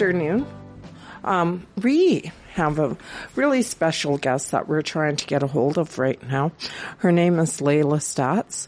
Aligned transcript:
afternoon. 0.00 0.46
Um, 1.24 1.66
we 1.82 2.32
have 2.54 2.78
a 2.78 2.96
really 3.36 3.60
special 3.60 4.16
guest 4.16 4.52
that 4.52 4.66
we're 4.66 4.80
trying 4.80 5.16
to 5.16 5.26
get 5.26 5.42
a 5.42 5.46
hold 5.46 5.76
of 5.76 5.98
right 5.98 6.18
now. 6.26 6.52
Her 7.00 7.12
name 7.12 7.38
is 7.38 7.60
Layla 7.60 8.00
Staats. 8.00 8.66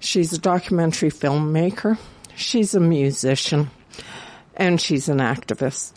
She's 0.00 0.32
a 0.32 0.38
documentary 0.38 1.12
filmmaker. 1.12 1.98
She's 2.34 2.74
a 2.74 2.80
musician 2.80 3.70
and 4.56 4.80
she's 4.80 5.08
an 5.08 5.18
activist. 5.18 5.92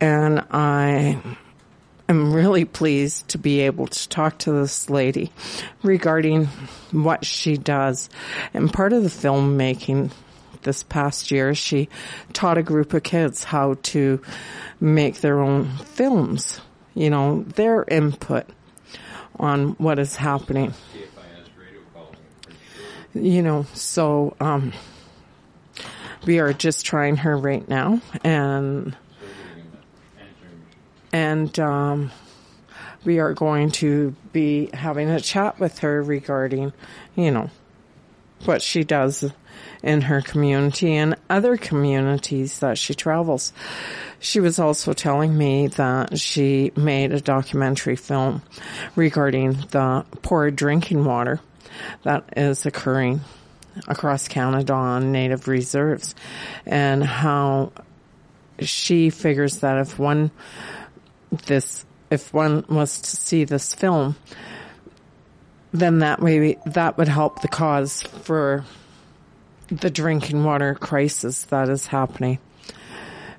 And 0.00 0.44
I 0.50 1.22
am 2.08 2.32
really 2.32 2.64
pleased 2.64 3.28
to 3.28 3.38
be 3.38 3.60
able 3.60 3.86
to 3.86 4.08
talk 4.08 4.36
to 4.38 4.50
this 4.50 4.90
lady 4.90 5.30
regarding 5.84 6.46
what 6.90 7.24
she 7.24 7.56
does. 7.56 8.10
And 8.52 8.72
part 8.72 8.92
of 8.92 9.04
the 9.04 9.10
filmmaking 9.10 10.10
this 10.62 10.82
past 10.82 11.30
year, 11.30 11.54
she 11.54 11.88
taught 12.32 12.58
a 12.58 12.62
group 12.62 12.94
of 12.94 13.02
kids 13.02 13.44
how 13.44 13.76
to 13.82 14.20
make 14.80 15.20
their 15.20 15.40
own 15.40 15.76
films, 15.78 16.60
you 16.94 17.10
know, 17.10 17.42
their 17.42 17.84
input 17.84 18.46
on 19.38 19.70
what 19.72 19.98
is 19.98 20.16
happening. 20.16 20.74
You 23.14 23.42
know, 23.42 23.66
so, 23.74 24.34
um, 24.40 24.72
we 26.24 26.38
are 26.38 26.52
just 26.52 26.86
trying 26.86 27.16
her 27.16 27.36
right 27.36 27.68
now 27.68 28.00
and, 28.24 28.96
and, 31.12 31.58
um, 31.58 32.10
we 33.04 33.18
are 33.18 33.34
going 33.34 33.70
to 33.70 34.14
be 34.32 34.70
having 34.72 35.10
a 35.10 35.20
chat 35.20 35.58
with 35.58 35.80
her 35.80 36.02
regarding, 36.02 36.72
you 37.16 37.30
know, 37.30 37.50
what 38.44 38.62
she 38.62 38.84
does 38.84 39.30
in 39.82 40.02
her 40.02 40.22
community 40.22 40.94
and 40.94 41.16
other 41.28 41.56
communities 41.56 42.60
that 42.60 42.78
she 42.78 42.94
travels. 42.94 43.52
She 44.20 44.40
was 44.40 44.58
also 44.58 44.92
telling 44.92 45.36
me 45.36 45.66
that 45.68 46.18
she 46.18 46.72
made 46.76 47.12
a 47.12 47.20
documentary 47.20 47.96
film 47.96 48.42
regarding 48.94 49.52
the 49.70 50.04
poor 50.22 50.50
drinking 50.50 51.04
water 51.04 51.40
that 52.04 52.24
is 52.36 52.66
occurring 52.66 53.20
across 53.88 54.28
Canada 54.28 54.72
on 54.72 55.12
native 55.12 55.48
reserves 55.48 56.14
and 56.66 57.02
how 57.02 57.72
she 58.60 59.10
figures 59.10 59.60
that 59.60 59.78
if 59.78 59.98
one 59.98 60.30
this 61.46 61.84
if 62.10 62.32
one 62.34 62.64
was 62.68 63.00
to 63.00 63.16
see 63.16 63.44
this 63.44 63.74
film 63.74 64.14
then 65.72 66.00
that 66.00 66.20
maybe 66.20 66.58
that 66.66 66.98
would 66.98 67.08
help 67.08 67.40
the 67.40 67.48
cause 67.48 68.02
for 68.02 68.64
the 69.80 69.90
drinking 69.90 70.44
water 70.44 70.74
crisis 70.74 71.44
that 71.44 71.68
is 71.68 71.86
happening. 71.86 72.38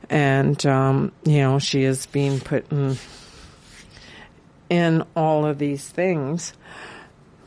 And, 0.10 0.64
um, 0.66 1.12
you 1.24 1.40
know, 1.40 1.60
she 1.60 1.84
is 1.84 2.06
being 2.08 2.40
put 2.40 2.72
in, 2.72 2.98
in 4.70 5.04
all 5.16 5.46
of 5.46 5.60
these 5.60 5.88
things. 5.88 6.54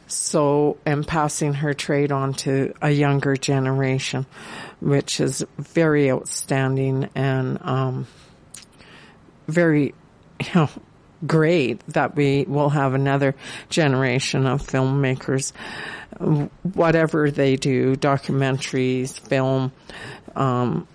So, 0.09 0.79
and 0.87 1.07
passing 1.07 1.55
her 1.55 1.75
trade 1.75 2.13
on 2.13 2.35
to 2.35 2.73
a 2.81 2.91
younger 2.91 3.37
generation, 3.37 4.25
which 4.81 5.21
is 5.21 5.45
very 5.59 6.11
outstanding 6.11 7.09
and, 7.17 7.59
um, 7.63 8.07
very, 9.49 9.95
you 10.41 10.51
know, 10.55 10.71
great 11.25 11.81
that 11.89 12.17
we 12.17 12.45
will 12.49 12.71
have 12.71 12.95
another 12.95 13.35
generation 13.69 14.47
of 14.47 14.63
filmmakers, 14.63 15.53
whatever 16.75 17.31
they 17.31 17.57
do, 17.57 17.95
documentaries, 17.97 19.19
film, 19.19 19.73
um, 20.35 20.87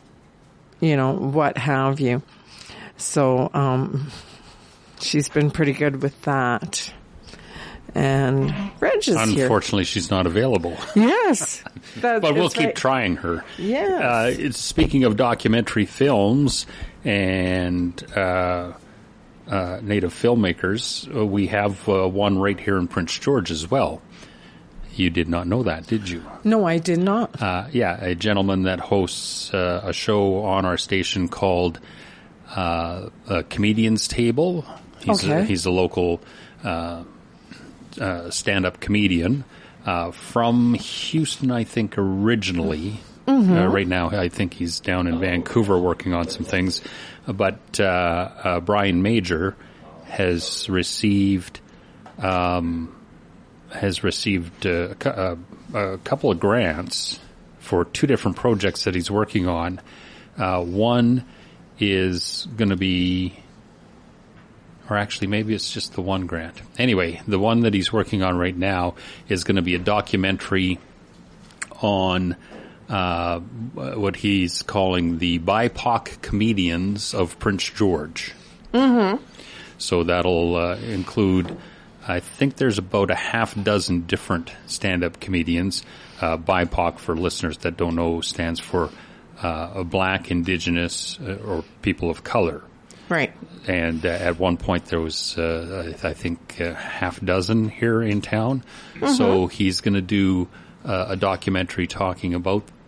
you 0.80 0.96
know, 0.96 1.14
what 1.14 1.58
have 1.58 2.00
you. 2.00 2.22
So, 2.98 3.50
um, 3.54 4.12
she's 5.00 5.30
been 5.30 5.52
pretty 5.52 5.74
good 5.74 6.02
with 6.02 6.20
that. 6.24 6.94
And 7.94 8.54
Reg 8.80 9.00
is 9.00 9.10
Unfortunately, 9.10 9.84
here. 9.84 9.86
she's 9.86 10.10
not 10.10 10.26
available. 10.26 10.78
Yes. 10.96 11.62
but 12.02 12.22
we'll 12.22 12.50
keep 12.50 12.68
right. 12.68 12.76
trying 12.76 13.18
her. 13.18 13.44
Yes. 13.58 14.02
Uh, 14.02 14.52
speaking 14.52 15.04
of 15.04 15.18
documentary 15.18 15.86
films 15.86 16.66
and, 17.04 18.02
uh, 18.16 18.72
uh, 19.52 19.82
native 19.84 20.14
filmmakers. 20.14 21.14
Uh, 21.14 21.26
we 21.26 21.48
have 21.48 21.88
uh, 21.90 22.08
one 22.08 22.40
right 22.40 22.58
here 22.58 22.78
in 22.78 22.88
Prince 22.88 23.20
George 23.20 23.52
as 23.52 23.70
well. 23.70 24.02
You 24.96 25.10
did 25.10 25.28
not 25.28 25.46
know 25.46 25.64
that, 25.64 25.88
did 25.88 26.08
you? 26.08 26.24
No, 26.46 26.66
I 26.66 26.78
did 26.78 27.00
not. 27.00 27.42
Uh, 27.42 27.68
yeah, 27.72 28.02
a 28.02 28.16
gentleman 28.16 28.64
that 28.64 28.80
hosts 28.80 29.54
uh, 29.54 29.82
a 29.84 29.92
show 29.92 30.44
on 30.44 30.66
our 30.66 30.78
station 30.78 31.28
called 31.28 31.82
uh, 32.56 33.10
Comedian's 33.50 34.08
Table. 34.08 34.66
He's 35.00 35.24
okay. 35.24 35.42
a, 35.42 35.44
he's 35.44 35.66
a 35.66 35.72
local 35.72 36.22
stand-up 38.30 38.80
comedian 38.80 39.44
from 40.14 40.76
Houston, 40.76 41.52
I 41.52 41.66
think, 41.66 41.98
originally. 41.98 43.02
Mm-hmm. 43.28 43.72
right 43.72 43.88
now, 43.88 44.10
I 44.10 44.30
think 44.30 44.54
he's 44.56 44.80
down 44.80 45.08
in 45.08 45.20
Vancouver 45.20 45.78
working 45.78 46.14
on 46.14 46.28
some 46.28 46.44
things 46.44 46.82
but 47.34 47.80
uh, 47.80 47.84
uh, 47.84 48.60
Brian 48.60 49.02
Major 49.02 49.56
has 50.06 50.70
received 50.70 51.60
um, 52.20 52.96
has 53.72 54.04
received 54.04 54.66
a, 54.66 54.96
a, 55.08 55.38
a, 55.78 55.98
couple 56.00 56.30
of 56.30 56.40
grants 56.40 57.20
for 57.60 57.86
two 57.86 58.06
different 58.06 58.38
projects 58.38 58.84
that 58.84 58.94
he's 58.94 59.10
working 59.10 59.48
on. 59.48 59.80
Uh, 60.38 60.62
one 60.62 61.26
is 61.80 62.48
going 62.58 62.70
to 62.70 62.76
be, 62.76 63.34
or 64.90 64.98
actually 64.98 65.28
maybe 65.28 65.56
it's 65.56 65.72
just 65.72 65.94
the 65.94 66.02
one 66.02 66.26
grant. 66.26 66.62
Anyway, 66.78 67.22
the 67.28 67.40
one 67.40 67.62
that 67.62 67.74
he's 67.74 67.92
working 67.92 68.24
on 68.24 68.38
right 68.38 68.56
now 68.56 68.96
is 69.30 69.44
going 69.44 69.56
to 69.56 69.62
be 69.62 69.76
a 69.76 69.80
documentary 69.80 70.80
on 71.82 72.36
uh, 72.92 73.40
what 73.40 74.18
he's 74.18 74.62
calling 74.62 75.18
the 75.18 75.40
BIPOC 75.40 76.22
comedians 76.22 77.14
of 77.14 77.40
Prince 77.40 77.64
George. 77.64 78.34
Mm-hmm. 78.74 79.24
So 79.78 80.04
that'll 80.04 80.56
uh, 80.56 80.76
include, 80.76 81.58
I 82.08 82.20
think 82.20 82.58
there's 82.58 82.78
about 82.78 83.10
a 83.10 83.16
half 83.16 83.56
dozen 83.56 84.02
different 84.02 84.52
stand-up 84.68 85.20
comedians. 85.20 85.84
Uh, 86.20 86.38
BIPOC, 86.38 87.00
for 87.00 87.16
listeners 87.16 87.58
that 87.60 87.78
don't 87.78 87.96
know, 87.96 88.22
stands 88.22 88.60
for 88.60 88.90
uh, 89.42 89.84
Black, 89.84 90.30
Indigenous, 90.30 91.18
uh, 91.20 91.38
or 91.46 91.64
people 91.82 92.10
of 92.12 92.24
color. 92.24 92.62
Right. 93.10 93.34
And 93.68 94.06
uh, 94.06 94.10
at 94.10 94.40
one 94.40 94.58
point 94.58 94.86
there 94.86 95.02
was, 95.02 95.38
uh, 95.38 95.94
I 96.04 96.14
think, 96.14 96.60
a 96.60 96.74
half 96.74 97.20
dozen 97.20 97.70
here 97.70 98.02
in 98.02 98.22
town. 98.22 98.64
Mm-hmm. 98.96 99.14
So 99.16 99.48
he's 99.48 99.82
going 99.82 99.96
to 99.96 100.02
do 100.02 100.48
uh, 100.86 101.08
a 101.10 101.16
documentary 101.16 101.88
talking 101.88 102.34
about 102.34 102.64
uh, 102.64 102.81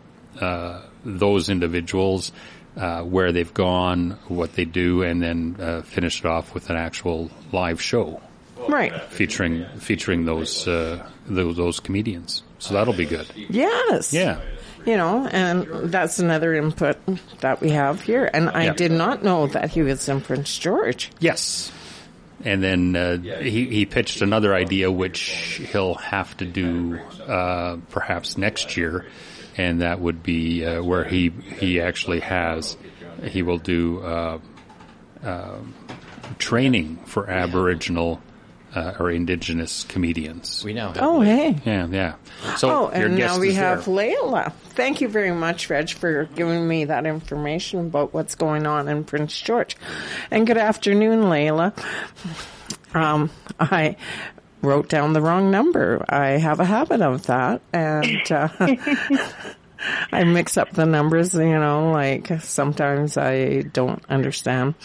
those 1.05 1.49
individuals, 1.49 2.31
uh, 2.77 3.01
where 3.03 3.31
they've 3.31 3.53
gone, 3.53 4.17
what 4.27 4.53
they 4.53 4.65
do, 4.65 5.03
and 5.03 5.21
then 5.21 5.55
uh, 5.59 5.81
finish 5.81 6.19
it 6.19 6.25
off 6.25 6.53
with 6.53 6.69
an 6.69 6.75
actual 6.75 7.29
live 7.51 7.81
show, 7.81 8.21
right? 8.67 9.01
Featuring 9.09 9.65
featuring 9.77 10.25
those 10.25 10.67
uh, 10.67 11.07
those, 11.27 11.55
those 11.57 11.79
comedians. 11.79 12.43
So 12.59 12.73
that'll 12.73 12.93
be 12.93 13.05
good. 13.05 13.27
Yes. 13.35 14.13
Yeah. 14.13 14.39
You 14.85 14.97
know, 14.97 15.25
and 15.27 15.91
that's 15.91 16.19
another 16.19 16.53
input 16.53 16.97
that 17.39 17.61
we 17.61 17.69
have 17.69 18.01
here. 18.01 18.29
And 18.33 18.49
I 18.49 18.65
yeah. 18.65 18.73
did 18.73 18.91
not 18.91 19.23
know 19.23 19.47
that 19.47 19.69
he 19.69 19.81
was 19.81 20.09
in 20.09 20.19
Prince 20.19 20.57
George. 20.57 21.09
Yes. 21.19 21.71
And 22.43 22.61
then 22.61 22.93
uh, 22.93 23.17
he, 23.17 23.67
he 23.67 23.85
pitched 23.85 24.21
another 24.21 24.53
idea, 24.53 24.91
which 24.91 25.21
he'll 25.71 25.93
have 25.95 26.35
to 26.37 26.45
do 26.45 26.99
uh, 27.25 27.77
perhaps 27.91 28.37
next 28.37 28.75
year, 28.75 29.05
and 29.57 29.81
that 29.81 29.99
would 29.99 30.23
be 30.23 30.65
uh, 30.65 30.81
where 30.81 31.03
he 31.03 31.29
he 31.29 31.81
actually 31.81 32.19
has 32.21 32.77
he 33.23 33.41
will 33.41 33.57
do 33.57 34.01
uh, 34.01 34.39
uh, 35.23 35.59
training 36.39 36.97
for 37.05 37.29
Aboriginal 37.29 38.21
uh, 38.75 38.93
or 38.99 39.11
Indigenous 39.11 39.83
comedians. 39.83 40.63
We 40.63 40.73
now. 40.73 40.93
oh, 40.99 41.21
hey. 41.21 41.55
Yeah, 41.65 41.87
yeah. 41.87 42.15
So 42.57 42.69
oh, 42.69 42.87
and 42.89 43.17
now 43.17 43.39
we 43.39 43.53
have 43.53 43.85
there. 43.85 43.95
Layla. 43.95 44.51
Thank 44.53 45.01
you 45.01 45.07
very 45.07 45.31
much, 45.31 45.69
Reg, 45.69 45.91
for 45.91 46.25
giving 46.35 46.67
me 46.67 46.85
that 46.85 47.05
information 47.05 47.81
about 47.81 48.13
what's 48.13 48.35
going 48.35 48.65
on 48.65 48.87
in 48.87 49.03
Prince 49.03 49.39
George. 49.39 49.77
And 50.31 50.47
good 50.47 50.57
afternoon, 50.57 51.23
Layla. 51.23 51.73
Um, 52.95 53.29
I 53.59 53.95
wrote 54.63 54.89
down 54.89 55.13
the 55.13 55.21
wrong 55.21 55.51
number. 55.51 56.03
I 56.09 56.31
have 56.31 56.59
a 56.59 56.65
habit 56.65 57.01
of 57.01 57.27
that, 57.27 57.61
and 57.71 58.31
uh, 58.31 58.47
I 60.11 60.23
mix 60.23 60.57
up 60.57 60.71
the 60.71 60.85
numbers. 60.85 61.35
You 61.35 61.59
know, 61.59 61.91
like 61.91 62.41
sometimes 62.41 63.17
I 63.17 63.61
don't 63.61 64.03
understand. 64.09 64.75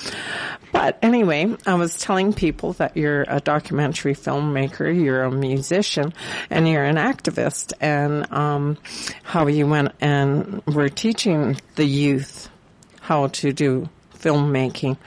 But 0.73 0.99
anyway, 1.01 1.57
I 1.67 1.75
was 1.75 1.97
telling 1.97 2.35
people 2.35 2.75
that 2.75 2.97
you're 2.97 3.25
a 3.27 3.41
documentary 3.41 4.15
filmmaker, 4.15 4.95
you're 4.95 5.23
a 5.23 5.31
musician, 5.31 6.13
and 6.51 6.69
you're 6.69 6.85
an 6.85 6.97
activist, 6.97 7.73
and 7.81 8.31
um, 8.33 8.77
how 9.23 9.47
you 9.47 9.67
went 9.67 9.93
and 10.01 10.63
were 10.67 10.91
teaching 10.91 11.57
the 11.77 11.85
youth 11.85 12.51
how 13.01 13.29
to 13.29 13.53
do 13.53 13.89
filmmaking. 14.15 14.99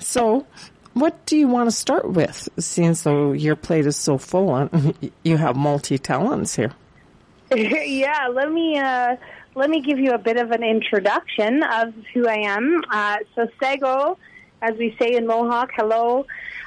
So, 0.00 0.46
what 0.94 1.26
do 1.26 1.36
you 1.36 1.48
want 1.48 1.68
to 1.68 1.76
start 1.76 2.08
with? 2.10 2.48
Since 2.58 3.02
though 3.02 3.32
your 3.32 3.56
plate 3.56 3.86
is 3.86 3.96
so 3.96 4.18
full 4.18 4.54
and 4.54 5.12
you 5.22 5.36
have 5.36 5.56
multi 5.56 5.98
talents 5.98 6.54
here. 6.54 6.72
yeah, 7.54 8.28
let 8.32 8.50
me 8.50 8.78
uh, 8.78 9.16
let 9.54 9.70
me 9.70 9.80
give 9.82 9.98
you 9.98 10.12
a 10.12 10.18
bit 10.18 10.36
of 10.36 10.50
an 10.50 10.62
introduction 10.62 11.62
of 11.62 11.94
who 12.12 12.26
I 12.26 12.38
am. 12.48 12.82
Uh, 12.90 13.18
so 13.34 13.48
Sego, 13.60 14.18
as 14.62 14.76
we 14.78 14.96
say 14.98 15.14
in 15.14 15.26
Mohawk, 15.26 15.70
hello. 15.76 16.26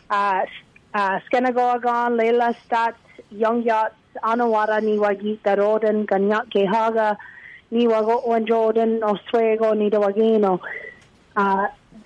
Uh, 0.09 0.45
uh, 0.94 1.19
Skenagoagon, 1.27 2.18
Leila 2.18 2.56
Stat, 2.65 2.95
Yongyat, 3.33 3.91
Anawara, 4.24 4.79
Niwagi, 4.81 5.39
Daroden, 5.39 6.06
Ganyak 6.06 6.50
Gehaga, 6.50 7.18
Niwago, 7.71 8.25
Wanjoden, 8.27 9.01
Oswego, 9.03 9.74
Nidawagino. 9.74 10.59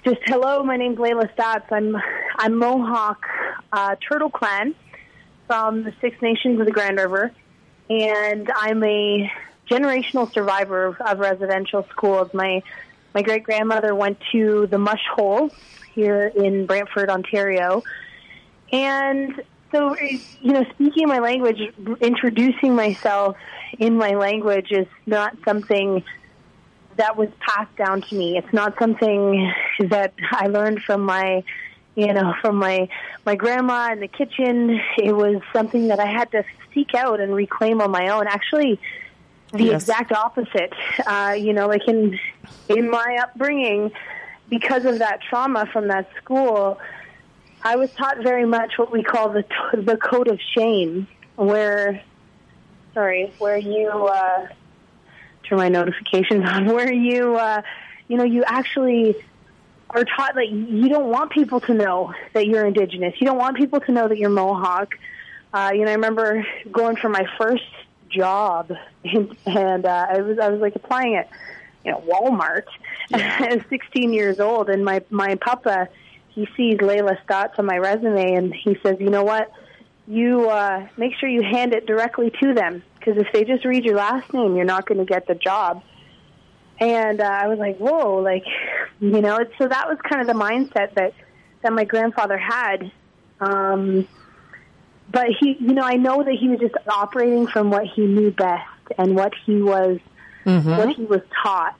Just 0.03 0.21
hello, 0.25 0.63
my 0.63 0.77
name's 0.77 0.97
Layla 0.97 1.31
Staats. 1.35 1.71
I'm 1.71 1.95
I'm 2.35 2.57
Mohawk 2.57 3.23
uh, 3.71 3.95
Turtle 4.09 4.31
Clan 4.31 4.73
from 5.45 5.83
the 5.83 5.93
Six 6.01 6.19
Nations 6.23 6.59
of 6.59 6.65
the 6.65 6.71
Grand 6.71 6.97
River, 6.97 7.31
and 7.87 8.51
I'm 8.51 8.83
a 8.83 9.31
generational 9.69 10.33
survivor 10.33 10.85
of, 10.85 11.01
of 11.01 11.19
residential 11.19 11.85
schools. 11.91 12.33
My 12.33 12.63
my 13.13 13.21
great 13.21 13.43
grandmother 13.43 13.93
went 13.93 14.17
to 14.31 14.65
the 14.65 14.79
Mush 14.79 15.05
Hole 15.13 15.51
here 15.93 16.31
in 16.35 16.65
Brantford, 16.65 17.11
Ontario, 17.11 17.83
and 18.73 19.43
so 19.71 19.95
you 19.99 20.19
know, 20.51 20.65
speaking 20.73 21.09
my 21.09 21.19
language, 21.19 21.59
introducing 21.99 22.73
myself 22.73 23.37
in 23.77 23.97
my 23.97 24.15
language 24.15 24.71
is 24.71 24.87
not 25.05 25.37
something 25.45 26.03
that 27.01 27.17
was 27.17 27.29
passed 27.39 27.75
down 27.77 28.03
to 28.03 28.15
me. 28.15 28.37
It's 28.37 28.53
not 28.53 28.77
something 28.77 29.51
that 29.79 30.13
I 30.31 30.45
learned 30.47 30.83
from 30.83 31.01
my, 31.01 31.43
you 31.95 32.13
know, 32.13 32.35
from 32.41 32.57
my 32.57 32.89
my 33.25 33.35
grandma 33.35 33.91
in 33.91 34.01
the 34.01 34.07
kitchen. 34.07 34.79
It 34.99 35.11
was 35.11 35.41
something 35.51 35.87
that 35.87 35.99
I 35.99 36.05
had 36.05 36.29
to 36.31 36.43
seek 36.75 36.93
out 36.93 37.19
and 37.19 37.33
reclaim 37.33 37.81
on 37.81 37.89
my 37.89 38.09
own. 38.09 38.27
Actually, 38.27 38.79
the 39.51 39.63
yes. 39.63 39.81
exact 39.81 40.11
opposite. 40.11 40.73
Uh, 41.03 41.35
you 41.35 41.53
know, 41.53 41.67
like 41.67 41.87
in 41.87 42.19
in 42.69 42.91
my 42.91 43.17
upbringing, 43.23 43.91
because 44.47 44.85
of 44.85 44.99
that 44.99 45.21
trauma 45.27 45.65
from 45.73 45.87
that 45.87 46.07
school, 46.21 46.79
I 47.63 47.77
was 47.77 47.91
taught 47.93 48.17
very 48.21 48.45
much 48.45 48.77
what 48.77 48.91
we 48.91 49.01
call 49.01 49.29
the 49.29 49.43
the 49.73 49.97
code 49.97 50.27
of 50.27 50.39
shame, 50.55 51.07
where, 51.35 52.03
sorry, 52.93 53.33
where 53.39 53.57
you. 53.57 53.89
Uh, 53.89 54.49
turn 55.51 55.59
my 55.59 55.69
notifications 55.69 56.43
on 56.47 56.65
where 56.65 56.91
you, 56.91 57.35
uh, 57.35 57.61
you 58.07 58.17
know, 58.17 58.23
you 58.23 58.43
actually 58.45 59.15
are 59.89 60.05
taught 60.05 60.35
that 60.35 60.49
you 60.49 60.87
don't 60.89 61.09
want 61.09 61.31
people 61.31 61.59
to 61.61 61.73
know 61.73 62.13
that 62.33 62.47
you're 62.47 62.65
indigenous. 62.65 63.13
You 63.19 63.27
don't 63.27 63.37
want 63.37 63.57
people 63.57 63.81
to 63.81 63.91
know 63.91 64.07
that 64.07 64.17
you're 64.17 64.29
Mohawk. 64.29 64.97
Uh, 65.53 65.71
you 65.73 65.83
know, 65.83 65.91
I 65.91 65.95
remember 65.95 66.45
going 66.71 66.95
for 66.95 67.09
my 67.09 67.27
first 67.37 67.63
job, 68.09 68.71
and, 69.03 69.35
and 69.45 69.85
uh, 69.85 70.07
I 70.09 70.21
was 70.21 70.39
I 70.39 70.49
was 70.49 70.61
like 70.61 70.75
applying 70.75 71.15
at 71.15 71.29
you 71.83 71.91
know 71.91 72.03
Walmart. 72.07 72.63
Yeah. 73.09 73.39
I 73.41 73.55
was 73.55 73.65
16 73.69 74.13
years 74.13 74.39
old, 74.39 74.69
and 74.69 74.85
my 74.85 75.01
my 75.09 75.35
papa 75.35 75.89
he 76.29 76.47
sees 76.55 76.77
Layla 76.77 77.17
Staats 77.25 77.59
on 77.59 77.65
my 77.65 77.77
resume, 77.77 78.35
and 78.35 78.55
he 78.55 78.77
says, 78.81 79.01
you 79.01 79.09
know 79.09 79.25
what, 79.25 79.51
you 80.07 80.49
uh, 80.49 80.87
make 80.95 81.13
sure 81.15 81.27
you 81.27 81.41
hand 81.41 81.73
it 81.73 81.85
directly 81.85 82.31
to 82.41 82.53
them 82.53 82.83
because 83.01 83.19
if 83.19 83.31
they 83.33 83.43
just 83.43 83.65
read 83.65 83.83
your 83.83 83.95
last 83.95 84.31
name, 84.33 84.55
you're 84.55 84.65
not 84.65 84.85
going 84.85 84.99
to 84.99 85.05
get 85.05 85.27
the 85.27 85.35
job. 85.35 85.83
And 86.79 87.19
uh, 87.19 87.25
I 87.25 87.47
was 87.47 87.57
like, 87.57 87.77
whoa, 87.77 88.17
like, 88.17 88.43
you 88.99 89.21
know, 89.21 89.39
so 89.57 89.67
that 89.67 89.87
was 89.87 89.97
kind 90.07 90.21
of 90.21 90.27
the 90.27 90.41
mindset 90.41 90.93
that 90.95 91.13
that 91.61 91.73
my 91.73 91.83
grandfather 91.83 92.37
had. 92.37 92.91
Um, 93.39 94.07
but 95.11 95.27
he, 95.39 95.57
you 95.59 95.73
know, 95.73 95.83
I 95.83 95.95
know 95.95 96.23
that 96.23 96.33
he 96.39 96.47
was 96.47 96.59
just 96.59 96.75
operating 96.87 97.45
from 97.45 97.69
what 97.69 97.85
he 97.85 98.01
knew 98.05 98.31
best 98.31 98.67
and 98.97 99.15
what 99.15 99.33
he 99.45 99.61
was, 99.61 99.99
mm-hmm. 100.45 100.69
what 100.69 100.89
he 100.95 101.03
was 101.03 101.21
taught. 101.43 101.79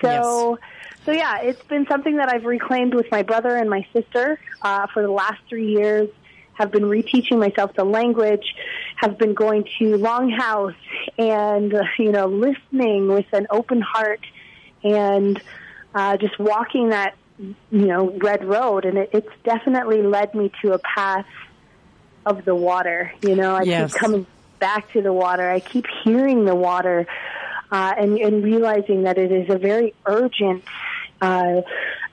So, 0.00 0.58
yes. 0.58 1.04
so 1.04 1.12
yeah, 1.12 1.40
it's 1.40 1.62
been 1.64 1.86
something 1.88 2.16
that 2.16 2.30
I've 2.30 2.44
reclaimed 2.44 2.94
with 2.94 3.10
my 3.10 3.22
brother 3.22 3.54
and 3.54 3.68
my 3.68 3.86
sister 3.92 4.38
uh, 4.62 4.86
for 4.94 5.02
the 5.02 5.10
last 5.10 5.40
three 5.48 5.72
years 5.72 6.08
have 6.58 6.72
been 6.72 6.82
reteaching 6.82 7.38
myself 7.38 7.72
the 7.74 7.84
language, 7.84 8.54
have 8.96 9.16
been 9.16 9.32
going 9.32 9.64
to 9.78 9.96
Longhouse 9.96 10.74
and, 11.16 11.72
uh, 11.72 11.84
you 11.98 12.10
know, 12.10 12.26
listening 12.26 13.08
with 13.08 13.26
an 13.32 13.46
open 13.50 13.80
heart 13.80 14.20
and 14.82 15.40
uh, 15.94 16.16
just 16.16 16.36
walking 16.38 16.88
that, 16.90 17.14
you 17.38 17.86
know, 17.86 18.10
red 18.10 18.44
road. 18.44 18.84
And 18.84 18.98
it, 18.98 19.10
it's 19.12 19.32
definitely 19.44 20.02
led 20.02 20.34
me 20.34 20.50
to 20.62 20.72
a 20.72 20.78
path 20.78 21.26
of 22.26 22.44
the 22.44 22.56
water. 22.56 23.12
You 23.22 23.36
know, 23.36 23.54
I 23.54 23.62
yes. 23.62 23.92
keep 23.92 24.00
coming 24.00 24.26
back 24.58 24.90
to 24.92 25.00
the 25.00 25.12
water. 25.12 25.48
I 25.48 25.60
keep 25.60 25.86
hearing 26.02 26.44
the 26.44 26.56
water 26.56 27.06
uh, 27.70 27.94
and, 27.96 28.18
and 28.18 28.42
realizing 28.42 29.04
that 29.04 29.16
it 29.16 29.30
is 29.30 29.48
a 29.48 29.58
very 29.58 29.94
urgent 30.06 30.64
uh, 31.20 31.62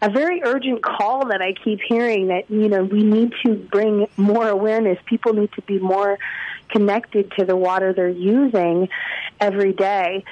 a 0.01 0.09
very 0.09 0.41
urgent 0.43 0.81
call 0.83 1.27
that 1.27 1.41
I 1.41 1.53
keep 1.53 1.79
hearing 1.87 2.27
that 2.27 2.49
you 2.49 2.69
know 2.69 2.83
we 2.83 3.03
need 3.03 3.33
to 3.45 3.55
bring 3.55 4.07
more 4.17 4.47
awareness. 4.47 4.97
People 5.05 5.33
need 5.33 5.51
to 5.53 5.61
be 5.61 5.79
more 5.79 6.17
connected 6.69 7.31
to 7.37 7.45
the 7.45 7.55
water 7.55 7.93
they're 7.93 8.09
using 8.09 8.89
every 9.39 9.73
day. 9.73 10.23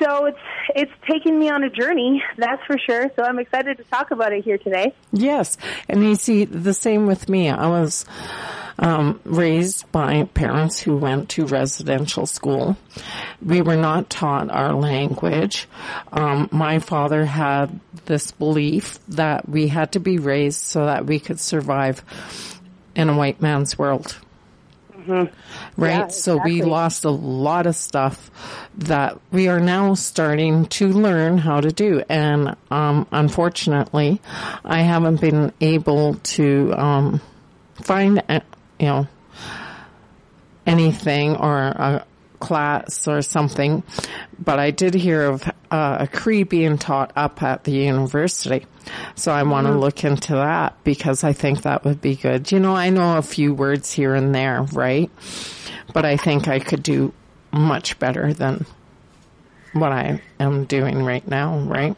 So 0.00 0.26
it's 0.26 0.38
it's 0.74 0.92
taken 1.08 1.38
me 1.38 1.50
on 1.50 1.62
a 1.62 1.70
journey, 1.70 2.22
that's 2.36 2.62
for 2.66 2.76
sure. 2.78 3.10
So 3.16 3.22
I'm 3.22 3.38
excited 3.38 3.76
to 3.76 3.84
talk 3.84 4.10
about 4.10 4.32
it 4.32 4.44
here 4.44 4.58
today. 4.58 4.92
Yes, 5.12 5.56
and 5.88 6.02
you 6.02 6.16
see 6.16 6.44
the 6.44 6.74
same 6.74 7.06
with 7.06 7.28
me. 7.28 7.48
I 7.48 7.68
was 7.68 8.04
um, 8.78 9.20
raised 9.24 9.90
by 9.92 10.24
parents 10.34 10.80
who 10.80 10.96
went 10.96 11.28
to 11.30 11.46
residential 11.46 12.26
school. 12.26 12.76
We 13.40 13.62
were 13.62 13.76
not 13.76 14.10
taught 14.10 14.50
our 14.50 14.72
language. 14.74 15.68
Um, 16.12 16.48
my 16.50 16.80
father 16.80 17.24
had 17.24 17.78
this 18.06 18.32
belief 18.32 18.98
that 19.08 19.48
we 19.48 19.68
had 19.68 19.92
to 19.92 20.00
be 20.00 20.18
raised 20.18 20.60
so 20.60 20.86
that 20.86 21.06
we 21.06 21.20
could 21.20 21.38
survive 21.38 22.02
in 22.96 23.08
a 23.08 23.16
white 23.16 23.40
man's 23.40 23.78
world. 23.78 24.16
Mm-hmm. 24.96 25.34
Right? 25.76 25.90
Yeah, 25.90 26.08
so 26.08 26.36
we 26.36 26.62
lost 26.62 27.04
a 27.04 27.10
lot 27.10 27.66
of 27.66 27.74
stuff 27.74 28.30
that 28.78 29.18
we 29.32 29.48
are 29.48 29.60
now 29.60 29.94
starting 29.94 30.66
to 30.66 30.88
learn 30.88 31.38
how 31.38 31.60
to 31.60 31.72
do. 31.72 32.02
And, 32.08 32.56
um, 32.70 33.06
unfortunately, 33.10 34.20
I 34.64 34.82
haven't 34.82 35.20
been 35.20 35.52
able 35.60 36.14
to, 36.14 36.74
um, 36.76 37.20
find, 37.82 38.22
uh, 38.28 38.40
you 38.78 38.86
know, 38.86 39.06
anything 40.66 41.36
or 41.36 41.58
a 41.58 42.04
class 42.44 43.08
or 43.08 43.22
something, 43.22 43.82
but 44.38 44.58
I 44.58 44.70
did 44.70 44.92
hear 44.92 45.22
of 45.22 45.48
uh, 45.70 45.96
a 46.00 46.06
Cree 46.06 46.42
being 46.42 46.76
taught 46.76 47.10
up 47.16 47.42
at 47.42 47.64
the 47.64 47.72
university. 47.72 48.66
So 49.14 49.32
I 49.32 49.44
want 49.44 49.66
to 49.66 49.70
mm-hmm. 49.70 49.80
look 49.80 50.04
into 50.04 50.34
that 50.34 50.76
because 50.84 51.24
I 51.24 51.32
think 51.32 51.62
that 51.62 51.84
would 51.84 52.02
be 52.02 52.16
good. 52.16 52.52
You 52.52 52.60
know, 52.60 52.76
I 52.76 52.90
know 52.90 53.16
a 53.16 53.22
few 53.22 53.54
words 53.54 53.92
here 53.92 54.14
and 54.14 54.34
there, 54.34 54.62
right? 54.72 55.10
But 55.94 56.04
I 56.04 56.18
think 56.18 56.48
I 56.48 56.58
could 56.58 56.82
do 56.82 57.14
much 57.50 57.98
better 57.98 58.34
than 58.34 58.66
what 59.72 59.90
I 59.90 60.20
am 60.38 60.66
doing 60.66 61.02
right 61.02 61.26
now, 61.26 61.58
right? 61.60 61.96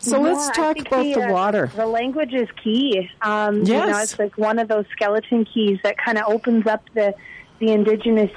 So 0.00 0.16
yeah, 0.16 0.32
let's 0.32 0.50
talk 0.56 0.78
about 0.78 1.04
the, 1.04 1.14
the 1.14 1.28
uh, 1.28 1.32
water. 1.32 1.70
The 1.76 1.86
language 1.86 2.34
is 2.34 2.48
key. 2.62 3.08
Um, 3.22 3.62
yes. 3.62 3.68
You 3.68 3.92
know, 3.92 3.98
it's 3.98 4.18
like 4.18 4.36
one 4.36 4.58
of 4.58 4.66
those 4.66 4.84
skeleton 4.92 5.44
keys 5.44 5.78
that 5.84 5.96
kind 5.96 6.18
of 6.18 6.24
opens 6.26 6.66
up 6.66 6.82
the 6.94 7.14
the 7.58 7.72
indigenous 7.72 8.30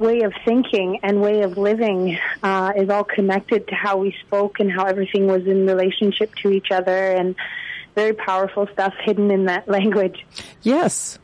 way 0.00 0.22
of 0.22 0.32
thinking 0.44 0.98
and 1.02 1.20
way 1.20 1.42
of 1.42 1.58
living 1.58 2.18
uh, 2.42 2.72
is 2.74 2.88
all 2.88 3.04
connected 3.04 3.68
to 3.68 3.74
how 3.74 3.98
we 3.98 4.16
spoke 4.26 4.58
and 4.58 4.72
how 4.72 4.86
everything 4.86 5.26
was 5.26 5.46
in 5.46 5.66
relationship 5.66 6.34
to 6.36 6.50
each 6.50 6.70
other 6.70 7.12
and 7.12 7.36
very 7.94 8.14
powerful 8.14 8.66
stuff 8.72 8.94
hidden 9.04 9.30
in 9.30 9.44
that 9.44 9.68
language. 9.76 10.26
Yes. 10.62 11.18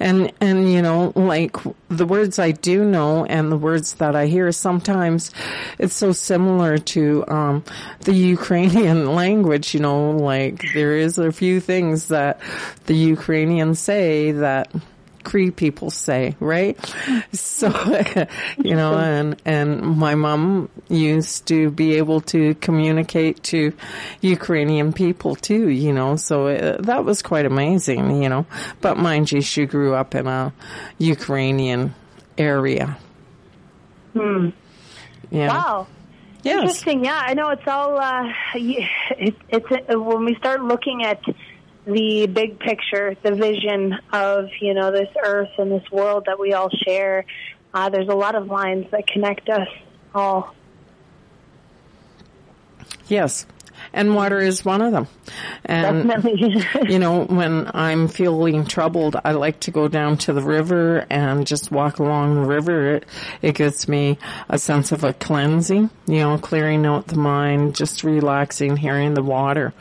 And, 0.00 0.32
and, 0.40 0.72
you 0.72 0.82
know, 0.82 1.12
like 1.14 1.56
the 1.88 2.06
words 2.06 2.40
I 2.40 2.50
do 2.50 2.84
know 2.84 3.24
and 3.24 3.52
the 3.52 3.56
words 3.56 3.94
that 3.94 4.16
I 4.16 4.26
hear 4.26 4.50
sometimes 4.50 5.30
it's 5.78 5.94
so 5.94 6.10
similar 6.10 6.78
to, 6.78 7.24
um, 7.28 7.64
the 8.00 8.12
Ukrainian 8.12 9.14
language, 9.14 9.74
you 9.74 9.80
know, 9.80 10.10
like 10.10 10.64
there 10.74 10.96
is 10.96 11.18
a 11.18 11.30
few 11.30 11.60
things 11.60 12.08
that 12.08 12.40
the 12.86 12.96
Ukrainians 12.96 13.78
say 13.78 14.32
that 14.32 14.72
Cree 15.24 15.50
people 15.50 15.90
say, 15.90 16.36
right? 16.40 16.78
So, 17.32 17.68
you 18.58 18.74
know, 18.74 18.94
and, 18.94 19.40
and 19.44 19.80
my 19.82 20.14
mom 20.14 20.68
used 20.88 21.46
to 21.46 21.70
be 21.70 21.94
able 21.94 22.20
to 22.22 22.54
communicate 22.56 23.42
to 23.44 23.72
Ukrainian 24.20 24.92
people 24.92 25.36
too, 25.36 25.68
you 25.68 25.92
know, 25.92 26.16
so 26.16 26.46
it, 26.48 26.62
uh, 26.62 26.82
that 26.82 27.04
was 27.04 27.22
quite 27.22 27.46
amazing, 27.46 28.22
you 28.22 28.28
know. 28.28 28.46
But 28.80 28.96
mind 28.96 29.30
you, 29.30 29.40
she 29.40 29.66
grew 29.66 29.94
up 29.94 30.14
in 30.14 30.26
a 30.26 30.52
Ukrainian 30.98 31.94
area. 32.36 32.96
Hmm. 34.12 34.50
Yeah. 35.30 35.48
Wow. 35.48 35.86
Yes. 36.42 36.60
Interesting. 36.60 37.04
Yeah, 37.04 37.20
I 37.22 37.34
know 37.34 37.50
it's 37.50 37.66
all. 37.66 37.98
Uh, 37.98 38.32
it, 38.54 39.34
it's 39.48 39.66
uh, 39.70 40.00
when 40.00 40.24
we 40.24 40.34
start 40.36 40.62
looking 40.62 41.04
at 41.04 41.20
the 41.92 42.26
big 42.26 42.58
picture, 42.58 43.16
the 43.22 43.34
vision 43.34 43.96
of 44.12 44.48
you 44.60 44.74
know 44.74 44.90
this 44.90 45.08
earth 45.24 45.50
and 45.58 45.70
this 45.70 45.90
world 45.90 46.24
that 46.26 46.38
we 46.38 46.52
all 46.52 46.70
share. 46.86 47.24
Uh, 47.72 47.88
there's 47.88 48.08
a 48.08 48.14
lot 48.14 48.34
of 48.34 48.46
lines 48.46 48.86
that 48.90 49.06
connect 49.06 49.48
us 49.48 49.68
all. 50.14 50.54
Yes. 53.08 53.46
And 53.92 54.14
water 54.14 54.38
is 54.38 54.64
one 54.64 54.82
of 54.82 54.92
them. 54.92 55.08
And, 55.64 56.08
Definitely. 56.08 56.64
you 56.92 56.98
know, 56.98 57.24
when 57.24 57.70
I'm 57.74 58.08
feeling 58.08 58.64
troubled, 58.64 59.16
I 59.24 59.32
like 59.32 59.60
to 59.60 59.70
go 59.70 59.88
down 59.88 60.16
to 60.18 60.32
the 60.32 60.42
river 60.42 61.06
and 61.10 61.46
just 61.46 61.70
walk 61.72 61.98
along 61.98 62.34
the 62.34 62.48
river. 62.48 62.96
It, 62.96 63.06
it 63.42 63.54
gives 63.56 63.88
me 63.88 64.18
a 64.48 64.58
sense 64.58 64.92
of 64.92 65.02
a 65.02 65.12
cleansing, 65.12 65.90
you 66.06 66.18
know, 66.18 66.38
clearing 66.38 66.86
out 66.86 67.08
the 67.08 67.16
mind, 67.16 67.74
just 67.74 68.04
relaxing, 68.04 68.76
hearing 68.76 69.14
the 69.14 69.22
water. 69.22 69.72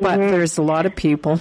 But 0.00 0.18
mm-hmm. 0.18 0.30
there's 0.30 0.58
a 0.58 0.62
lot 0.62 0.86
of 0.86 0.96
people 0.96 1.40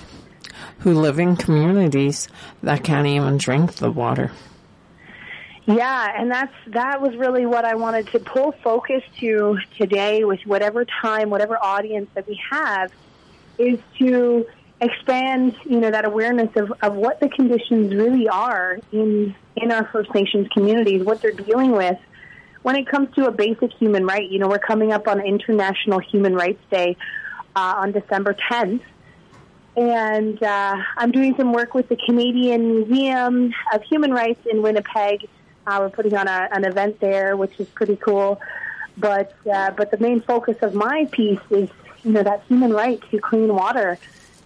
who 0.80 0.94
live 0.94 1.20
in 1.20 1.36
communities 1.36 2.28
that 2.64 2.84
can't 2.84 3.08
even 3.08 3.38
drink 3.38 3.76
the 3.76 3.92
water. 3.92 4.32
Yeah, 5.66 6.14
and 6.18 6.32
that's 6.32 6.54
that 6.68 7.00
was 7.00 7.16
really 7.16 7.46
what 7.46 7.64
I 7.64 7.76
wanted 7.76 8.08
to 8.08 8.20
pull 8.20 8.54
focus 8.64 9.04
to 9.20 9.60
today 9.78 10.24
with 10.24 10.40
whatever 10.46 10.84
time, 10.84 11.30
whatever 11.30 11.58
audience 11.64 12.10
that 12.16 12.28
we 12.28 12.42
have, 12.50 12.92
is 13.60 13.78
to 14.00 14.48
expand, 14.82 15.56
you 15.66 15.80
know, 15.80 15.92
that 15.92 16.06
awareness 16.06 16.50
of, 16.56 16.74
of 16.82 16.96
what 16.96 17.20
the 17.20 17.30
conditions 17.30 17.94
really 17.94 18.28
are 18.28 18.80
in 18.92 19.36
in 19.56 19.72
our 19.72 19.86
First 19.92 20.14
Nations 20.16 20.48
communities, 20.54 21.04
what 21.04 21.22
they're 21.22 21.32
dealing 21.32 21.72
with 21.72 22.00
when 22.64 22.76
it 22.76 22.88
comes 22.88 23.14
to 23.16 23.26
a 23.28 23.32
basic 23.32 23.72
human 23.74 24.06
right. 24.06 24.30
You 24.30 24.40
know, 24.40 24.48
we're 24.48 24.60
coming 24.60 24.92
up 24.92 25.08
on 25.08 25.20
International 25.22 26.00
Human 26.00 26.34
Rights 26.34 26.64
Day 26.72 26.98
uh, 27.60 27.82
on 27.82 27.92
December 27.92 28.34
10th. 28.50 28.82
And 29.76 30.42
uh, 30.42 30.76
I'm 30.98 31.12
doing 31.12 31.36
some 31.36 31.54
work 31.54 31.74
with 31.74 31.90
the 31.90 31.96
Canadian 31.96 32.62
Museum 32.76 33.54
of 33.74 33.84
Human 33.84 34.12
Rights 34.12 34.46
in 34.52 34.62
Winnipeg. 34.62 35.28
Uh, 35.68 35.78
we're 35.82 35.90
putting 35.90 36.16
on 36.16 36.28
a, 36.28 36.50
an 36.52 36.66
event 36.66 37.00
there, 37.00 37.38
which 37.38 37.60
is 37.60 37.68
pretty 37.70 37.96
cool. 37.96 38.42
But 38.98 39.34
uh, 39.50 39.72
but 39.72 39.92
the 39.92 39.98
main 39.98 40.20
focus 40.22 40.58
of 40.62 40.74
my 40.74 41.08
piece 41.12 41.40
is 41.50 41.70
you 42.04 42.12
know 42.12 42.24
that 42.24 42.44
human 42.48 42.74
right 42.74 43.00
to 43.12 43.20
clean 43.20 43.54
water, 43.54 43.98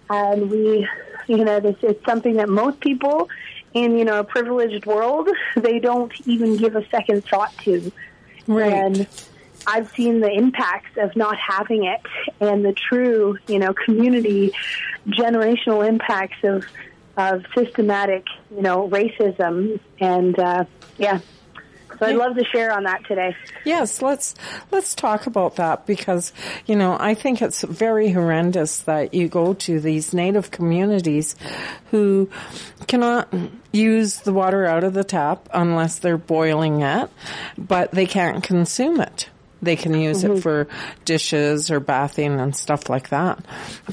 and 0.09 0.51
we 0.51 0.87
you 1.27 1.43
know 1.43 1.59
this 1.59 1.77
is 1.81 1.95
something 2.05 2.35
that 2.35 2.49
most 2.49 2.79
people 2.79 3.29
in 3.73 3.97
you 3.97 4.05
know 4.05 4.19
a 4.19 4.23
privileged 4.23 4.85
world 4.85 5.27
they 5.55 5.79
don't 5.79 6.13
even 6.27 6.57
give 6.57 6.75
a 6.75 6.85
second 6.89 7.25
thought 7.25 7.55
to. 7.59 7.91
Right. 8.45 8.73
And 8.73 9.07
I've 9.65 9.89
seen 9.91 10.19
the 10.19 10.31
impacts 10.31 10.97
of 10.97 11.15
not 11.15 11.37
having 11.37 11.85
it 11.85 12.01
and 12.39 12.63
the 12.63 12.73
true, 12.73 13.37
you 13.47 13.59
know, 13.59 13.73
community 13.73 14.51
generational 15.07 15.87
impacts 15.87 16.43
of 16.43 16.65
of 17.15 17.45
systematic, 17.55 18.25
you 18.49 18.61
know, 18.61 18.89
racism 18.89 19.79
and 19.99 20.37
uh 20.39 20.65
yeah. 20.97 21.19
So 21.99 22.07
I'd 22.07 22.15
love 22.15 22.35
to 22.35 22.43
share 22.45 22.73
on 22.73 22.83
that 22.83 23.05
today. 23.05 23.35
Yes, 23.65 24.01
let's 24.01 24.33
let's 24.71 24.95
talk 24.95 25.27
about 25.27 25.57
that 25.57 25.85
because 25.85 26.33
you 26.65 26.75
know 26.75 26.97
I 26.99 27.13
think 27.13 27.41
it's 27.41 27.61
very 27.61 28.09
horrendous 28.09 28.79
that 28.79 29.13
you 29.13 29.27
go 29.27 29.53
to 29.53 29.79
these 29.79 30.13
native 30.13 30.49
communities 30.51 31.35
who 31.91 32.29
cannot 32.87 33.31
use 33.71 34.21
the 34.21 34.33
water 34.33 34.65
out 34.65 34.83
of 34.83 34.93
the 34.93 35.03
tap 35.03 35.47
unless 35.53 35.99
they're 35.99 36.17
boiling 36.17 36.81
it, 36.81 37.09
but 37.57 37.91
they 37.91 38.05
can't 38.05 38.43
consume 38.43 38.99
it. 38.99 39.29
They 39.63 39.75
can 39.75 39.93
use 39.93 40.23
it 40.23 40.41
for 40.41 40.67
dishes 41.05 41.71
or 41.71 41.79
bathing 41.79 42.39
and 42.39 42.55
stuff 42.55 42.89
like 42.89 43.09
that, 43.09 43.43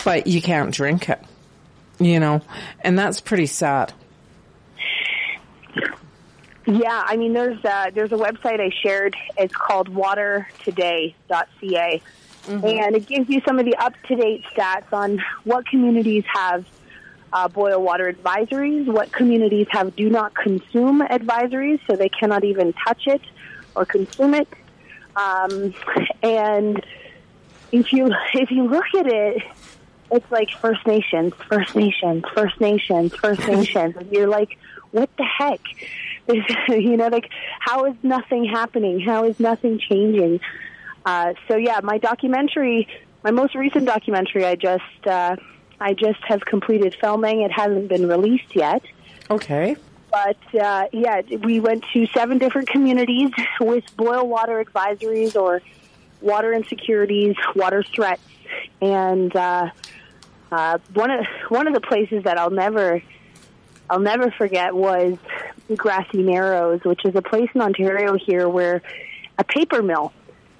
but 0.04 0.26
you 0.26 0.42
can't 0.42 0.74
drink 0.74 1.08
it. 1.08 1.22
You 1.98 2.18
know, 2.18 2.40
and 2.80 2.98
that's 2.98 3.20
pretty 3.20 3.46
sad. 3.46 3.92
Yeah, 6.66 7.02
I 7.04 7.16
mean, 7.16 7.32
there's 7.32 7.62
uh, 7.64 7.90
there's 7.94 8.12
a 8.12 8.16
website 8.16 8.60
I 8.60 8.70
shared. 8.82 9.16
It's 9.36 9.54
called 9.54 9.88
watertoday.ca, 9.88 12.02
and 12.64 12.96
it 12.96 13.06
gives 13.06 13.28
you 13.28 13.40
some 13.46 13.58
of 13.58 13.64
the 13.64 13.76
up 13.76 13.94
to 14.08 14.16
date 14.16 14.44
stats 14.54 14.92
on 14.92 15.22
what 15.44 15.66
communities 15.66 16.24
have 16.32 16.64
uh, 17.32 17.48
boil 17.48 17.82
water 17.82 18.12
advisories, 18.12 18.86
what 18.86 19.12
communities 19.12 19.66
have 19.70 19.94
do 19.96 20.10
not 20.10 20.34
consume 20.34 21.00
advisories, 21.00 21.80
so 21.86 21.96
they 21.96 22.08
cannot 22.08 22.44
even 22.44 22.72
touch 22.72 23.06
it 23.06 23.22
or 23.74 23.84
consume 23.84 24.34
it. 24.34 24.48
Um, 25.16 25.74
and 26.22 26.84
if 27.72 27.92
you 27.92 28.10
if 28.34 28.50
you 28.50 28.68
look 28.68 28.86
at 28.96 29.06
it, 29.06 29.42
it's 30.10 30.30
like 30.30 30.50
First 30.50 30.86
Nations, 30.86 31.32
First 31.48 31.76
Nations, 31.76 32.24
First 32.34 32.60
Nations, 32.60 33.14
First 33.14 33.40
Nations, 33.48 33.96
and 33.96 34.10
you're 34.12 34.28
like, 34.28 34.58
what 34.90 35.10
the 35.16 35.24
heck? 35.24 35.60
you 36.68 36.96
know, 36.96 37.08
like 37.08 37.28
how 37.58 37.86
is 37.86 37.96
nothing 38.02 38.44
happening? 38.44 39.00
How 39.00 39.24
is 39.24 39.38
nothing 39.40 39.78
changing? 39.78 40.40
Uh, 41.04 41.34
so 41.48 41.56
yeah, 41.56 41.80
my 41.82 41.98
documentary, 41.98 42.88
my 43.24 43.30
most 43.30 43.54
recent 43.54 43.86
documentary, 43.86 44.44
I 44.44 44.54
just 44.54 45.06
uh, 45.06 45.36
I 45.80 45.94
just 45.94 46.20
have 46.24 46.44
completed 46.44 46.96
filming. 47.00 47.42
It 47.42 47.52
hasn't 47.52 47.88
been 47.88 48.06
released 48.08 48.54
yet. 48.54 48.82
Okay. 49.30 49.76
But 50.10 50.38
uh, 50.60 50.86
yeah, 50.92 51.22
we 51.42 51.60
went 51.60 51.84
to 51.92 52.06
seven 52.08 52.38
different 52.38 52.68
communities 52.68 53.30
with 53.60 53.84
boil 53.96 54.26
water 54.26 54.62
advisories 54.64 55.40
or 55.40 55.62
water 56.20 56.52
insecurities, 56.52 57.36
water 57.54 57.82
threats, 57.82 58.22
and 58.80 59.34
uh, 59.34 59.70
uh, 60.50 60.78
one 60.94 61.10
of 61.10 61.26
one 61.48 61.66
of 61.68 61.74
the 61.74 61.80
places 61.80 62.24
that 62.24 62.38
I'll 62.38 62.50
never 62.50 63.02
I'll 63.88 64.00
never 64.00 64.30
forget 64.30 64.74
was 64.74 65.16
Grassy 65.76 66.22
Narrows, 66.22 66.82
which 66.82 67.04
is 67.04 67.14
a 67.14 67.22
place 67.22 67.48
in 67.54 67.60
Ontario 67.60 68.16
here 68.16 68.48
where 68.48 68.82
a 69.38 69.44
paper 69.44 69.82
mill 69.82 70.12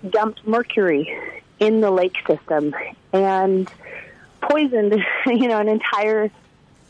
dumped 0.09 0.47
mercury 0.47 1.13
in 1.59 1.81
the 1.81 1.91
lake 1.91 2.17
system 2.27 2.75
and 3.13 3.71
poisoned, 4.41 4.95
you 5.27 5.49
know, 5.49 5.59
an 5.59 5.69
entire 5.69 6.31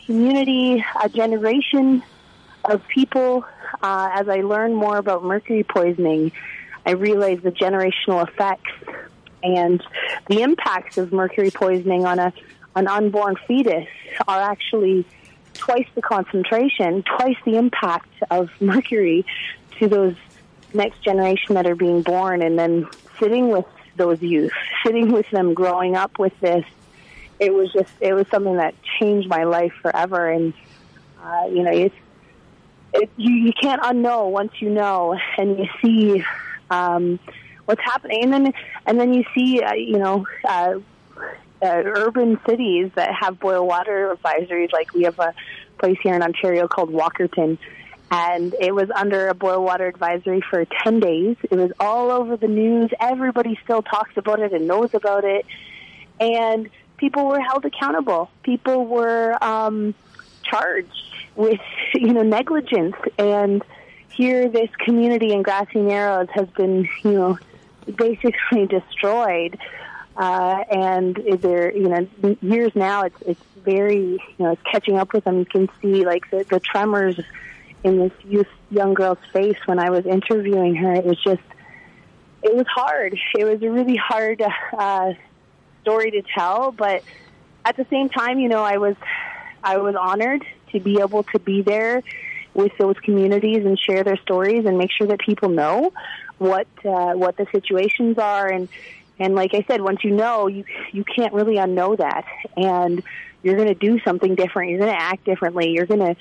community, 0.07 0.85
a 1.03 1.09
generation 1.09 2.03
of 2.65 2.87
people. 2.89 3.45
Uh, 3.83 4.11
as 4.15 4.29
I 4.29 4.41
learn 4.41 4.75
more 4.75 4.97
about 4.97 5.25
mercury 5.25 5.65
poisoning, 5.65 6.33
I 6.85 6.93
realize 6.93 7.41
the 7.43 7.53
generational 7.53 8.27
effects 8.27 8.71
and 9.43 9.83
the 10.29 10.43
impacts 10.43 10.99
of 10.99 11.13
mercury 11.13 11.51
poisoning 11.51 12.05
on 12.05 12.19
a 12.19 12.33
an 12.77 12.87
unborn 12.87 13.37
fetus 13.49 13.89
are 14.29 14.41
actually 14.41 15.05
twice 15.55 15.87
the 15.95 16.03
concentration, 16.03 17.03
twice 17.03 17.37
the 17.45 17.57
impact 17.57 18.09
of 18.31 18.49
mercury 18.61 19.27
to 19.79 19.89
those 19.89 20.15
next 20.73 21.03
generation 21.03 21.57
that 21.57 21.67
are 21.67 21.75
being 21.75 22.03
born, 22.03 22.43
and 22.43 22.59
then 22.59 22.87
sitting 23.19 23.49
with 23.49 23.67
those 23.97 24.23
youth, 24.23 24.53
sitting 24.87 25.11
with 25.11 25.29
them, 25.31 25.53
growing 25.53 25.97
up 25.97 26.19
with 26.19 26.39
this. 26.41 26.65
It 27.41 27.53
was 27.53 27.73
just, 27.73 27.93
it 28.01 28.15
was 28.15 28.27
something 28.29 28.57
that 28.57 28.75
changed 29.01 29.29
my 29.29 29.45
life 29.45 29.73
forever. 29.83 30.31
And, 30.31 30.55
uh, 31.23 31.49
you 31.51 31.63
know, 31.63 31.73
it's, 31.73 31.95
it, 32.95 33.11
you, 33.17 33.33
you 33.33 33.53
can't 33.53 33.83
unknow 33.83 34.31
once 34.31 34.53
you 34.61 34.71
know 34.71 35.19
and 35.39 35.59
you 35.59 35.67
see, 35.83 36.25
um, 36.71 37.19
what's 37.65 37.83
happening. 37.83 38.25
And 38.25 38.33
then, 38.33 38.53
and 38.87 39.01
then 39.01 39.15
you 39.15 39.25
see, 39.35 39.63
uh, 39.63 39.75
you 39.75 39.99
know, 39.99 40.27
uh, 40.45 40.75
uh, 41.63 41.83
urban 41.85 42.41
cities 42.49 42.91
that 42.95 43.11
have 43.21 43.39
boil 43.39 43.67
water 43.67 44.17
advisories. 44.17 44.73
Like 44.73 44.93
we 44.95 45.05
have 45.05 45.19
a 45.19 45.35
place 45.79 45.99
here 46.03 46.15
in 46.15 46.23
Ontario 46.23 46.69
called 46.69 46.91
Walkerton, 46.91 47.59
and 48.11 48.55
it 48.61 48.75
was 48.75 48.91
under 48.95 49.29
a 49.29 49.35
boil 49.35 49.63
water 49.63 49.87
advisory 49.87 50.43
for 50.51 50.65
10 50.65 51.01
days. 51.01 51.37
It 51.51 51.57
was 51.57 51.71
all 51.79 52.11
over 52.11 52.37
the 52.37 52.49
news. 52.49 52.91
Everybody 52.99 53.59
still 53.63 53.83
talks 53.83 54.17
about 54.17 54.41
it 54.41 54.53
and 54.53 54.67
knows 54.67 54.95
about 54.95 55.25
it. 55.25 55.47
And 56.19 56.69
people 56.97 57.27
were 57.27 57.41
held 57.41 57.65
accountable. 57.65 58.31
People 58.43 58.87
were 58.87 59.37
um, 59.43 59.95
charged 60.43 61.10
with, 61.41 61.61
you 61.95 62.13
know, 62.13 62.23
negligence. 62.23 62.95
And 63.19 63.63
here, 64.13 64.49
this 64.49 64.71
community 64.85 65.33
in 65.33 65.43
Grassy 65.43 65.81
Narrows 65.81 66.29
has 66.35 66.49
been, 66.51 66.89
you 67.03 67.13
know, 67.13 67.39
basically 67.97 68.67
destroyed. 68.69 69.59
Uh, 70.17 70.65
and 70.71 71.17
there, 71.41 71.75
you 71.75 71.89
know, 71.89 72.37
years 72.43 72.73
now, 72.75 73.03
it's 73.03 73.23
it's 73.23 73.43
very, 73.65 73.97
you 73.97 74.21
know, 74.39 74.53
it's 74.53 74.63
catching 74.71 74.99
up 74.99 75.13
with 75.15 75.25
them. 75.25 75.39
You 75.39 75.45
can 75.47 75.69
see 75.81 76.05
like 76.05 76.31
the, 76.31 76.45
the 76.45 76.61
tremors 76.61 77.19
in 77.85 77.99
this 77.99 78.13
youth 78.25 78.49
young 78.71 78.93
girl's 78.95 79.19
face 79.33 79.57
when 79.67 79.79
I 79.79 79.91
was 79.91 80.05
interviewing 80.05 80.75
her. 80.77 80.93
It 80.95 81.05
was 81.05 81.19
just, 81.23 81.43
it 82.43 82.55
was 82.55 82.67
hard. 82.69 83.19
It 83.39 83.45
was 83.45 83.63
a 83.63 83.71
really 83.71 83.97
hard 83.97 84.43
uh, 84.77 85.13
story 85.83 86.11
to 86.11 86.23
tell, 86.35 86.73
but 86.73 87.03
at 87.65 87.77
the 87.77 87.87
same 87.91 88.09
time, 88.09 88.39
you 88.39 88.49
know, 88.49 88.63
I 88.63 88.77
was, 88.77 88.97
I 89.63 89.79
was 89.79 89.95
honored 89.95 90.45
to 90.73 90.81
be 90.81 91.01
able 91.01 91.23
to 91.25 91.39
be 91.39 91.63
there 91.63 92.03
with 92.55 92.73
those 92.79 92.97
communities 93.05 93.65
and 93.65 93.79
share 93.79 94.03
their 94.03 94.17
stories 94.19 94.65
and 94.67 94.77
make 94.77 94.91
sure 94.97 95.07
that 95.07 95.21
people 95.21 95.49
know 95.49 95.93
what 96.39 96.67
uh, 96.85 97.13
what 97.13 97.37
the 97.37 97.47
situations 97.53 98.19
are 98.19 98.49
and 98.49 98.69
and 99.21 99.35
like 99.35 99.55
I 99.55 99.63
said, 99.69 99.83
once 99.83 100.03
you 100.03 100.11
know, 100.11 100.49
you 100.49 100.65
you 100.93 101.05
can't 101.05 101.35
really 101.35 101.57
unknow 101.57 101.97
that, 101.99 102.25
and 102.57 103.03
you're 103.43 103.55
going 103.57 103.69
to 103.69 103.75
do 103.75 104.01
something 104.01 104.35
different. 104.35 104.71
You're 104.71 104.81
going 104.81 104.93
to 104.93 105.01
act 105.01 105.25
differently. 105.25 105.71
You're 105.73 105.87
going 105.87 106.01
to 106.01 106.17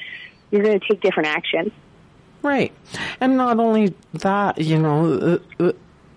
you're 0.52 0.62
going 0.62 0.80
to 0.80 0.86
take 0.86 1.02
different 1.02 1.30
action. 1.30 1.72
Right, 2.42 2.74
and 3.22 3.38
not 3.38 3.60
only 3.60 3.96
that, 4.14 4.60
you 4.60 4.78
know. 4.78 5.40
Uh, 5.60 5.64
uh, 5.64 5.72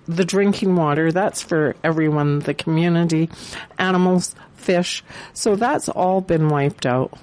the 0.08 0.24
drinking 0.24 0.74
water, 0.74 1.12
that's 1.12 1.42
for 1.42 1.76
everyone, 1.84 2.40
the 2.40 2.54
community, 2.54 3.30
animals, 3.78 4.34
fish. 4.56 5.04
So 5.32 5.54
that's 5.54 5.88
all 5.88 6.20
been 6.20 6.48
wiped 6.48 6.86
out. 6.86 7.16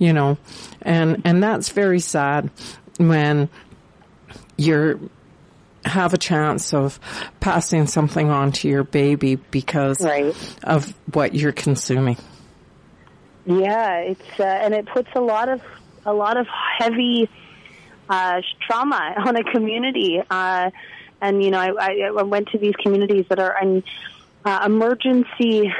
You 0.00 0.12
know, 0.12 0.38
and, 0.82 1.22
and 1.24 1.42
that's 1.42 1.68
very 1.68 2.00
sad 2.00 2.50
when 2.96 3.48
you're 4.56 4.98
have 5.84 6.12
a 6.12 6.18
chance 6.18 6.74
of 6.74 6.98
passing 7.40 7.86
something 7.86 8.28
on 8.30 8.52
to 8.52 8.68
your 8.68 8.84
baby 8.84 9.36
because 9.36 10.00
right. 10.02 10.34
of 10.62 10.94
what 11.14 11.34
you're 11.34 11.52
consuming. 11.52 12.16
Yeah, 13.46 13.98
it's 13.98 14.40
uh, 14.40 14.44
and 14.44 14.74
it 14.74 14.86
puts 14.86 15.08
a 15.14 15.20
lot 15.20 15.48
of 15.48 15.62
a 16.04 16.12
lot 16.12 16.36
of 16.36 16.46
heavy 16.78 17.28
uh, 18.08 18.42
trauma 18.66 19.14
on 19.26 19.36
a 19.36 19.44
community. 19.44 20.22
Uh, 20.28 20.70
and 21.22 21.42
you 21.42 21.50
know, 21.50 21.58
I, 21.58 22.10
I 22.16 22.22
went 22.22 22.48
to 22.48 22.58
these 22.58 22.74
communities 22.76 23.26
that 23.28 23.38
are 23.38 23.56
in 23.60 23.82
uh, 24.44 24.60
emergency, 24.64 25.72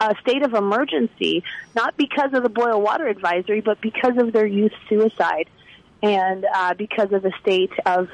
a 0.00 0.14
state 0.22 0.42
of 0.42 0.54
emergency, 0.54 1.44
not 1.74 1.96
because 1.96 2.32
of 2.32 2.42
the 2.42 2.48
boil 2.48 2.80
water 2.80 3.06
advisory, 3.06 3.60
but 3.60 3.80
because 3.80 4.16
of 4.16 4.32
their 4.32 4.46
youth 4.46 4.72
suicide, 4.88 5.48
and 6.02 6.46
uh, 6.54 6.74
because 6.74 7.12
of 7.12 7.22
the 7.22 7.32
state 7.40 7.72
of 7.84 8.08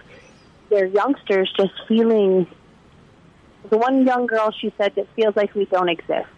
their 0.71 0.87
youngsters 0.87 1.52
just 1.57 1.73
feeling. 1.87 2.47
The 3.71 3.78
one 3.78 4.07
young 4.07 4.26
girl, 4.26 4.52
she 4.52 4.73
said, 4.78 4.93
it 4.97 5.09
feels 5.16 5.35
like 5.35 5.55
we 5.55 5.64
don't 5.64 5.88
exist. 5.88 6.28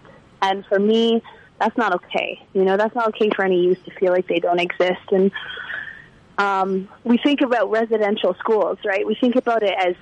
And 0.41 0.65
for 0.67 0.79
me, 0.79 1.23
that's 1.61 1.77
not 1.77 1.95
okay. 1.95 2.41
You 2.55 2.65
know, 2.65 2.77
that's 2.77 2.95
not 2.95 3.09
okay 3.09 3.31
for 3.35 3.45
any 3.45 3.65
youth 3.65 3.85
to 3.85 3.91
feel 3.93 4.13
like 4.13 4.29
they 4.29 4.39
don't 4.39 4.61
exist. 4.61 5.11
And 5.11 5.31
um, 6.39 6.89
we 7.05 7.19
think 7.19 7.41
about 7.41 7.71
residential 7.71 8.35
schools, 8.39 8.79
right? 8.85 9.07
We 9.07 9.15
think 9.15 9.37
about 9.37 9.63
it 9.63 9.75
as 9.79 9.95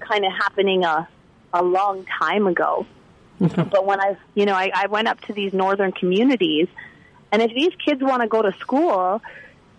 kind 0.00 0.24
of 0.24 0.32
happening 0.32 0.84
a, 0.84 1.08
a 1.54 1.62
long 1.62 2.04
time 2.04 2.46
ago. 2.46 2.84
Mm-hmm. 3.40 3.68
But 3.70 3.86
when 3.86 4.00
I, 4.00 4.16
you 4.34 4.44
know, 4.44 4.54
I, 4.54 4.70
I 4.74 4.86
went 4.88 5.08
up 5.08 5.20
to 5.22 5.32
these 5.32 5.54
northern 5.54 5.92
communities, 5.92 6.68
and 7.32 7.40
if 7.40 7.54
these 7.54 7.72
kids 7.76 8.02
want 8.02 8.22
to 8.22 8.28
go 8.28 8.42
to 8.42 8.52
school, 8.58 9.22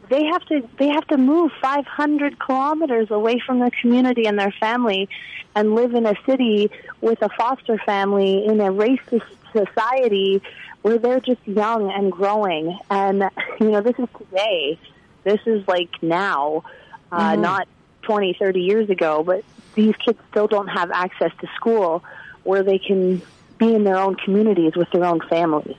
they 0.09 0.25
have 0.25 0.43
to 0.45 0.67
they 0.77 0.87
have 0.89 1.05
to 1.07 1.17
move 1.17 1.51
500 1.61 2.39
kilometers 2.39 3.11
away 3.11 3.39
from 3.39 3.59
their 3.59 3.71
community 3.81 4.25
and 4.25 4.39
their 4.39 4.51
family, 4.51 5.09
and 5.55 5.75
live 5.75 5.93
in 5.93 6.05
a 6.05 6.15
city 6.25 6.71
with 7.01 7.21
a 7.21 7.29
foster 7.29 7.77
family 7.77 8.45
in 8.45 8.59
a 8.59 8.71
racist 8.71 9.23
society 9.51 10.41
where 10.81 10.97
they're 10.97 11.19
just 11.19 11.45
young 11.47 11.91
and 11.91 12.11
growing. 12.11 12.77
And 12.89 13.29
you 13.59 13.71
know, 13.71 13.81
this 13.81 13.97
is 13.99 14.07
today. 14.17 14.79
This 15.23 15.39
is 15.45 15.67
like 15.67 15.89
now, 16.03 16.63
uh, 17.11 17.31
mm-hmm. 17.31 17.41
not 17.41 17.67
20, 18.03 18.35
30 18.37 18.61
years 18.61 18.89
ago. 18.89 19.23
But 19.23 19.43
these 19.75 19.95
kids 19.97 20.19
still 20.31 20.47
don't 20.47 20.67
have 20.67 20.91
access 20.91 21.31
to 21.41 21.47
school 21.55 22.03
where 22.43 22.63
they 22.63 22.79
can 22.79 23.21
be 23.57 23.73
in 23.73 23.83
their 23.83 23.97
own 23.97 24.15
communities 24.15 24.75
with 24.75 24.89
their 24.91 25.05
own 25.05 25.19
family. 25.29 25.77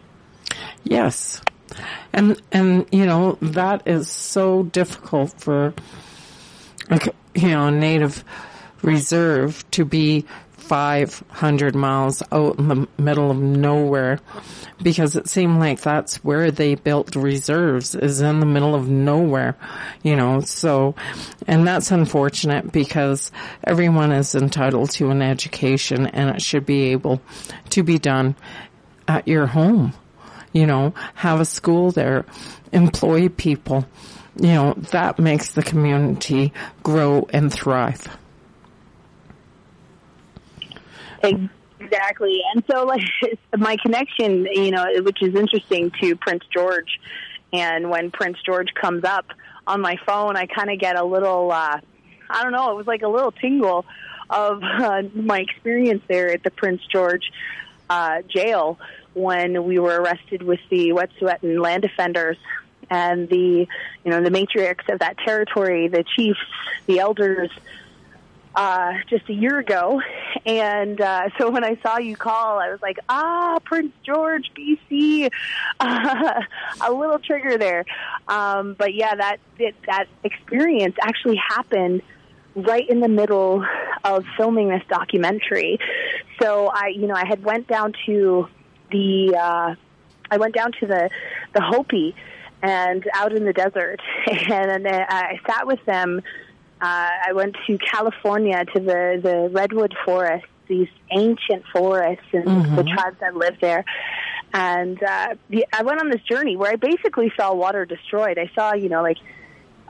Yes. 0.85 1.43
And, 2.13 2.41
and, 2.53 2.87
you 2.93 3.07
know, 3.07 3.39
that 3.43 3.87
is 3.87 4.09
so 4.09 4.63
difficult 4.65 5.39
for, 5.41 5.75
you 7.35 7.49
know, 7.49 7.71
native 7.71 8.25
reserve 8.83 9.69
to 9.73 9.85
be 9.85 10.25
500 10.67 11.77
miles 11.77 12.23
out 12.33 12.59
in 12.59 12.69
the 12.69 12.89
middle 12.99 13.31
of 13.31 13.39
nowhere 13.39 14.19
because 14.83 15.15
it 15.15 15.29
seemed 15.29 15.61
like 15.61 15.81
that's 15.81 16.25
where 16.25 16.51
they 16.51 16.75
built 16.75 17.15
reserves 17.15 17.95
is 17.95 18.21
in 18.21 18.41
the 18.41 18.47
middle 18.47 18.75
of 18.75 18.89
nowhere, 18.89 19.57
you 20.03 20.17
know, 20.17 20.41
so, 20.41 20.95
and 21.47 21.67
that's 21.67 21.93
unfortunate 21.93 22.73
because 22.73 23.31
everyone 23.65 24.11
is 24.11 24.35
entitled 24.35 24.91
to 24.91 25.11
an 25.11 25.23
education 25.23 26.07
and 26.09 26.31
it 26.31 26.43
should 26.43 26.67
be 26.67 26.91
able 26.91 27.23
to 27.71 27.85
be 27.85 27.99
done 27.99 28.35
at 29.07 29.29
your 29.29 29.47
home, 29.47 29.95
you 30.53 30.67
know, 30.67 30.93
have 31.15 31.41
a 31.41 31.45
school 31.45 31.93
there, 31.93 32.27
employ 32.73 33.29
people, 33.29 33.87
you 34.35 34.53
know, 34.53 34.75
that 34.91 35.21
makes 35.21 35.53
the 35.53 35.63
community 35.63 36.53
grow 36.83 37.27
and 37.33 37.53
thrive. 37.53 38.09
Exactly. 41.79 42.41
And 42.55 42.65
so, 42.71 42.85
like, 42.85 43.03
my 43.57 43.77
connection, 43.77 44.47
you 44.47 44.71
know, 44.71 44.87
which 45.03 45.23
is 45.23 45.35
interesting 45.35 45.91
to 46.01 46.17
Prince 46.17 46.45
George, 46.53 47.01
and 47.53 47.91
when 47.91 48.11
Prince 48.11 48.39
George 48.45 48.73
comes 48.75 49.05
up 49.05 49.27
on 49.67 49.81
my 49.81 49.97
phone, 50.07 50.37
I 50.37 50.47
kind 50.47 50.71
of 50.71 50.79
get 50.79 50.97
a 50.97 51.05
little, 51.05 51.51
uh, 51.51 51.81
I 52.31 52.43
don't 52.43 52.53
know, 52.53 52.71
it 52.71 52.77
was 52.77 52.87
like 52.87 53.03
a 53.03 53.09
little 53.09 53.33
tingle 53.33 53.85
of 54.31 54.63
uh, 54.81 55.03
my 55.15 55.41
experience 55.41 56.03
there 56.09 56.33
at 56.33 56.43
the 56.43 56.51
Prince 56.51 56.83
George 56.91 57.31
uh, 57.89 58.23
jail 58.23 58.79
when 59.15 59.65
we 59.65 59.79
were 59.79 60.01
arrested 60.01 60.43
with 60.43 60.61
the 60.71 60.91
Wet'suwet'en 60.93 61.59
land 61.61 61.83
defenders 61.83 62.37
and 62.91 63.29
the, 63.29 63.67
you 64.05 64.11
know, 64.11 64.23
the 64.23 64.31
matriarchs 64.31 64.93
of 64.93 65.01
that 65.01 65.17
territory, 65.19 65.89
the 65.89 66.05
chiefs, 66.17 66.39
the 66.87 67.01
elders, 67.01 67.51
uh, 68.57 68.95
just 69.09 69.29
a 69.29 69.35
year 69.35 69.59
ago. 69.59 70.01
And 70.47 71.01
uh, 71.01 71.29
so 71.39 71.51
when 71.51 71.63
I 71.63 71.79
saw 71.83 71.99
you 71.99 72.17
call, 72.17 72.59
I 72.59 72.71
was 72.71 72.81
like, 72.81 72.99
ah, 73.09 73.59
Prince 73.65 73.93
George, 74.03 74.51
BC, 74.57 75.31
uh, 75.79 76.41
a 76.81 76.93
little 76.93 77.19
trigger 77.19 77.59
there. 77.59 77.85
Um, 78.27 78.75
but 78.77 78.95
yeah, 78.95 79.15
that, 79.15 79.37
that 79.59 79.75
that 79.87 80.07
experience 80.25 80.97
actually 81.01 81.37
happened 81.37 82.03
right 82.55 82.89
in 82.89 83.01
the 83.01 83.09
middle 83.09 83.65
of 84.03 84.25
filming 84.39 84.71
this 84.71 84.83
documentary. 84.89 85.79
So 86.41 86.69
I, 86.69 86.89
you 86.89 87.07
know, 87.07 87.15
I 87.15 87.27
had 87.27 87.45
went 87.45 87.69
down 87.69 87.93
to 88.07 88.49
the, 88.91 89.37
uh, 89.39 89.75
I 90.31 90.37
went 90.39 90.55
down 90.55 90.73
to 90.81 90.87
the 90.87 91.11
the 91.53 91.61
Hopi 91.61 92.15
and 92.63 93.07
out 93.15 93.33
in 93.33 93.45
the 93.45 93.53
desert, 93.53 94.01
and 94.27 94.85
then 94.85 95.05
I 95.09 95.39
sat 95.47 95.67
with 95.67 95.85
them 95.85 96.23
uh, 96.81 97.09
I 97.29 97.33
went 97.33 97.57
to 97.67 97.79
California 97.79 98.65
to 98.75 98.81
the 98.81 99.21
the 99.23 99.49
redwood 99.51 99.95
forest, 100.05 100.47
these 100.69 100.89
ancient 101.11 101.65
forests, 101.73 102.25
and 102.33 102.45
mm-hmm. 102.45 102.77
the 102.77 102.85
tribes 102.85 103.17
that 103.21 103.35
live 103.35 103.57
there. 103.61 103.85
And 104.53 105.03
uh, 105.03 105.35
the, 105.49 105.67
I 105.73 105.83
went 105.83 106.01
on 106.01 106.11
this 106.11 106.23
journey 106.23 106.57
where 106.57 106.71
I 106.71 106.77
basically 106.77 107.33
saw 107.37 107.55
water 107.55 107.85
destroyed. 107.85 108.39
I 108.39 108.51
saw, 108.55 108.75
you 108.75 108.89
know, 108.89 109.03
like 109.03 109.19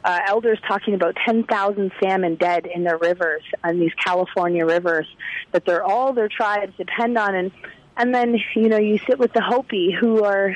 uh, 0.04 0.20
elders 0.26 0.58
talking 0.66 0.94
about 0.94 1.16
10,000 1.24 1.92
salmon 2.00 2.36
dead 2.36 2.66
in 2.66 2.84
their 2.84 2.96
rivers, 2.96 3.42
on 3.64 3.78
these 3.78 3.92
California 3.94 4.64
rivers, 4.64 5.06
that 5.52 5.64
they're 5.64 5.84
all 5.84 6.12
their 6.12 6.28
tribes 6.28 6.72
depend 6.76 7.18
on. 7.18 7.34
And, 7.34 7.52
and 7.96 8.14
then, 8.14 8.38
you 8.54 8.68
know, 8.68 8.78
you 8.78 8.98
sit 8.98 9.18
with 9.18 9.32
the 9.32 9.42
Hopi 9.42 9.92
who 9.92 10.24
are 10.24 10.54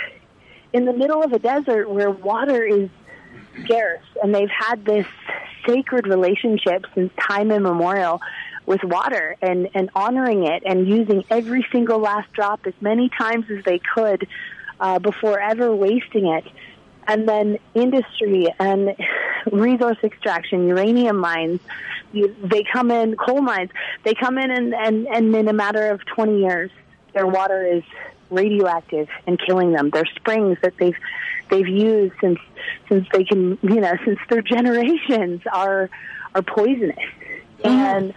in 0.72 0.84
the 0.84 0.92
middle 0.92 1.22
of 1.22 1.32
a 1.32 1.38
desert 1.38 1.90
where 1.90 2.10
water 2.10 2.64
is 2.64 2.88
scarce 3.64 4.04
and 4.22 4.34
they've 4.34 4.50
had 4.50 4.84
this 4.84 5.06
sacred 5.70 6.06
relationship 6.06 6.86
since 6.94 7.12
time 7.20 7.50
immemorial 7.50 8.20
with 8.66 8.82
water 8.84 9.36
and, 9.40 9.68
and 9.74 9.90
honoring 9.94 10.44
it 10.46 10.62
and 10.64 10.86
using 10.86 11.24
every 11.30 11.66
single 11.72 11.98
last 11.98 12.32
drop 12.32 12.66
as 12.66 12.74
many 12.80 13.08
times 13.08 13.46
as 13.50 13.64
they 13.64 13.78
could 13.78 14.26
uh, 14.78 14.98
before 14.98 15.38
ever 15.40 15.74
wasting 15.74 16.26
it. 16.26 16.44
And 17.06 17.28
then 17.28 17.58
industry 17.74 18.48
and 18.58 18.96
resource 19.52 19.98
extraction, 20.02 20.68
uranium 20.68 21.16
mines, 21.16 21.60
you, 22.12 22.34
they 22.42 22.64
come 22.64 22.90
in, 22.90 23.16
coal 23.16 23.40
mines, 23.40 23.70
they 24.04 24.14
come 24.14 24.38
in 24.38 24.50
and, 24.50 24.74
and, 24.74 25.06
and 25.06 25.34
in 25.34 25.48
a 25.48 25.52
matter 25.52 25.90
of 25.90 26.04
20 26.06 26.40
years, 26.40 26.70
their 27.12 27.26
water 27.26 27.64
is 27.64 27.82
radioactive 28.30 29.08
and 29.26 29.40
killing 29.44 29.72
them. 29.72 29.90
Their 29.90 30.06
springs 30.16 30.58
that 30.62 30.76
they've 30.76 30.96
they've 31.50 31.68
used 31.68 32.14
since 32.20 32.38
since 32.88 33.06
they 33.12 33.24
can 33.24 33.58
you 33.62 33.80
know 33.80 33.92
since 34.04 34.18
their 34.28 34.42
generations 34.42 35.42
are 35.52 35.90
are 36.34 36.42
poisonous 36.42 36.96
mm. 37.58 37.66
and 37.66 38.14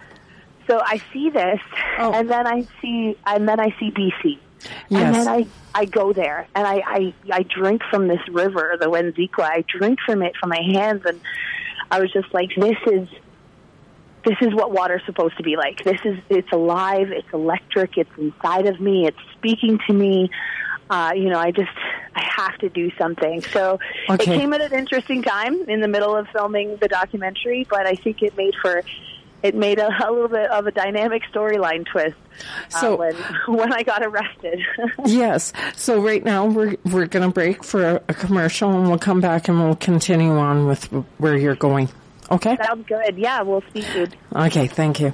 so 0.66 0.80
I 0.82 1.02
see 1.12 1.30
this 1.30 1.60
oh. 1.98 2.12
and 2.12 2.30
then 2.30 2.46
I 2.46 2.66
see 2.80 3.16
and 3.26 3.48
then 3.48 3.60
I 3.60 3.74
see 3.78 3.90
BC 3.90 4.38
yes. 4.60 4.70
and 4.90 5.14
then 5.14 5.28
I 5.28 5.46
I 5.74 5.84
go 5.84 6.12
there 6.12 6.46
and 6.54 6.66
I, 6.66 6.82
I 6.86 7.14
I 7.30 7.42
drink 7.42 7.82
from 7.90 8.08
this 8.08 8.20
river 8.30 8.76
the 8.80 8.86
Wedzin 8.86 9.30
Kwa 9.30 9.44
I 9.44 9.64
drink 9.66 9.98
from 10.04 10.22
it 10.22 10.34
from 10.40 10.50
my 10.50 10.62
hands 10.62 11.02
and 11.04 11.20
I 11.90 12.00
was 12.00 12.12
just 12.12 12.32
like 12.32 12.50
this 12.56 12.78
is 12.86 13.08
this 14.24 14.36
is 14.40 14.54
what 14.54 14.72
water's 14.72 15.02
supposed 15.06 15.36
to 15.36 15.42
be 15.42 15.56
like. 15.56 15.84
This 15.84 16.00
is 16.04 16.18
it's 16.28 16.50
alive, 16.52 17.10
it's 17.10 17.28
electric, 17.32 17.96
it's 17.98 18.10
inside 18.16 18.66
of 18.66 18.80
me, 18.80 19.06
it's 19.06 19.18
speaking 19.36 19.78
to 19.86 19.92
me. 19.92 20.30
Uh, 20.90 21.12
you 21.16 21.30
know, 21.30 21.38
I 21.38 21.50
just 21.50 21.70
I 22.14 22.22
have 22.36 22.58
to 22.58 22.68
do 22.68 22.90
something. 22.98 23.42
So 23.42 23.78
Okay. 24.10 24.34
it 24.34 24.38
came 24.38 24.52
at 24.52 24.60
an 24.60 24.72
interesting 24.78 25.22
time 25.22 25.68
in 25.68 25.80
the 25.80 25.88
middle 25.88 26.14
of 26.14 26.28
filming 26.28 26.76
the 26.76 26.88
documentary, 26.88 27.66
but 27.68 27.86
I 27.86 27.94
think 27.94 28.22
it 28.22 28.36
made 28.36 28.54
for 28.60 28.82
it 29.42 29.54
made 29.54 29.78
a, 29.78 29.88
a 29.88 30.10
little 30.10 30.28
bit 30.28 30.50
of 30.50 30.66
a 30.66 30.70
dynamic 30.70 31.22
storyline 31.30 31.84
twist 31.84 32.16
uh, 32.74 32.80
So- 32.80 32.96
when 32.96 33.14
when 33.48 33.72
I 33.72 33.82
got 33.82 34.02
arrested. 34.04 34.60
Yes. 35.06 35.52
So 35.74 36.00
right 36.00 36.24
now 36.24 36.46
we're 36.46 36.76
we're 36.84 37.06
going 37.06 37.26
to 37.28 37.32
break 37.32 37.62
for 37.64 37.82
a, 37.84 37.94
a 38.08 38.14
commercial, 38.14 38.70
and 38.70 38.88
we'll 38.88 38.98
come 38.98 39.20
back 39.20 39.48
and 39.48 39.58
we'll 39.62 39.76
continue 39.76 40.32
on 40.36 40.66
with 40.66 40.84
where 41.18 41.36
you're 41.36 41.56
going. 41.56 41.88
Okay. 42.30 42.56
Sounds 42.62 42.86
good. 42.86 43.18
Yeah, 43.18 43.42
we'll 43.42 43.60
speak 43.70 43.84
soon. 43.84 44.12
Okay. 44.34 44.66
Thank 44.66 45.00
you. 45.00 45.12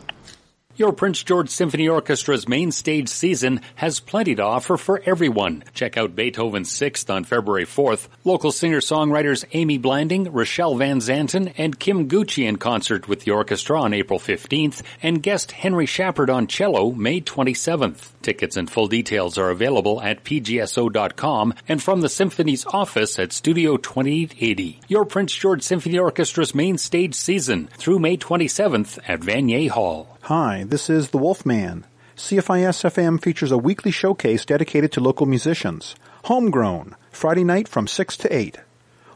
Your 0.81 0.95
Prince 0.95 1.23
George 1.23 1.51
Symphony 1.51 1.89
Orchestra's 1.89 2.49
main 2.49 2.73
stage 2.73 3.11
season 3.11 3.61
has 3.75 4.01
plenty 4.01 4.35
to 4.37 4.43
offer 4.43 4.79
for 4.79 5.03
everyone. 5.05 5.63
Check 5.75 5.99
out 5.99 6.17
Beethoven's 6.17 6.73
Sixth 6.73 7.11
on 7.11 7.25
February 7.25 7.67
4th. 7.67 8.09
Local 8.25 8.51
singer-songwriters 8.51 9.45
Amy 9.53 9.77
Blanding, 9.77 10.33
Rochelle 10.33 10.77
Van 10.77 11.01
Zanten, 11.01 11.53
and 11.59 11.79
Kim 11.79 12.09
Gucci 12.09 12.49
in 12.49 12.57
concert 12.57 13.09
with 13.09 13.27
the 13.27 13.33
orchestra 13.33 13.79
on 13.79 13.93
April 13.93 14.19
15th, 14.19 14.81
and 15.03 15.23
guest 15.23 15.53
Henry 15.53 15.85
Shepard 15.85 16.31
on 16.31 16.47
cello 16.47 16.93
May 16.93 17.21
27th. 17.21 18.13
Tickets 18.23 18.57
and 18.57 18.71
full 18.71 18.87
details 18.87 19.37
are 19.37 19.51
available 19.51 20.01
at 20.01 20.25
pgso.com 20.25 21.53
and 21.69 21.83
from 21.83 22.01
the 22.01 22.09
Symphony's 22.09 22.65
office 22.65 23.19
at 23.19 23.35
Studio 23.35 23.77
2880. 23.77 24.81
Your 24.89 25.05
Prince 25.05 25.35
George 25.35 25.63
Symphony 25.63 25.99
Orchestra's 25.99 26.55
main 26.55 26.79
stage 26.79 27.15
season 27.15 27.69
through 27.77 27.99
May 27.99 28.17
27th 28.17 28.99
at 29.07 29.21
Vanier 29.21 29.69
Hall. 29.69 30.17
Hi, 30.25 30.65
this 30.69 30.91
is 30.91 31.09
The 31.09 31.19
Wolfman. 31.19 31.87
CFIS 32.15 32.85
FM 32.85 33.21
features 33.21 33.51
a 33.51 33.59
weekly 33.59 33.91
showcase 33.91 34.45
dedicated 34.45 34.93
to 34.93 35.01
local 35.01 35.25
musicians. 35.25 35.97
Homegrown, 36.25 36.95
Friday 37.11 37.43
night 37.43 37.67
from 37.67 37.87
6 37.87 38.19
to 38.19 38.37
8. 38.37 38.59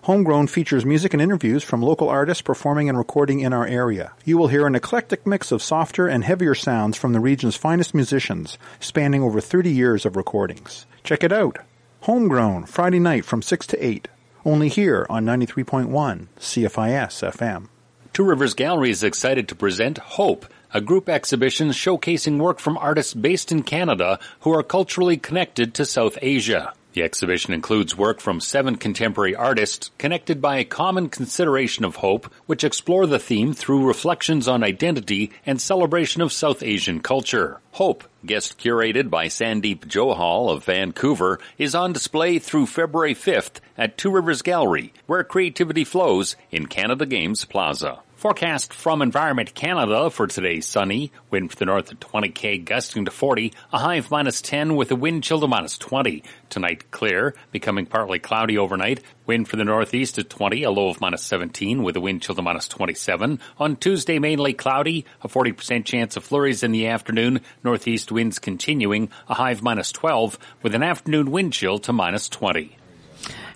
Homegrown 0.05 0.47
features 0.47 0.87
music 0.87 1.13
and 1.13 1.23
interviews 1.23 1.63
from 1.63 1.83
local 1.83 2.09
artists 2.09 2.43
performing 2.43 2.89
and 2.89 2.97
recording 2.97 3.41
in 3.41 3.53
our 3.53 3.67
area. 3.67 4.13
You 4.25 4.39
will 4.39 4.49
hear 4.49 4.67
an 4.67 4.75
eclectic 4.75 5.27
mix 5.27 5.53
of 5.53 5.63
softer 5.63 6.09
and 6.09 6.25
heavier 6.25 6.55
sounds 6.55 6.97
from 6.97 7.13
the 7.13 7.21
region's 7.21 7.55
finest 7.57 7.95
musicians, 7.95 8.57
spanning 8.81 9.23
over 9.23 9.43
30 9.43 9.71
years 9.71 10.07
of 10.07 10.17
recordings. 10.17 10.87
Check 11.05 11.23
it 11.23 11.33
out. 11.33 11.59
Homegrown, 12.01 12.65
Friday 12.65 12.99
night 12.99 13.27
from 13.27 13.43
6 13.43 13.67
to 13.69 13.87
8. 13.87 14.09
Only 14.47 14.71
here 14.71 15.07
on 15.11 15.27
93.1 15.27 16.29
CFIS 16.39 17.31
FM. 17.31 17.69
Two 18.15 18.25
Rivers 18.25 18.55
Gallery 18.55 18.91
is 18.91 19.03
excited 19.03 19.49
to 19.49 19.57
present 19.57 19.99
Hope, 19.99 20.47
a 20.75 20.81
group 20.81 21.09
exhibition 21.09 21.69
showcasing 21.69 22.39
work 22.39 22.59
from 22.59 22.77
artists 22.77 23.15
based 23.15 23.53
in 23.53 23.63
Canada 23.63 24.19
who 24.41 24.53
are 24.53 24.65
culturally 24.65 25.17
connected 25.17 25.73
to 25.73 25.87
South 25.87 26.19
Asia. 26.21 26.73
The 26.95 27.03
exhibition 27.03 27.53
includes 27.55 27.97
work 27.97 28.21
from 28.21 28.41
seven 28.41 28.77
contemporary 28.77 29.35
artists 29.35 29.91
connected 29.99 30.41
by 30.41 30.59
a 30.59 30.65
common 30.65 31.09
consideration 31.09 31.85
of 31.85 31.97
hope, 31.97 32.33
which 32.47 32.63
explore 32.63 33.07
the 33.07 33.19
theme 33.19 33.53
through 33.53 33.87
reflections 33.87 34.47
on 34.47 34.63
identity 34.63 35.33
and 35.45 35.61
celebration 35.61 36.23
of 36.23 36.33
South 36.33 36.63
Asian 36.63 37.01
culture. 37.01 37.61
Hope, 37.73 38.05
guest 38.25 38.59
curated 38.59 39.11
by 39.11 39.27
Sandeep 39.27 39.87
Johal 39.87 40.53
of 40.53 40.65
Vancouver, 40.65 41.41
is 41.59 41.75
on 41.75 41.93
display 41.93 42.39
through 42.39 42.67
February 42.67 43.15
5th 43.15 43.59
at 43.77 43.99
Two 43.99 44.13
Rivers 44.13 44.43
Gallery, 44.43 44.93
where 45.07 45.25
creativity 45.25 45.83
flows 45.83 46.37
in 46.53 46.67
Canada 46.67 47.07
Games 47.07 47.45
Plaza. 47.45 48.04
Forecast 48.25 48.73
from 48.73 49.03
Environment 49.03 49.55
Canada 49.55 50.09
for 50.09 50.27
today 50.27 50.61
sunny, 50.61 51.13
wind 51.31 51.51
from 51.51 51.59
the 51.59 51.67
north 51.67 51.93
at 51.93 52.01
20k 52.01 52.65
gusting 52.65 53.05
to 53.05 53.11
40, 53.11 53.53
a 53.71 53.79
high 53.79 53.97
of 53.97 54.11
minus 54.11 54.41
10 54.41 54.77
with 54.77 54.91
a 54.91 54.97
wind 54.97 55.23
chill 55.23 55.41
to 55.41 55.47
minus 55.47 55.77
20. 55.77 56.23
Tonight 56.49 56.91
clear, 56.91 57.35
becoming 57.53 57.85
partly 57.85 58.19
cloudy 58.19 58.57
overnight, 58.57 59.03
wind 59.27 59.47
from 59.47 59.59
the 59.59 59.67
northeast 59.67 60.17
at 60.17 60.31
20, 60.31 60.63
a 60.63 60.71
low 60.71 60.89
of 60.89 61.03
minus 61.03 61.23
17 61.25 61.83
with 61.83 61.97
a 61.97 62.01
wind 62.01 62.23
chill 62.23 62.35
to 62.35 62.41
minus 62.41 62.67
27. 62.67 63.41
On 63.59 63.77
Tuesday 63.77 64.19
mainly 64.19 64.55
cloudy, 64.55 65.05
a 65.21 65.29
40% 65.29 65.85
chance 65.85 66.17
of 66.17 66.25
flurries 66.25 66.63
in 66.63 66.73
the 66.73 66.87
afternoon, 66.87 67.43
northeast 67.63 68.11
winds 68.11 68.39
continuing, 68.39 69.11
a 69.29 69.35
high 69.35 69.51
of 69.51 69.63
minus 69.63 69.93
12 69.93 70.39
with 70.63 70.75
an 70.75 70.83
afternoon 70.83 71.31
wind 71.31 71.53
chill 71.53 71.79
to 71.81 71.93
minus 71.93 72.31
20. 72.31 72.75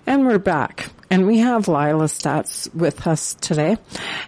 And 0.09 0.25
we're 0.25 0.39
back. 0.39 0.89
And 1.11 1.27
we 1.27 1.37
have 1.37 1.67
Lila 1.67 2.05
Staats 2.05 2.67
with 2.73 3.05
us 3.05 3.35
today. 3.35 3.77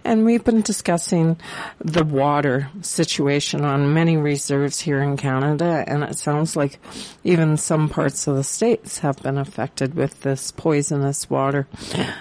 And 0.04 0.24
we've 0.24 0.44
been 0.44 0.60
discussing 0.60 1.38
the 1.80 2.04
water 2.04 2.68
situation 2.82 3.64
on 3.64 3.92
many 3.92 4.16
reserves 4.16 4.78
here 4.78 5.02
in 5.02 5.16
Canada. 5.16 5.82
And 5.84 6.04
it 6.04 6.16
sounds 6.18 6.54
like 6.54 6.78
even 7.24 7.56
some 7.56 7.88
parts 7.88 8.28
of 8.28 8.36
the 8.36 8.44
states 8.44 9.00
have 9.00 9.20
been 9.24 9.36
affected 9.36 9.94
with 9.94 10.20
this 10.20 10.52
poisonous 10.52 11.28
water. 11.28 11.66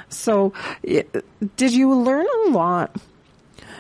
So 0.10 0.54
did 0.84 1.72
you 1.72 1.94
learn 1.94 2.26
a 2.26 2.50
lot 2.50 2.96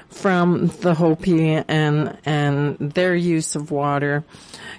from 0.09 0.67
the 0.81 0.93
Hopi 0.93 1.55
and, 1.55 2.19
and 2.23 2.77
their 2.77 3.15
use 3.15 3.55
of 3.55 3.71
water 3.71 4.23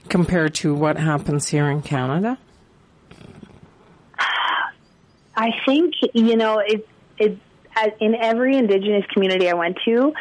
compared 0.08 0.54
to 0.54 0.72
what 0.76 0.96
happens 0.96 1.48
here 1.48 1.68
in 1.68 1.82
Canada? 1.82 2.38
I 5.36 5.50
think 5.64 5.94
you 6.14 6.36
know 6.36 6.58
it. 6.58 6.88
It 7.18 7.38
in 8.00 8.14
every 8.14 8.56
Indigenous 8.56 9.06
community 9.06 9.48
I 9.48 9.54
went 9.54 9.78
to, 9.86 10.12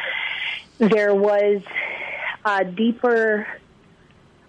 there 0.78 1.14
was 1.14 1.62
a 2.44 2.64
deeper, 2.64 3.46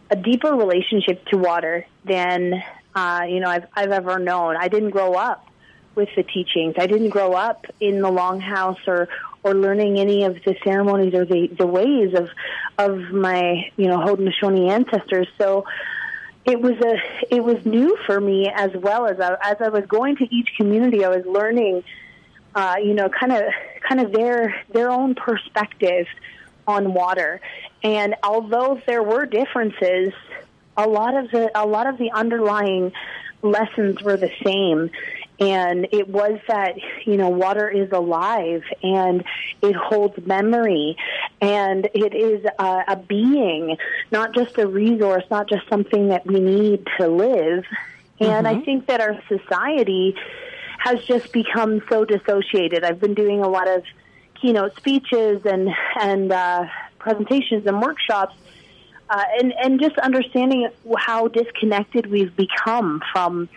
a 0.10 0.16
deeper 0.16 0.54
relationship 0.54 1.26
to 1.26 1.38
water 1.38 1.86
than 2.06 2.64
uh, 2.96 3.22
you 3.28 3.40
know 3.40 3.50
I've 3.50 3.66
I've 3.76 3.92
ever 3.92 4.20
known. 4.20 4.56
I 4.58 4.68
didn't 4.68 4.92
grow 4.92 5.14
up 5.14 5.48
with 5.96 6.10
the 6.16 6.24
teachings. 6.24 6.76
I 6.78 6.88
didn't 6.88 7.10
grow 7.10 7.34
up 7.34 7.66
in 7.80 8.02
the 8.02 8.10
longhouse 8.10 8.88
or 8.88 9.10
or 9.44 9.54
learning 9.54 10.00
any 10.00 10.24
of 10.24 10.36
the 10.46 10.56
ceremonies 10.64 11.14
or 11.14 11.26
the 11.26 11.48
the 11.48 11.68
ways 11.68 12.14
of 12.16 12.30
of 12.78 13.00
my 13.12 13.70
you 13.76 13.88
know 13.88 13.98
Haudenosaunee 13.98 14.72
ancestors. 14.72 15.28
So 15.38 15.66
it 16.46 16.62
was 16.62 16.74
a 16.82 17.34
it 17.34 17.44
was 17.44 17.66
new 17.66 17.98
for 18.06 18.20
me 18.20 18.50
as 18.54 18.72
well 18.74 19.06
as 19.06 19.20
I, 19.20 19.38
as 19.42 19.58
I 19.62 19.70
was 19.70 19.86
going 19.86 20.18
to 20.18 20.36
each 20.36 20.50
community 20.58 21.06
I 21.06 21.10
was 21.10 21.26
learning 21.26 21.84
uh, 22.56 22.76
you 22.84 22.94
know 22.94 23.10
kind 23.10 23.32
of 23.32 23.44
kind 23.88 24.02
of 24.02 24.12
their 24.12 24.56
their 24.70 24.90
own 24.90 25.16
perspective 25.16 26.08
on 26.68 26.94
water. 26.94 27.42
And 27.84 28.16
although 28.24 28.82
there 28.86 29.04
were 29.04 29.26
differences 29.26 30.14
a 30.76 30.88
lot 30.88 31.16
of 31.16 31.32
the 31.32 31.52
a 31.56 31.66
lot 31.66 31.88
of 31.88 31.98
the 31.98 32.12
underlying 32.12 32.92
lessons 33.42 34.02
were 34.02 34.18
the 34.18 34.32
same 34.44 34.90
and 35.40 35.88
it 35.92 36.08
was 36.08 36.40
that 36.48 36.76
you 37.06 37.18
know 37.18 37.30
water 37.30 37.70
is 37.70 37.92
alive 37.92 38.64
and 38.82 39.24
it 39.62 39.76
holds 39.76 40.16
memory 40.26 40.96
and 41.42 41.90
it 41.94 42.14
is 42.14 42.46
a, 42.60 42.84
a 42.90 42.96
being 42.96 43.78
not 44.12 44.34
just 44.34 44.58
a 44.58 44.68
resource 44.68 45.24
not 45.32 45.50
just 45.50 45.68
something 45.70 46.10
that 46.10 46.26
we 46.26 46.40
need 46.40 46.88
to 47.00 47.08
live. 47.08 47.64
And 48.20 48.48
i 48.48 48.62
think 48.62 48.88
that 48.88 49.02
our 49.02 49.20
society 49.28 50.16
has 50.84 51.04
just 51.06 51.32
become 51.32 51.82
so 51.90 52.04
dissociated. 52.04 52.84
I've 52.84 53.00
been 53.00 53.14
doing 53.14 53.42
a 53.42 53.48
lot 53.48 53.70
of 53.70 53.84
keynote 54.42 54.76
speeches 54.76 55.42
and 55.46 55.70
and 56.00 56.32
uh, 56.32 56.66
presentations 57.00 57.66
and 57.66 57.82
workshops 57.82 58.36
uh, 59.10 59.24
and 59.40 59.54
and 59.54 59.80
just 59.80 59.98
understanding 59.98 60.68
how 60.98 61.28
disconnected 61.28 62.08
we've 62.08 62.36
become 62.36 63.02
from 63.12 63.50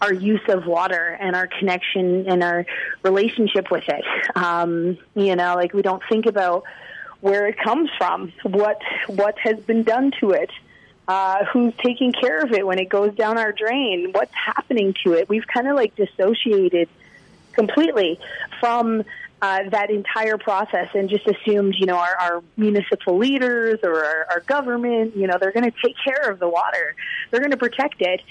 our 0.00 0.12
use 0.12 0.42
of 0.48 0.66
water 0.66 1.16
and 1.20 1.36
our 1.36 1.46
connection 1.46 2.26
and 2.28 2.42
our 2.42 2.66
relationship 3.02 3.70
with 3.70 3.84
it. 3.88 4.04
Um, 4.36 4.98
you 5.14 5.36
know, 5.36 5.54
like 5.54 5.72
we 5.72 5.82
don't 5.82 6.02
think 6.08 6.26
about 6.26 6.64
where 7.20 7.46
it 7.46 7.56
comes 7.58 7.88
from, 7.98 8.32
what 8.42 8.80
what 9.06 9.38
has 9.38 9.58
been 9.60 9.82
done 9.84 10.12
to 10.20 10.30
it, 10.30 10.50
uh, 11.08 11.44
who's 11.52 11.74
taking 11.76 12.12
care 12.12 12.40
of 12.40 12.52
it 12.52 12.66
when 12.66 12.78
it 12.78 12.88
goes 12.88 13.14
down 13.14 13.38
our 13.38 13.52
drain, 13.52 14.10
what's 14.12 14.34
happening 14.34 14.94
to 15.04 15.12
it. 15.12 15.28
We've 15.28 15.46
kind 15.46 15.68
of 15.68 15.76
like 15.76 15.94
dissociated 15.94 16.88
completely 17.52 18.18
from 18.60 19.04
uh, 19.42 19.68
that 19.70 19.90
entire 19.90 20.38
process 20.38 20.88
and 20.94 21.08
just 21.08 21.26
assumed, 21.26 21.74
you 21.76 21.86
know, 21.86 21.96
our, 21.96 22.16
our 22.20 22.44
municipal 22.56 23.18
leaders 23.18 23.80
or 23.82 24.04
our, 24.04 24.26
our 24.30 24.40
government, 24.40 25.16
you 25.16 25.26
know, 25.26 25.36
they're 25.40 25.50
going 25.52 25.68
to 25.68 25.76
take 25.84 25.96
care 26.04 26.30
of 26.30 26.38
the 26.38 26.48
water. 26.48 26.94
They're 27.30 27.40
going 27.40 27.50
to 27.50 27.56
protect 27.56 27.96
it. 28.00 28.22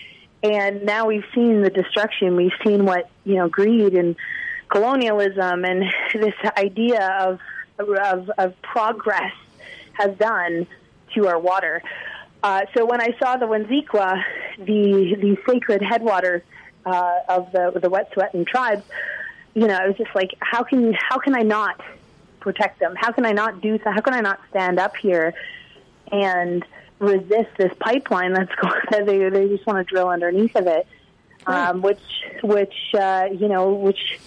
And 0.42 0.86
now 0.86 1.08
we've 1.08 1.26
seen 1.36 1.62
the 1.62 1.70
destruction. 1.70 2.38
We've 2.38 2.54
seen 2.66 2.86
what, 2.86 3.10
you 3.26 3.36
know, 3.36 3.50
greed 3.50 3.94
and 3.94 4.16
colonialism 4.70 5.66
and 5.66 5.84
this 6.14 6.34
idea 6.58 7.06
of, 7.20 7.40
of, 7.78 8.32
of 8.38 8.62
progress 8.62 9.34
has 9.94 10.16
done 10.18 10.66
to 11.16 11.28
our 11.28 11.38
water. 11.38 11.84
Uh, 12.42 12.62
so 12.74 12.86
when 12.86 13.02
I 13.02 13.10
saw 13.20 13.36
the 13.36 13.46
Wedzin 13.46 13.86
Kwa, 13.86 14.16
the, 14.58 15.16
the 15.20 15.38
sacred 15.48 15.82
headwaters 15.82 16.42
uh, 16.86 17.20
of 17.30 17.52
the, 17.52 17.80
the 17.80 17.90
Wet'suwet'en 17.90 18.46
tribes, 18.48 18.84
you 19.54 19.68
know, 19.68 19.76
I 19.76 19.88
was 19.88 19.98
just 19.98 20.14
like, 20.16 20.36
how 20.40 20.64
can 20.64 20.94
how 20.94 21.18
can 21.20 21.36
I 21.36 21.42
not 21.42 21.82
protect 22.40 22.80
them? 22.80 22.96
How 22.96 23.12
can 23.12 23.26
I 23.26 23.32
not 23.34 23.62
do 23.62 23.80
so? 23.84 23.92
How 23.92 24.02
can 24.02 24.14
I 24.14 24.22
not 24.22 24.40
stand 24.50 24.80
up 24.80 24.96
here 24.96 25.34
and 26.12 26.66
resist 27.00 27.50
this 27.58 27.74
pipeline 27.80 28.34
that's 28.34 28.54
going? 28.62 28.82
That 28.92 29.06
they 29.06 29.30
they 29.30 29.48
just 29.50 29.66
want 29.66 29.86
to 29.86 29.94
drill 29.94 30.10
underneath 30.10 30.56
of 30.56 30.68
it. 30.68 30.88
um, 31.46 31.82
which 31.82 32.02
which 32.44 32.76
uh, 32.98 33.28
you 33.32 33.48
know 33.48 33.74
which 33.74 34.20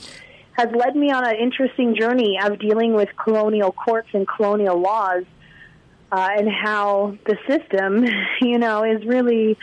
has 0.53 0.71
led 0.73 0.95
me 0.95 1.11
on 1.11 1.27
an 1.27 1.37
interesting 1.37 1.97
journey 1.97 2.39
of 2.43 2.59
dealing 2.59 2.95
with 2.95 3.09
colonial 3.17 3.73
courts 3.73 4.09
and 4.13 4.27
colonial 4.27 4.79
laws, 4.79 5.25
uh, 6.13 6.29
and 6.37 6.49
how 6.49 7.17
the 7.27 7.37
system, 7.49 8.05
you 8.41 8.59
know, 8.59 8.85
is 8.85 9.05
really 9.05 9.59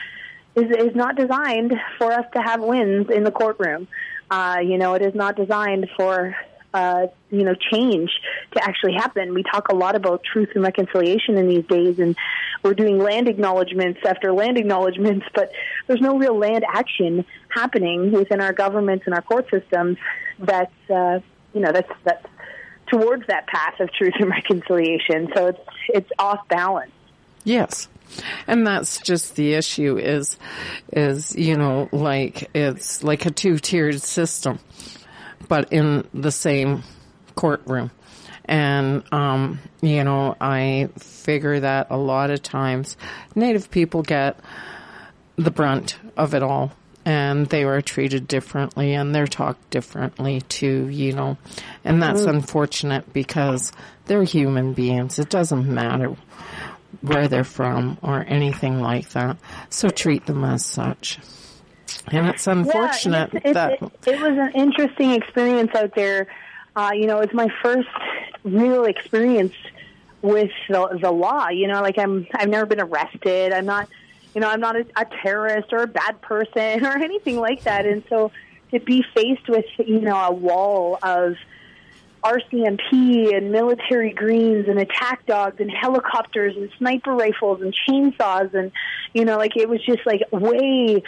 is 0.55 0.69
is 0.71 0.95
not 0.95 1.15
designed 1.15 1.73
for 1.97 2.11
us 2.11 2.25
to 2.33 2.41
have 2.41 2.61
wins 2.61 3.09
in 3.09 3.23
the 3.23 3.31
courtroom. 3.31 3.87
Uh, 4.29 4.57
you 4.63 4.77
know, 4.77 4.93
it 4.93 5.01
is 5.01 5.15
not 5.15 5.35
designed 5.35 5.89
for 5.97 6.35
uh, 6.73 7.07
you 7.29 7.43
know 7.43 7.55
change 7.71 8.09
to 8.53 8.63
actually 8.63 8.93
happen. 8.93 9.33
We 9.33 9.43
talk 9.43 9.69
a 9.69 9.75
lot 9.75 9.95
about 9.95 10.23
truth 10.23 10.49
and 10.55 10.63
reconciliation 10.63 11.37
in 11.37 11.47
these 11.47 11.65
days, 11.65 11.99
and 11.99 12.15
we're 12.63 12.73
doing 12.73 12.97
land 12.97 13.27
acknowledgments 13.27 13.99
after 14.05 14.31
land 14.31 14.57
acknowledgments, 14.57 15.25
but 15.33 15.51
there's 15.87 16.01
no 16.01 16.17
real 16.17 16.37
land 16.37 16.63
action 16.67 17.25
happening 17.49 18.11
within 18.11 18.39
our 18.39 18.53
governments 18.53 19.05
and 19.05 19.15
our 19.15 19.21
court 19.21 19.49
systems 19.49 19.97
that's 20.39 20.89
uh, 20.89 21.19
you 21.53 21.61
know 21.61 21.71
that's 21.71 21.91
that's 22.03 22.25
towards 22.87 23.25
that 23.27 23.47
path 23.47 23.79
of 23.79 23.91
truth 23.93 24.13
and 24.19 24.29
reconciliation. 24.29 25.29
So 25.35 25.47
it's 25.47 25.59
it's 25.89 26.11
off 26.19 26.47
balance. 26.47 26.91
Yes. 27.43 27.87
And 28.47 28.65
that's 28.65 29.00
just 29.00 29.36
the 29.36 29.54
issue 29.54 29.97
is, 29.97 30.38
is, 30.91 31.36
you 31.36 31.58
know, 31.58 31.89
like, 31.91 32.50
it's 32.54 33.04
like 33.04 33.26
a 33.26 33.32
two-tiered 33.32 34.02
system, 34.02 34.60
but 35.47 35.71
in 35.71 36.08
the 36.13 36.32
same 36.32 36.84
courtroom. 37.36 37.91
And, 38.45 39.04
um, 39.13 39.60
you 39.82 40.04
know, 40.04 40.36
I 40.41 40.89
figure 40.97 41.60
that 41.60 41.88
a 41.89 41.97
lot 41.97 42.32
of 42.32 42.41
times 42.41 42.97
Native 43.36 43.71
people 43.71 44.02
get 44.02 44.39
the 45.38 45.52
brunt 45.52 45.97
of 46.17 46.34
it 46.34 46.43
all 46.43 46.71
and 47.06 47.47
they 47.47 47.63
are 47.63 47.82
treated 47.82 48.28
differently 48.28 48.93
and 48.93 49.13
they're 49.13 49.28
talked 49.28 49.69
differently 49.69 50.41
too, 50.41 50.88
you 50.89 51.13
know. 51.13 51.38
And 51.84 52.02
that's 52.02 52.24
unfortunate 52.24 53.12
because 53.13 53.71
they're 54.06 54.24
human 54.24 54.74
beings. 54.74 55.17
It 55.17 55.30
doesn't 55.30 55.67
matter 55.67 56.15
where 57.01 57.27
they're 57.27 57.43
from 57.43 57.97
or 58.01 58.25
anything 58.27 58.82
like 58.82 59.10
that. 59.10 59.38
So 59.69 59.89
treat 59.89 60.25
them 60.25 60.43
as 60.43 60.65
such. 60.65 61.19
And 62.08 62.27
it's 62.27 62.47
unfortunate 62.47 63.34
yeah, 63.34 63.39
it's, 63.39 63.45
it's, 63.45 63.54
that 63.54 63.71
it, 63.82 63.91
it 64.08 64.21
was 64.21 64.38
an 64.38 64.51
interesting 64.54 65.12
experience 65.12 65.71
out 65.75 65.95
there. 65.95 66.27
Uh, 66.75 66.91
you 66.93 67.08
know, 67.08 67.19
it's 67.19 67.34
my 67.34 67.47
first 67.62 67.89
real 68.43 68.86
experience 68.86 69.54
with 70.21 70.51
the, 70.69 70.99
the 71.01 71.12
law. 71.12 71.49
You 71.49 71.67
know, 71.67 71.82
like 71.82 71.97
I'm, 71.97 72.27
I've 72.34 72.49
never 72.49 72.65
been 72.65 72.82
arrested. 72.82 73.54
I'm 73.54 73.65
not, 73.65 73.89
you 74.34 74.41
know, 74.41 74.49
I'm 74.49 74.60
not 74.60 74.75
a, 74.75 74.86
a 74.95 75.06
terrorist 75.21 75.73
or 75.73 75.84
a 75.84 75.88
bad 75.88 76.21
person 76.21 76.86
or 76.86 76.97
anything 76.97 77.39
like 77.39 77.63
that. 77.63 77.86
And 77.86 78.04
so 78.10 78.32
to 78.71 78.80
be 78.80 79.04
faced 79.13 79.49
with, 79.49 79.65
you 79.77 79.99
know, 80.01 80.15
a 80.15 80.32
wall 80.32 80.97
of 81.04 81.36
RCMP 82.23 83.36
and 83.36 83.51
military 83.51 84.12
greens 84.13 84.67
and 84.67 84.79
attack 84.79 85.25
dogs 85.25 85.60
and 85.60 85.71
helicopters 85.71 86.55
and 86.55 86.69
sniper 86.77 87.13
rifles 87.13 87.62
and 87.62 87.73
chainsaws 87.88 88.53
and 88.53 88.71
you 89.13 89.25
know 89.25 89.38
like 89.38 89.57
it 89.57 89.67
was 89.67 89.84
just 89.84 90.05
like 90.05 90.21
way 90.31 91.01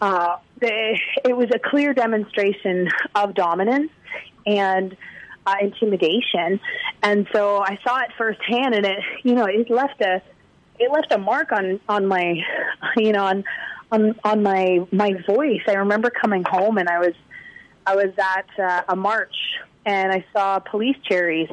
uh 0.00 0.36
they, 0.58 1.00
it 1.24 1.36
was 1.36 1.48
a 1.54 1.58
clear 1.58 1.94
demonstration 1.94 2.88
of 3.14 3.34
dominance 3.34 3.92
and 4.46 4.96
uh, 5.46 5.54
intimidation. 5.62 6.60
And 7.02 7.26
so 7.32 7.58
I 7.58 7.78
saw 7.84 8.00
it 8.00 8.10
firsthand 8.16 8.74
and 8.74 8.84
it 8.84 8.98
you 9.22 9.34
know 9.34 9.46
it 9.46 9.70
left 9.70 10.00
a 10.00 10.22
it 10.78 10.92
left 10.92 11.12
a 11.12 11.18
mark 11.18 11.52
on 11.52 11.80
on 11.88 12.06
my 12.06 12.34
you 12.96 13.12
know 13.12 13.24
on 13.24 13.44
on 13.90 14.14
on 14.24 14.42
my 14.42 14.86
my 14.92 15.12
voice. 15.26 15.62
I 15.66 15.74
remember 15.74 16.10
coming 16.10 16.44
home 16.44 16.78
and 16.78 16.88
I 16.88 16.98
was 16.98 17.14
I 17.86 17.96
was 17.96 18.12
at 18.18 18.48
uh, 18.58 18.82
a 18.88 18.96
march 18.96 19.36
and 19.84 20.12
I 20.12 20.24
saw 20.32 20.58
police 20.58 20.96
cherries, 21.04 21.48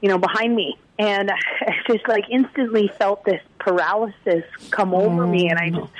you 0.00 0.08
know, 0.08 0.18
behind 0.18 0.54
me. 0.54 0.76
And 0.98 1.30
I 1.60 1.72
just 1.86 2.06
like 2.08 2.24
instantly 2.30 2.90
felt 2.98 3.24
this 3.24 3.42
paralysis 3.58 4.44
come 4.70 4.94
over 4.94 5.24
oh, 5.24 5.30
me 5.30 5.48
and 5.48 5.58
I 5.58 5.70
just 5.70 5.92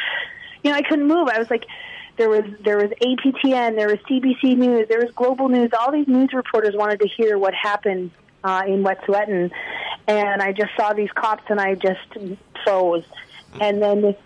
you 0.62 0.72
know, 0.72 0.76
I 0.76 0.82
couldn't 0.82 1.06
move. 1.06 1.28
I 1.28 1.38
was 1.38 1.48
like 1.48 1.64
there 2.16 2.28
was 2.28 2.44
there 2.64 2.78
was 2.78 2.90
APTN, 3.00 3.76
there 3.76 3.88
was 3.88 3.98
CBC 4.10 4.56
News, 4.56 4.88
there 4.88 5.00
was 5.00 5.12
Global 5.14 5.48
News. 5.48 5.70
All 5.78 5.92
these 5.92 6.08
news 6.08 6.32
reporters 6.32 6.74
wanted 6.74 7.00
to 7.00 7.08
hear 7.08 7.38
what 7.38 7.54
happened 7.54 8.10
uh, 8.42 8.62
in 8.66 8.82
Wet'suwet'en, 8.82 9.50
and 10.06 10.42
I 10.42 10.52
just 10.52 10.70
saw 10.76 10.92
these 10.92 11.10
cops 11.14 11.44
and 11.48 11.60
I 11.60 11.74
just 11.74 12.36
froze. 12.64 13.04
And 13.60 13.80
then, 13.80 14.16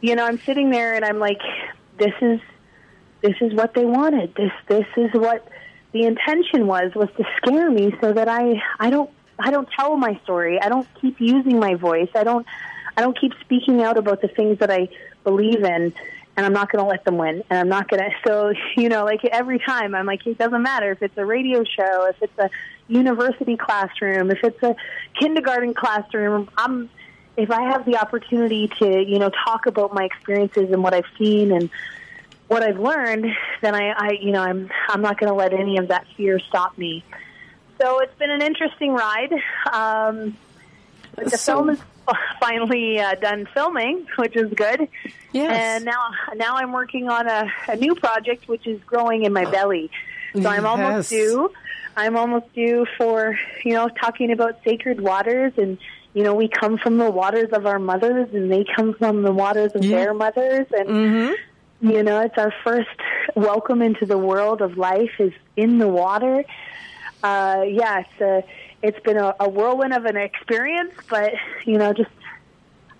you 0.00 0.14
know, 0.14 0.24
I'm 0.24 0.38
sitting 0.38 0.70
there 0.70 0.94
and 0.94 1.04
I'm 1.04 1.18
like, 1.18 1.40
this 1.98 2.14
is 2.20 2.40
this 3.22 3.36
is 3.40 3.54
what 3.54 3.74
they 3.74 3.84
wanted. 3.84 4.34
This 4.34 4.52
this 4.66 4.86
is 4.96 5.10
what 5.12 5.46
the 5.92 6.04
intention 6.04 6.66
was 6.66 6.92
was 6.94 7.08
to 7.16 7.24
scare 7.36 7.70
me 7.70 7.94
so 8.00 8.12
that 8.12 8.28
I 8.28 8.62
I 8.78 8.90
don't 8.90 9.10
I 9.38 9.50
don't 9.50 9.68
tell 9.78 9.96
my 9.96 10.18
story. 10.22 10.60
I 10.60 10.68
don't 10.68 10.86
keep 11.00 11.20
using 11.20 11.58
my 11.58 11.74
voice. 11.74 12.10
I 12.14 12.24
don't 12.24 12.46
I 12.96 13.00
don't 13.00 13.18
keep 13.18 13.32
speaking 13.40 13.82
out 13.82 13.96
about 13.96 14.20
the 14.20 14.28
things 14.28 14.58
that 14.58 14.70
I 14.70 14.88
believe 15.24 15.62
in 15.64 15.92
and 16.36 16.46
I'm 16.46 16.52
not 16.52 16.70
going 16.70 16.82
to 16.82 16.88
let 16.88 17.04
them 17.04 17.18
win 17.18 17.42
and 17.50 17.58
I'm 17.58 17.68
not 17.68 17.88
going 17.88 18.02
to 18.02 18.10
so 18.26 18.52
you 18.76 18.88
know 18.88 19.04
like 19.04 19.24
every 19.24 19.58
time 19.58 19.94
I'm 19.94 20.06
like 20.06 20.26
it 20.26 20.38
doesn't 20.38 20.62
matter 20.62 20.92
if 20.92 21.02
it's 21.02 21.16
a 21.16 21.24
radio 21.24 21.64
show, 21.64 22.06
if 22.06 22.22
it's 22.22 22.38
a 22.38 22.50
university 22.88 23.56
classroom, 23.56 24.30
if 24.30 24.42
it's 24.42 24.62
a 24.62 24.74
kindergarten 25.18 25.74
classroom, 25.74 26.48
I'm 26.56 26.90
if 27.36 27.50
I 27.50 27.62
have 27.70 27.86
the 27.86 27.96
opportunity 27.96 28.68
to, 28.80 29.04
you 29.06 29.18
know, 29.18 29.30
talk 29.46 29.66
about 29.66 29.94
my 29.94 30.04
experiences 30.04 30.70
and 30.70 30.82
what 30.82 30.92
I've 30.92 31.06
seen 31.18 31.52
and 31.52 31.70
what 32.50 32.64
I've 32.64 32.80
learned, 32.80 33.26
then 33.62 33.76
I, 33.76 33.90
I 33.96 34.10
you 34.20 34.32
know, 34.32 34.42
I'm 34.42 34.70
I'm 34.88 35.02
not 35.02 35.20
going 35.20 35.30
to 35.30 35.36
let 35.36 35.52
any 35.52 35.78
of 35.78 35.88
that 35.88 36.04
fear 36.16 36.40
stop 36.40 36.76
me. 36.76 37.04
So 37.80 38.00
it's 38.00 38.14
been 38.18 38.30
an 38.30 38.42
interesting 38.42 38.92
ride. 38.92 39.32
Um, 39.72 40.36
the 41.16 41.30
So- 41.30 41.54
film 41.54 41.70
is 41.70 41.78
finally 42.40 42.98
uh, 42.98 43.14
done 43.14 43.46
filming, 43.54 44.06
which 44.16 44.34
is 44.34 44.52
good. 44.52 44.88
Yes. 45.32 45.52
And 45.56 45.84
now 45.84 46.08
now 46.34 46.56
I'm 46.56 46.72
working 46.72 47.08
on 47.08 47.28
a, 47.28 47.48
a 47.68 47.76
new 47.76 47.94
project, 47.94 48.48
which 48.48 48.66
is 48.66 48.82
growing 48.82 49.24
in 49.24 49.32
my 49.32 49.44
belly. 49.48 49.90
So 50.34 50.48
I'm 50.48 50.66
almost 50.66 51.08
due. 51.10 51.52
I'm 51.96 52.16
almost 52.16 52.52
due 52.52 52.84
for 52.98 53.38
you 53.64 53.74
know 53.74 53.88
talking 53.88 54.32
about 54.32 54.58
sacred 54.64 55.00
waters 55.00 55.52
and. 55.56 55.78
You 56.12 56.24
know, 56.24 56.34
we 56.34 56.48
come 56.48 56.76
from 56.76 56.98
the 56.98 57.08
waters 57.08 57.50
of 57.52 57.66
our 57.66 57.78
mothers, 57.78 58.34
and 58.34 58.50
they 58.50 58.64
come 58.74 58.94
from 58.94 59.22
the 59.22 59.30
waters 59.30 59.70
of 59.76 59.84
Yeah. 59.84 59.96
their 59.98 60.12
mothers, 60.12 60.66
and 60.76 60.88
Mm-hmm. 60.88 61.34
You 61.80 62.02
know, 62.02 62.20
it's 62.20 62.36
our 62.36 62.52
first 62.64 62.88
welcome 63.34 63.82
into 63.82 64.06
the 64.06 64.18
world 64.18 64.60
of 64.60 64.76
life 64.76 65.12
is 65.18 65.32
in 65.56 65.78
the 65.78 65.88
water. 65.88 66.44
Uh, 67.22 67.64
yeah, 67.66 68.00
it's 68.00 68.20
a, 68.20 68.44
it's 68.82 69.00
been 69.00 69.16
a, 69.16 69.34
a 69.40 69.48
whirlwind 69.48 69.92
of 69.92 70.04
an 70.04 70.16
experience, 70.16 70.92
but 71.08 71.32
you 71.64 71.78
know, 71.78 71.92
just 71.92 72.10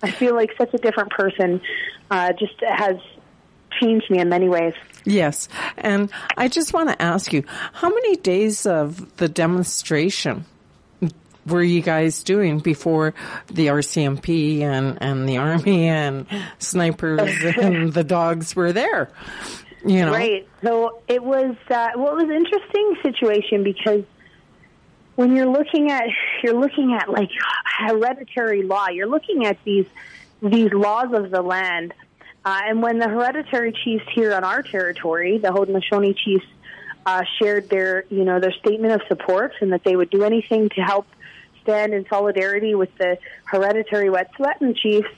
I 0.03 0.11
feel 0.11 0.35
like 0.35 0.51
such 0.57 0.73
a 0.75 0.79
different 0.79 1.11
person. 1.11 1.61
Uh, 2.11 2.33
just 2.33 2.55
has 2.61 2.97
changed 3.81 4.11
me 4.11 4.19
in 4.19 4.29
many 4.29 4.49
ways. 4.49 4.75
Yes. 5.05 5.49
And 5.77 6.11
I 6.37 6.49
just 6.49 6.73
want 6.73 6.89
to 6.89 7.01
ask 7.01 7.33
you, 7.33 7.45
how 7.73 7.89
many 7.89 8.17
days 8.17 8.67
of 8.67 9.17
the 9.17 9.29
demonstration 9.29 10.45
were 11.47 11.63
you 11.63 11.83
guys 11.83 12.23
doing 12.23 12.59
before 12.59 13.15
the 13.49 13.69
RCMP 13.69 14.61
and, 14.61 14.99
and 15.01 15.29
the 15.29 15.39
army 15.39 15.89
and 15.89 16.27
snipers 16.59 17.21
and 17.61 17.93
the 17.93 18.05
dogs 18.05 18.55
were 18.55 18.73
there? 18.73 19.11
You 19.85 20.05
know? 20.05 20.13
Right. 20.13 20.47
So 20.63 21.03
it 21.09 21.23
was 21.23 21.57
uh, 21.71 21.89
well, 21.97 22.13
it 22.19 22.23
was 22.23 22.25
an 22.25 22.37
interesting 22.37 22.97
situation 23.03 23.65
because 23.65 24.05
when 25.17 25.35
you're 25.35 25.47
looking 25.47 25.91
at 25.91 26.05
you're 26.43 26.59
looking 26.59 26.95
at 26.95 27.09
like 27.09 27.31
hereditary 27.79 28.63
law, 28.63 28.89
you're 28.89 29.09
looking 29.09 29.47
at 29.47 29.59
these 29.65 29.87
these 30.43 30.73
laws 30.73 31.13
of 31.13 31.31
the 31.31 31.43
land, 31.43 31.95
uh, 32.45 32.61
and 32.65 32.83
when 32.83 32.99
the 32.99 33.09
hereditary 33.09 33.73
chiefs 33.73 34.05
here 34.15 34.35
on 34.35 34.45
our 34.45 34.63
territory, 34.63 35.39
the 35.39 35.49
Haudenosaunee 35.49 36.17
chiefs, 36.17 36.47
uh, 37.07 37.23
shared 37.39 37.69
their 37.69 38.05
you 38.09 38.25
know 38.25 38.41
their 38.41 38.53
statement 38.53 38.95
of 38.95 39.03
support 39.09 39.53
and 39.61 39.73
that 39.73 39.85
they 39.85 39.97
would 39.97 40.11
do 40.11 40.25
anything 40.25 40.69
to 40.71 40.81
help 40.81 41.07
stand 41.63 41.95
in 41.95 42.07
solidarity 42.09 42.75
with 42.75 42.91
the 42.99 43.19
hereditary 43.45 44.09
Wet'suwet'en 44.09 44.77
chiefs. 44.77 45.09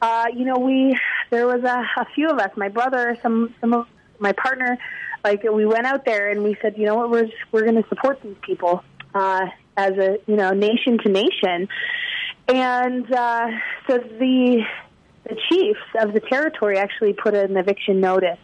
Uh, 0.00 0.26
you 0.34 0.44
know, 0.44 0.58
we 0.58 0.98
there 1.30 1.46
was 1.46 1.62
a, 1.64 2.00
a 2.00 2.06
few 2.14 2.28
of 2.28 2.38
us, 2.38 2.50
my 2.56 2.68
brother, 2.68 3.16
some 3.22 3.54
some 3.60 3.72
of 3.72 3.86
my 4.18 4.32
partner, 4.32 4.78
like 5.24 5.42
we 5.42 5.66
went 5.66 5.86
out 5.86 6.04
there 6.04 6.30
and 6.30 6.44
we 6.44 6.56
said, 6.60 6.76
you 6.76 6.86
know 6.86 6.94
what, 6.94 7.10
we're 7.10 7.28
we're 7.50 7.62
going 7.62 7.82
to 7.82 7.88
support 7.88 8.20
these 8.22 8.36
people 8.42 8.84
uh, 9.14 9.46
as 9.76 9.92
a 9.92 10.18
you 10.26 10.36
know 10.36 10.50
nation 10.50 10.98
to 10.98 11.08
nation, 11.08 11.68
and 12.48 13.12
uh, 13.12 13.48
so 13.88 13.98
the 13.98 14.62
the 15.24 15.36
chiefs 15.48 15.80
of 16.00 16.12
the 16.12 16.20
territory 16.20 16.78
actually 16.78 17.14
put 17.14 17.34
an 17.34 17.56
eviction 17.56 18.00
notice 18.00 18.38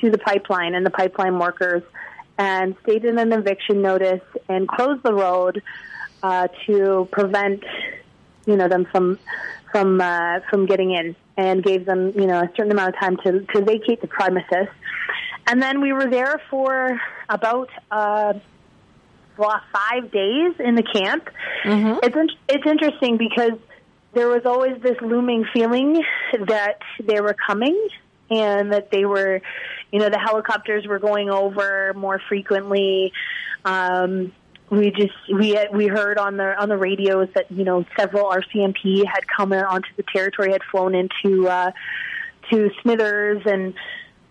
to 0.00 0.10
the 0.10 0.18
pipeline 0.18 0.74
and 0.74 0.84
the 0.84 0.90
pipeline 0.90 1.38
workers, 1.38 1.82
and 2.36 2.74
stated 2.82 3.16
an 3.16 3.32
eviction 3.32 3.80
notice 3.80 4.22
and 4.48 4.66
closed 4.66 5.02
the 5.04 5.14
road 5.14 5.62
uh, 6.22 6.48
to 6.66 7.08
prevent 7.10 7.64
you 8.46 8.56
know 8.56 8.68
them 8.68 8.84
from 8.86 9.18
from 9.70 10.00
uh, 10.00 10.40
from 10.50 10.66
getting 10.66 10.92
in 10.92 11.16
and 11.36 11.62
gave 11.62 11.84
them, 11.84 12.12
you 12.18 12.26
know, 12.26 12.40
a 12.40 12.50
certain 12.56 12.72
amount 12.72 12.94
of 12.94 13.00
time 13.00 13.16
to, 13.18 13.40
to 13.52 13.60
vacate 13.62 14.00
the 14.00 14.06
premises. 14.06 14.68
And 15.46 15.62
then 15.62 15.80
we 15.80 15.92
were 15.92 16.08
there 16.08 16.40
for 16.50 16.98
about 17.28 17.68
uh, 17.90 18.34
well, 19.36 19.60
five 19.72 20.10
days 20.10 20.54
in 20.58 20.74
the 20.76 20.82
camp. 20.82 21.28
Mm-hmm. 21.64 21.98
It's 22.02 22.16
in- 22.16 22.38
it's 22.48 22.66
interesting 22.66 23.16
because 23.18 23.58
there 24.14 24.28
was 24.28 24.46
always 24.46 24.80
this 24.80 24.96
looming 25.02 25.44
feeling 25.52 26.02
that 26.46 26.80
they 27.02 27.20
were 27.20 27.36
coming 27.46 27.88
and 28.30 28.72
that 28.72 28.90
they 28.90 29.04
were, 29.04 29.42
you 29.92 29.98
know, 29.98 30.08
the 30.08 30.18
helicopters 30.18 30.86
were 30.86 30.98
going 30.98 31.28
over 31.28 31.92
more 31.94 32.20
frequently. 32.28 33.12
Um, 33.64 34.32
we 34.70 34.90
just 34.90 35.14
we 35.32 35.50
had, 35.50 35.74
we 35.74 35.86
heard 35.86 36.18
on 36.18 36.36
the 36.36 36.60
on 36.60 36.68
the 36.68 36.76
radios 36.76 37.28
that 37.34 37.50
you 37.50 37.64
know 37.64 37.84
several 37.96 38.30
RCMP 38.30 39.04
had 39.06 39.26
come 39.28 39.52
onto 39.52 39.88
the 39.96 40.02
territory, 40.02 40.52
had 40.52 40.62
flown 40.70 40.94
into 40.94 41.48
uh, 41.48 41.70
to 42.50 42.70
Smithers, 42.82 43.42
and 43.46 43.74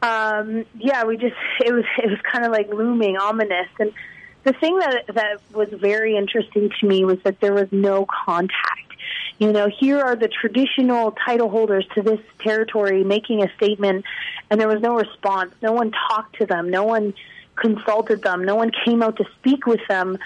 um, 0.01 0.65
yeah, 0.77 1.05
we 1.05 1.17
just 1.17 1.35
it 1.63 1.73
was 1.73 1.85
it 1.97 2.09
was 2.09 2.19
kind 2.29 2.45
of 2.45 2.51
like 2.51 2.67
looming, 2.73 3.17
ominous, 3.17 3.69
and 3.79 3.93
the 4.43 4.53
thing 4.53 4.77
that 4.79 5.05
that 5.13 5.41
was 5.53 5.69
very 5.69 6.15
interesting 6.17 6.69
to 6.79 6.87
me 6.87 7.05
was 7.05 7.17
that 7.23 7.39
there 7.39 7.53
was 7.53 7.67
no 7.71 8.05
contact. 8.05 8.81
You 9.37 9.51
know, 9.51 9.67
here 9.69 9.99
are 9.99 10.15
the 10.15 10.29
traditional 10.29 11.11
title 11.25 11.49
holders 11.49 11.85
to 11.95 12.01
this 12.01 12.19
territory 12.39 13.03
making 13.03 13.43
a 13.43 13.53
statement, 13.55 14.05
and 14.49 14.59
there 14.59 14.67
was 14.67 14.81
no 14.81 14.95
response. 14.95 15.53
No 15.61 15.71
one 15.71 15.91
talked 15.91 16.37
to 16.39 16.45
them. 16.45 16.69
No 16.69 16.83
one 16.83 17.13
consulted 17.55 18.21
them. 18.21 18.43
No 18.43 18.55
one 18.55 18.71
came 18.85 19.01
out 19.01 19.17
to 19.17 19.25
speak 19.39 19.65
with 19.65 19.81
them. 19.87 20.17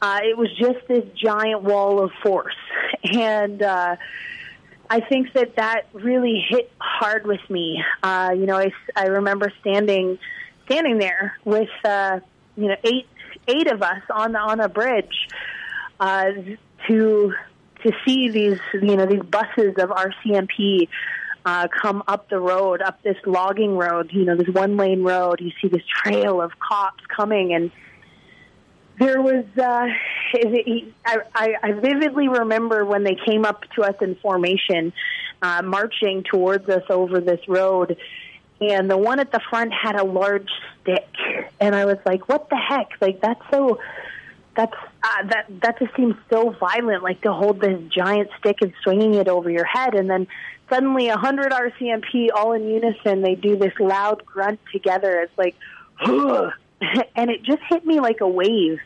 Uh, 0.00 0.20
it 0.22 0.36
was 0.36 0.48
just 0.58 0.86
this 0.88 1.04
giant 1.14 1.62
wall 1.62 2.02
of 2.02 2.10
force, 2.22 2.54
and 3.04 3.62
uh, 3.62 3.96
I 4.88 5.00
think 5.00 5.32
that 5.32 5.56
that 5.56 5.82
really 5.92 6.44
hit 6.48 6.70
hard 6.78 7.26
with 7.26 7.40
me. 7.48 7.82
Uh, 8.02 8.32
you 8.36 8.46
know, 8.46 8.56
I, 8.56 8.72
I 8.94 9.06
remember 9.06 9.52
standing 9.60 10.18
standing 10.66 10.98
there 10.98 11.36
with 11.44 11.70
uh, 11.84 12.20
you 12.56 12.68
know 12.68 12.76
eight 12.84 13.06
eight 13.48 13.70
of 13.70 13.82
us 13.82 14.02
on 14.10 14.36
on 14.36 14.60
a 14.60 14.68
bridge 14.68 15.28
uh, 16.00 16.30
to 16.88 17.34
to 17.82 17.92
see 18.04 18.28
these 18.28 18.58
you 18.74 18.96
know 18.96 19.06
these 19.06 19.22
buses 19.22 19.74
of 19.78 19.90
RCMP 19.90 20.88
uh, 21.46 21.68
come 21.68 22.02
up 22.08 22.28
the 22.28 22.40
road, 22.40 22.82
up 22.82 23.00
this 23.02 23.16
logging 23.24 23.76
road, 23.76 24.10
you 24.12 24.24
know, 24.24 24.36
this 24.36 24.48
one 24.48 24.76
lane 24.76 25.04
road. 25.04 25.40
You 25.40 25.52
see 25.62 25.68
this 25.68 25.84
trail 25.86 26.42
of 26.42 26.50
cops 26.58 27.04
coming, 27.06 27.54
and 27.54 27.70
there 28.98 29.22
was. 29.22 29.44
Uh, 29.56 29.86
I, 30.34 30.82
I, 31.04 31.54
I 31.62 31.72
vividly 31.72 32.28
remember 32.28 32.84
when 32.84 33.04
they 33.04 33.14
came 33.14 33.44
up 33.44 33.62
to 33.76 33.82
us 33.82 33.94
in 34.00 34.16
formation, 34.16 34.92
uh, 35.40 35.62
marching 35.62 36.24
towards 36.24 36.68
us 36.68 36.82
over 36.90 37.20
this 37.20 37.46
road, 37.46 37.96
and 38.60 38.90
the 38.90 38.98
one 38.98 39.20
at 39.20 39.30
the 39.30 39.40
front 39.48 39.72
had 39.72 39.94
a 39.94 40.04
large 40.04 40.50
stick, 40.82 41.08
and 41.60 41.76
I 41.76 41.84
was 41.84 41.98
like, 42.04 42.28
"What 42.28 42.50
the 42.50 42.56
heck? 42.56 42.90
Like 43.00 43.20
that's 43.20 43.42
so." 43.52 43.78
That's 44.56 44.74
uh, 45.06 45.22
that 45.28 45.46
that 45.62 45.78
just 45.78 45.94
seems 45.94 46.16
so 46.30 46.50
violent, 46.58 47.02
like 47.02 47.20
to 47.22 47.32
hold 47.32 47.60
this 47.60 47.80
giant 47.88 48.28
stick 48.40 48.56
and 48.60 48.72
swinging 48.82 49.14
it 49.14 49.28
over 49.28 49.48
your 49.48 49.64
head, 49.64 49.94
and 49.94 50.10
then 50.10 50.26
suddenly 50.68 51.08
a 51.08 51.16
hundred 51.16 51.52
RCMP 51.52 52.28
all 52.34 52.52
in 52.52 52.66
unison. 52.68 53.22
They 53.22 53.36
do 53.36 53.56
this 53.56 53.72
loud 53.78 54.26
grunt 54.26 54.58
together. 54.72 55.20
It's 55.20 55.38
like, 55.38 55.54
and 56.00 57.30
it 57.30 57.44
just 57.44 57.62
hit 57.68 57.86
me 57.86 58.00
like 58.00 58.20
a 58.20 58.28
wave, 58.28 58.80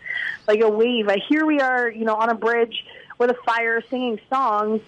like 0.46 0.60
a 0.60 0.68
wave. 0.68 1.08
I 1.08 1.16
here 1.28 1.46
we 1.46 1.60
are, 1.60 1.88
you 1.88 2.04
know, 2.04 2.16
on 2.16 2.28
a 2.28 2.34
bridge 2.34 2.84
with 3.18 3.30
a 3.30 3.36
fire, 3.46 3.82
singing 3.88 4.20
songs, 4.28 4.82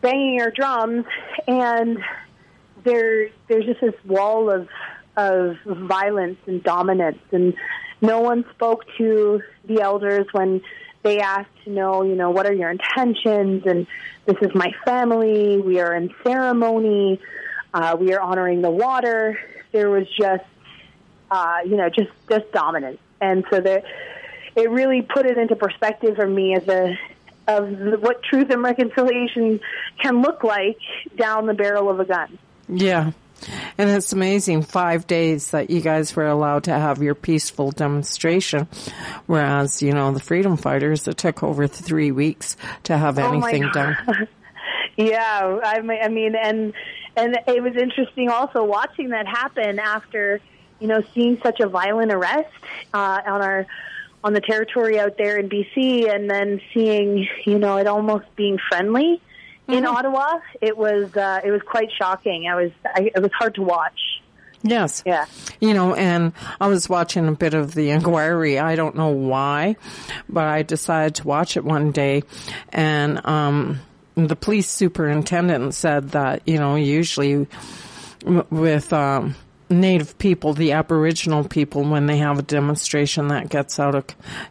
banging 0.00 0.40
our 0.40 0.50
drums, 0.50 1.04
and 1.46 1.98
there 2.82 3.28
there's 3.46 3.66
just 3.66 3.80
this 3.80 3.94
wall 4.04 4.50
of 4.50 4.68
of 5.16 5.58
violence 5.64 6.38
and 6.46 6.60
dominance, 6.64 7.22
and 7.30 7.54
no 8.00 8.20
one 8.20 8.44
spoke 8.54 8.84
to 8.98 9.42
the 9.64 9.80
elders 9.80 10.26
when 10.32 10.62
they 11.02 11.20
asked 11.20 11.50
to 11.64 11.70
know, 11.70 12.02
you 12.02 12.14
know, 12.14 12.30
what 12.30 12.46
are 12.46 12.52
your 12.52 12.70
intentions? 12.70 13.64
And 13.66 13.86
this 14.26 14.36
is 14.42 14.54
my 14.54 14.72
family. 14.84 15.58
We 15.58 15.80
are 15.80 15.94
in 15.94 16.14
ceremony. 16.24 17.20
Uh, 17.72 17.96
we 17.98 18.12
are 18.12 18.20
honoring 18.20 18.62
the 18.62 18.70
water. 18.70 19.38
There 19.72 19.88
was 19.88 20.06
just, 20.18 20.44
uh, 21.30 21.58
you 21.64 21.76
know, 21.76 21.88
just 21.88 22.10
just 22.28 22.50
dominance, 22.52 22.98
and 23.20 23.44
so 23.50 23.60
that 23.60 23.84
it 24.56 24.70
really 24.70 25.02
put 25.02 25.26
it 25.26 25.38
into 25.38 25.54
perspective 25.54 26.16
for 26.16 26.26
me 26.26 26.56
as 26.56 26.66
a 26.68 26.98
of 27.46 27.68
what 28.00 28.22
truth 28.22 28.50
and 28.50 28.62
reconciliation 28.62 29.60
can 30.00 30.22
look 30.22 30.44
like 30.44 30.78
down 31.16 31.46
the 31.46 31.54
barrel 31.54 31.88
of 31.88 32.00
a 32.00 32.04
gun. 32.04 32.38
Yeah. 32.68 33.12
And 33.78 33.90
it's 33.90 34.12
amazing 34.12 34.62
five 34.62 35.06
days 35.06 35.50
that 35.50 35.70
you 35.70 35.80
guys 35.80 36.14
were 36.14 36.26
allowed 36.26 36.64
to 36.64 36.72
have 36.72 37.02
your 37.02 37.14
peaceful 37.14 37.70
demonstration. 37.70 38.68
Whereas, 39.26 39.82
you 39.82 39.92
know, 39.92 40.12
the 40.12 40.20
freedom 40.20 40.56
fighters, 40.56 41.06
it 41.08 41.16
took 41.16 41.42
over 41.42 41.66
three 41.66 42.12
weeks 42.12 42.56
to 42.84 42.96
have 42.96 43.18
oh 43.18 43.28
anything 43.28 43.64
oh 43.64 43.72
done. 43.72 43.96
yeah. 44.96 45.58
I 45.64 46.08
mean, 46.08 46.34
and, 46.34 46.72
and 47.16 47.38
it 47.46 47.62
was 47.62 47.76
interesting 47.76 48.28
also 48.28 48.64
watching 48.64 49.10
that 49.10 49.26
happen 49.26 49.78
after, 49.78 50.40
you 50.78 50.88
know, 50.88 51.02
seeing 51.14 51.40
such 51.42 51.60
a 51.60 51.68
violent 51.68 52.12
arrest, 52.12 52.52
uh, 52.92 53.20
on 53.26 53.42
our, 53.42 53.66
on 54.22 54.34
the 54.34 54.40
territory 54.40 54.98
out 54.98 55.16
there 55.16 55.38
in 55.38 55.48
BC 55.48 56.14
and 56.14 56.30
then 56.30 56.60
seeing, 56.74 57.26
you 57.46 57.58
know, 57.58 57.78
it 57.78 57.86
almost 57.86 58.26
being 58.36 58.58
friendly 58.68 59.20
in 59.72 59.84
mm-hmm. 59.84 59.96
Ottawa, 59.96 60.40
it 60.60 60.76
was 60.76 61.16
uh, 61.16 61.40
it 61.44 61.50
was 61.50 61.62
quite 61.62 61.90
shocking. 61.96 62.48
I 62.48 62.54
was 62.54 62.70
I, 62.84 63.10
it 63.14 63.20
was 63.20 63.32
hard 63.32 63.54
to 63.56 63.62
watch. 63.62 63.98
Yes. 64.62 65.02
Yeah. 65.06 65.24
You 65.60 65.72
know, 65.72 65.94
and 65.94 66.32
I 66.60 66.68
was 66.68 66.88
watching 66.88 67.26
a 67.28 67.32
bit 67.32 67.54
of 67.54 67.74
the 67.74 67.90
inquiry. 67.90 68.58
I 68.58 68.76
don't 68.76 68.94
know 68.94 69.08
why, 69.08 69.76
but 70.28 70.44
I 70.44 70.62
decided 70.62 71.14
to 71.16 71.26
watch 71.26 71.56
it 71.56 71.64
one 71.64 71.92
day 71.92 72.22
and 72.68 73.24
um 73.26 73.80
the 74.16 74.36
police 74.36 74.68
superintendent 74.68 75.72
said 75.74 76.10
that, 76.10 76.46
you 76.46 76.58
know, 76.58 76.76
usually 76.76 77.46
with 78.50 78.92
um 78.92 79.34
Native 79.70 80.18
people, 80.18 80.52
the 80.52 80.72
Aboriginal 80.72 81.44
people, 81.44 81.84
when 81.84 82.06
they 82.06 82.16
have 82.16 82.40
a 82.40 82.42
demonstration 82.42 83.28
that 83.28 83.48
gets 83.48 83.78
out 83.78 83.94
of 83.94 84.04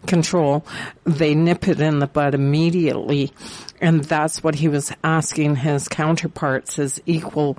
control, 0.06 0.66
they 1.04 1.36
nip 1.36 1.68
it 1.68 1.82
in 1.82 2.00
the 2.00 2.08
bud 2.08 2.34
immediately. 2.34 3.34
And 3.82 4.04
that's 4.04 4.44
what 4.44 4.56
he 4.56 4.68
was 4.68 4.92
asking 5.04 5.58
his 5.58 5.88
counterparts, 5.88 6.76
his 6.76 7.02
equal 7.06 7.58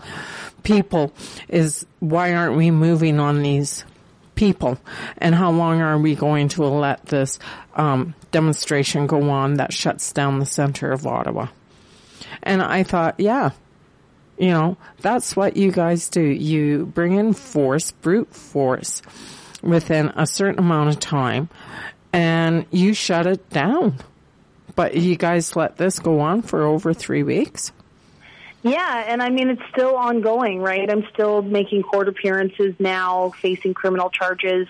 people, 0.62 1.12
is 1.48 1.86
why 2.00 2.34
aren't 2.34 2.56
we 2.56 2.70
moving 2.70 3.18
on 3.18 3.42
these 3.42 3.84
people? 4.34 4.78
And 5.18 5.34
how 5.34 5.50
long 5.50 5.80
are 5.80 5.98
we 5.98 6.14
going 6.14 6.48
to 6.48 6.64
let 6.64 7.06
this 7.06 7.38
um, 7.74 8.14
demonstration 8.30 9.06
go 9.06 9.30
on 9.30 9.54
that 9.54 9.72
shuts 9.72 10.12
down 10.12 10.38
the 10.38 10.46
center 10.46 10.92
of 10.92 11.06
Ottawa? 11.06 11.48
And 12.42 12.62
I 12.62 12.82
thought, 12.82 13.18
yeah, 13.18 13.50
you 14.38 14.50
know, 14.50 14.76
that's 15.00 15.36
what 15.36 15.56
you 15.56 15.70
guys 15.70 16.08
do. 16.08 16.22
You 16.22 16.86
bring 16.86 17.12
in 17.12 17.34
force, 17.34 17.92
brute 17.92 18.34
force, 18.34 19.02
within 19.62 20.12
a 20.16 20.26
certain 20.26 20.58
amount 20.58 20.88
of 20.88 20.98
time, 20.98 21.48
and 22.12 22.64
you 22.70 22.94
shut 22.94 23.26
it 23.26 23.50
down. 23.50 23.96
But 24.74 24.96
you 24.96 25.16
guys 25.16 25.56
let 25.56 25.76
this 25.76 25.98
go 25.98 26.20
on 26.20 26.42
for 26.42 26.62
over 26.62 26.94
three 26.94 27.22
weeks. 27.22 27.72
Yeah, 28.62 29.04
and 29.06 29.22
I 29.22 29.30
mean 29.30 29.48
it's 29.48 29.62
still 29.70 29.96
ongoing, 29.96 30.60
right? 30.60 30.90
I'm 30.90 31.06
still 31.12 31.40
making 31.40 31.82
court 31.82 32.08
appearances 32.08 32.74
now, 32.78 33.30
facing 33.30 33.74
criminal 33.74 34.10
charges. 34.10 34.68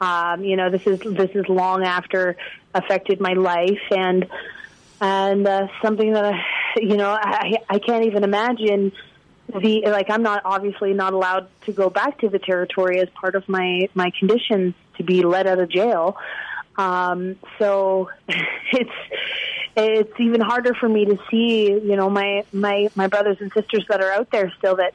Um, 0.00 0.42
you 0.44 0.56
know, 0.56 0.70
this 0.70 0.86
is 0.86 1.00
this 1.00 1.30
is 1.34 1.48
long 1.48 1.84
after 1.84 2.36
affected 2.74 3.20
my 3.20 3.34
life, 3.34 3.80
and 3.90 4.26
and 5.00 5.46
uh, 5.46 5.68
something 5.82 6.12
that 6.12 6.24
I, 6.24 6.40
you 6.80 6.96
know 6.96 7.10
I 7.10 7.58
I 7.68 7.78
can't 7.78 8.06
even 8.06 8.24
imagine 8.24 8.92
the 9.48 9.82
like 9.86 10.10
I'm 10.10 10.22
not 10.22 10.42
obviously 10.44 10.92
not 10.92 11.12
allowed 11.12 11.48
to 11.66 11.72
go 11.72 11.90
back 11.90 12.18
to 12.20 12.28
the 12.28 12.38
territory 12.38 13.00
as 13.00 13.08
part 13.10 13.34
of 13.34 13.48
my 13.48 13.88
my 13.94 14.10
conditions 14.18 14.74
to 14.96 15.04
be 15.04 15.22
let 15.22 15.46
out 15.46 15.58
of 15.58 15.70
jail. 15.70 16.16
Um, 16.78 17.36
so 17.58 18.10
it's 18.72 18.90
it's 19.76 20.20
even 20.20 20.40
harder 20.40 20.74
for 20.74 20.88
me 20.88 21.04
to 21.04 21.18
see 21.30 21.70
you 21.70 21.96
know 21.96 22.08
my 22.08 22.44
my 22.52 22.88
my 22.94 23.08
brothers 23.08 23.36
and 23.40 23.52
sisters 23.52 23.84
that 23.88 24.00
are 24.00 24.10
out 24.10 24.30
there 24.30 24.52
still 24.58 24.76
that 24.76 24.94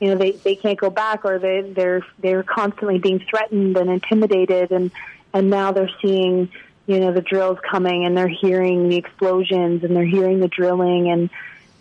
you 0.00 0.08
know 0.08 0.16
they 0.16 0.32
they 0.32 0.56
can't 0.56 0.78
go 0.78 0.88
back 0.88 1.24
or 1.24 1.38
they 1.38 1.60
they're 1.60 2.06
they're 2.20 2.42
constantly 2.42 2.98
being 2.98 3.18
threatened 3.18 3.76
and 3.76 3.90
intimidated 3.90 4.72
and 4.72 4.90
and 5.34 5.50
now 5.50 5.72
they're 5.72 5.90
seeing 6.00 6.48
you 6.86 7.00
know 7.00 7.12
the 7.12 7.20
drills 7.20 7.58
coming 7.68 8.06
and 8.06 8.16
they're 8.16 8.28
hearing 8.28 8.88
the 8.88 8.96
explosions 8.96 9.84
and 9.84 9.94
they're 9.94 10.06
hearing 10.06 10.40
the 10.40 10.48
drilling 10.48 11.10
and 11.10 11.28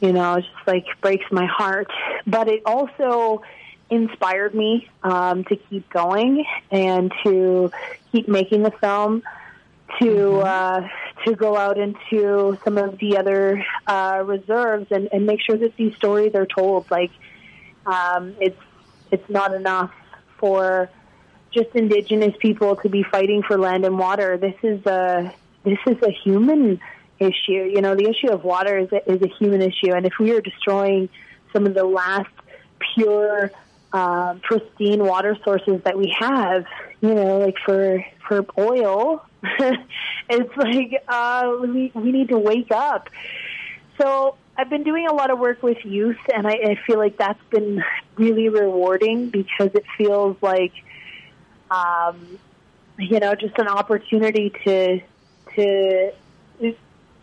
you 0.01 0.13
know, 0.13 0.35
it 0.35 0.41
just 0.41 0.67
like 0.67 0.85
breaks 1.01 1.25
my 1.31 1.45
heart. 1.45 1.87
But 2.27 2.47
it 2.47 2.63
also 2.65 3.41
inspired 3.89 4.53
me 4.53 4.89
um, 5.03 5.43
to 5.45 5.55
keep 5.55 5.89
going 5.89 6.45
and 6.71 7.13
to 7.23 7.71
keep 8.11 8.27
making 8.27 8.63
the 8.63 8.71
film, 8.71 9.23
to 9.99 10.05
mm-hmm. 10.05 10.85
uh, 10.85 10.87
to 11.25 11.35
go 11.35 11.57
out 11.57 11.77
into 11.77 12.57
some 12.63 12.77
of 12.77 12.97
the 12.99 13.17
other 13.17 13.63
uh, 13.87 14.21
reserves 14.25 14.87
and, 14.91 15.09
and 15.11 15.25
make 15.25 15.41
sure 15.41 15.57
that 15.57 15.75
these 15.75 15.95
stories 15.95 16.35
are 16.35 16.45
told. 16.45 16.89
Like 16.91 17.11
um, 17.85 18.35
it's 18.39 18.59
it's 19.11 19.29
not 19.29 19.53
enough 19.53 19.91
for 20.37 20.89
just 21.51 21.69
Indigenous 21.73 22.35
people 22.39 22.75
to 22.77 22.89
be 22.89 23.03
fighting 23.03 23.41
for 23.43 23.57
land 23.57 23.85
and 23.85 23.97
water. 23.97 24.37
This 24.37 24.55
is 24.63 24.85
a 24.85 25.33
this 25.63 25.79
is 25.87 25.97
a 26.03 26.11
human 26.11 26.79
issue. 27.19 27.69
You 27.73 27.81
know, 27.81 27.95
the 27.95 28.09
issue 28.09 28.31
of 28.31 28.43
water 28.43 28.77
is 28.77 28.91
a, 28.91 29.11
is 29.11 29.21
a 29.21 29.29
human 29.39 29.61
issue, 29.61 29.93
and 29.93 30.05
if 30.05 30.13
we 30.19 30.31
are 30.31 30.41
destroying 30.41 31.09
some 31.53 31.65
of 31.65 31.73
the 31.73 31.85
last 31.85 32.29
pure, 32.93 33.51
uh, 33.93 34.35
pristine 34.43 35.05
water 35.05 35.37
sources 35.43 35.81
that 35.85 35.97
we 35.97 36.13
have, 36.19 36.65
you 37.01 37.13
know, 37.13 37.39
like 37.39 37.55
for 37.65 38.03
for 38.27 38.45
oil, 38.57 39.23
it's 40.29 40.57
like 40.57 41.03
uh, 41.07 41.57
we 41.61 41.91
we 41.93 42.11
need 42.11 42.29
to 42.29 42.37
wake 42.37 42.71
up. 42.71 43.09
So 43.99 44.35
I've 44.57 44.69
been 44.69 44.83
doing 44.83 45.07
a 45.07 45.13
lot 45.13 45.31
of 45.31 45.39
work 45.39 45.63
with 45.63 45.83
youth, 45.85 46.19
and 46.33 46.47
I, 46.47 46.51
I 46.51 46.79
feel 46.87 46.97
like 46.97 47.17
that's 47.17 47.43
been 47.49 47.83
really 48.15 48.49
rewarding 48.49 49.29
because 49.29 49.71
it 49.73 49.85
feels 49.97 50.37
like, 50.41 50.73
um, 51.71 52.39
you 52.97 53.19
know, 53.19 53.35
just 53.35 53.57
an 53.57 53.67
opportunity 53.67 54.51
to 54.65 55.01
to 55.55 56.11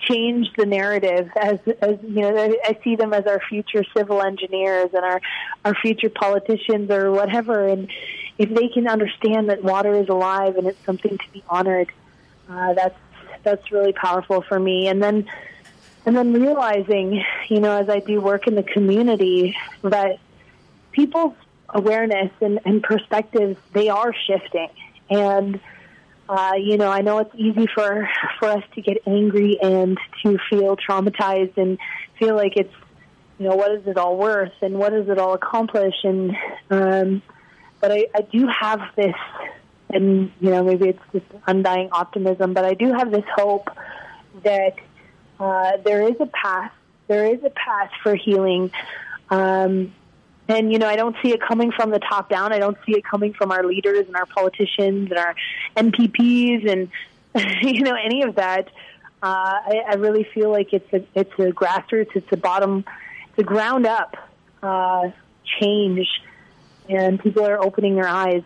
change 0.09 0.49
the 0.57 0.66
narrative 0.66 1.31
as 1.37 1.59
as 1.81 1.99
you 2.03 2.23
know 2.23 2.37
I 2.37 2.79
see 2.83 2.97
them 2.97 3.12
as 3.12 3.27
our 3.27 3.41
future 3.49 3.85
civil 3.97 4.20
engineers 4.20 4.91
and 4.93 5.05
our 5.05 5.20
our 5.64 5.75
future 5.75 6.11
politicians 6.11 6.91
or 6.91 7.12
whatever 7.12 7.68
and 7.68 7.89
if 8.39 8.49
they 8.49 8.68
can 8.68 8.89
understand 8.89 9.49
that 9.51 9.62
water 9.62 9.95
is 9.95 10.09
alive 10.09 10.57
and 10.57 10.66
it's 10.66 10.85
something 10.85 11.16
to 11.16 11.33
be 11.33 11.45
honored 11.49 11.93
uh, 12.49 12.74
that's 12.74 12.99
that's 13.45 13.72
really 13.72 13.93
powerful 13.93 14.43
for 14.43 14.59
me 14.59 14.86
and 14.88 15.03
then 15.03 15.28
and 16.05 16.16
then 16.16 16.32
realizing, 16.32 17.22
you 17.49 17.61
know, 17.61 17.80
as 17.80 17.88
I 17.88 18.01
do 18.01 18.20
work 18.20 18.49
in 18.49 18.57
the 18.57 18.64
community, 18.64 19.57
that 19.82 20.18
people's 20.90 21.34
awareness 21.68 22.32
and, 22.40 22.59
and 22.64 22.82
perspectives 22.82 23.57
they 23.72 23.88
are 23.88 24.12
shifting, 24.26 24.68
and 25.09 25.61
uh, 26.28 26.55
you 26.59 26.76
know, 26.76 26.90
I 26.90 27.03
know 27.03 27.18
it's 27.18 27.34
easy 27.34 27.66
for 27.74 28.09
for 28.38 28.49
us 28.49 28.64
to 28.74 28.82
get 28.82 28.99
angry 29.07 29.59
and 29.61 29.99
to 30.22 30.38
feel 30.51 30.76
traumatized 30.76 31.57
and 31.57 31.78
feel 32.18 32.34
like 32.34 32.57
it's, 32.57 32.74
you 33.38 33.49
know, 33.49 33.57
what 33.57 33.72
is 33.72 33.86
it 33.86 33.97
all 33.97 34.16
worth 34.16 34.53
and 34.62 34.78
what 34.78 34.93
does 34.93 35.09
it 35.09 35.18
all 35.18 35.34
accomplish? 35.34 35.95
And 36.05 36.36
um, 36.70 37.22
but 37.80 37.93
I, 37.93 38.07
I 38.14 38.22
do 38.22 38.47
have 38.47 38.80
this, 38.97 39.14
and 39.93 40.32
you 40.40 40.51
know, 40.51 40.64
maybe 40.64 40.88
it's 40.88 41.03
just 41.12 41.26
undying 41.47 41.90
optimism, 41.93 42.55
but 42.55 42.64
I 42.64 42.74
do 42.74 42.93
have 42.93 43.11
this 43.11 43.24
hope 43.36 43.68
that 44.43 44.76
uh, 45.38 45.76
there 45.84 46.03
is 46.09 46.16
a 46.20 46.26
path. 46.26 46.72
There 47.09 47.26
is 47.26 47.43
a 47.45 47.51
path 47.51 47.90
for 48.03 48.14
healing. 48.14 48.70
Um, 49.28 49.93
and, 50.49 50.72
you 50.72 50.78
know, 50.78 50.86
I 50.86 50.97
don't 50.97 51.16
see 51.22 51.30
it 51.30 51.40
coming 51.40 51.72
from 51.72 51.90
the 51.90 51.99
top 51.99 52.28
down. 52.28 52.53
I 52.53 52.59
don't 52.59 52.76
see 52.84 52.93
it 52.93 53.05
coming 53.05 53.32
from 53.32 53.53
our 53.53 53.64
leaders 53.64 54.07
and 54.07 54.16
our 54.16 54.26
politicians 54.26 55.11
and 55.11 55.18
our 55.18 55.34
MPPs 55.76 56.70
and, 56.70 56.90
you 57.62 57.82
know, 57.82 57.95
any 57.95 58.22
of 58.22 58.36
that. 58.36 58.68
Uh, 59.22 59.55
I, 59.66 59.82
I 59.90 59.95
really 59.95 60.26
feel 60.34 60.51
like 60.51 60.72
it's 60.72 60.93
a, 60.93 61.05
it's 61.14 61.32
a 61.38 61.53
grassroots, 61.53 62.16
it's 62.16 62.30
a 62.32 62.36
bottom, 62.36 62.84
it's 63.30 63.38
a 63.38 63.45
ground 63.45 63.86
up 63.86 64.16
uh, 64.62 65.11
change. 65.61 66.09
And 66.88 67.20
people 67.20 67.47
are 67.47 67.62
opening 67.62 67.95
their 67.95 68.09
eyes. 68.09 68.43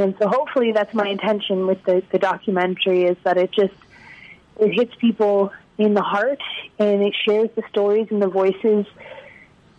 And 0.00 0.14
so 0.20 0.28
hopefully 0.28 0.72
that's 0.72 0.92
my 0.94 1.08
intention 1.08 1.66
with 1.66 1.82
the, 1.84 2.02
the 2.10 2.18
documentary 2.18 3.04
is 3.04 3.16
that 3.24 3.36
it 3.36 3.50
just, 3.52 3.74
it 4.58 4.72
hits 4.72 4.94
people 4.96 5.52
in 5.76 5.94
the 5.94 6.02
heart, 6.02 6.42
and 6.78 7.02
it 7.02 7.14
shares 7.24 7.50
the 7.54 7.62
stories 7.70 8.08
and 8.10 8.20
the 8.20 8.28
voices 8.28 8.86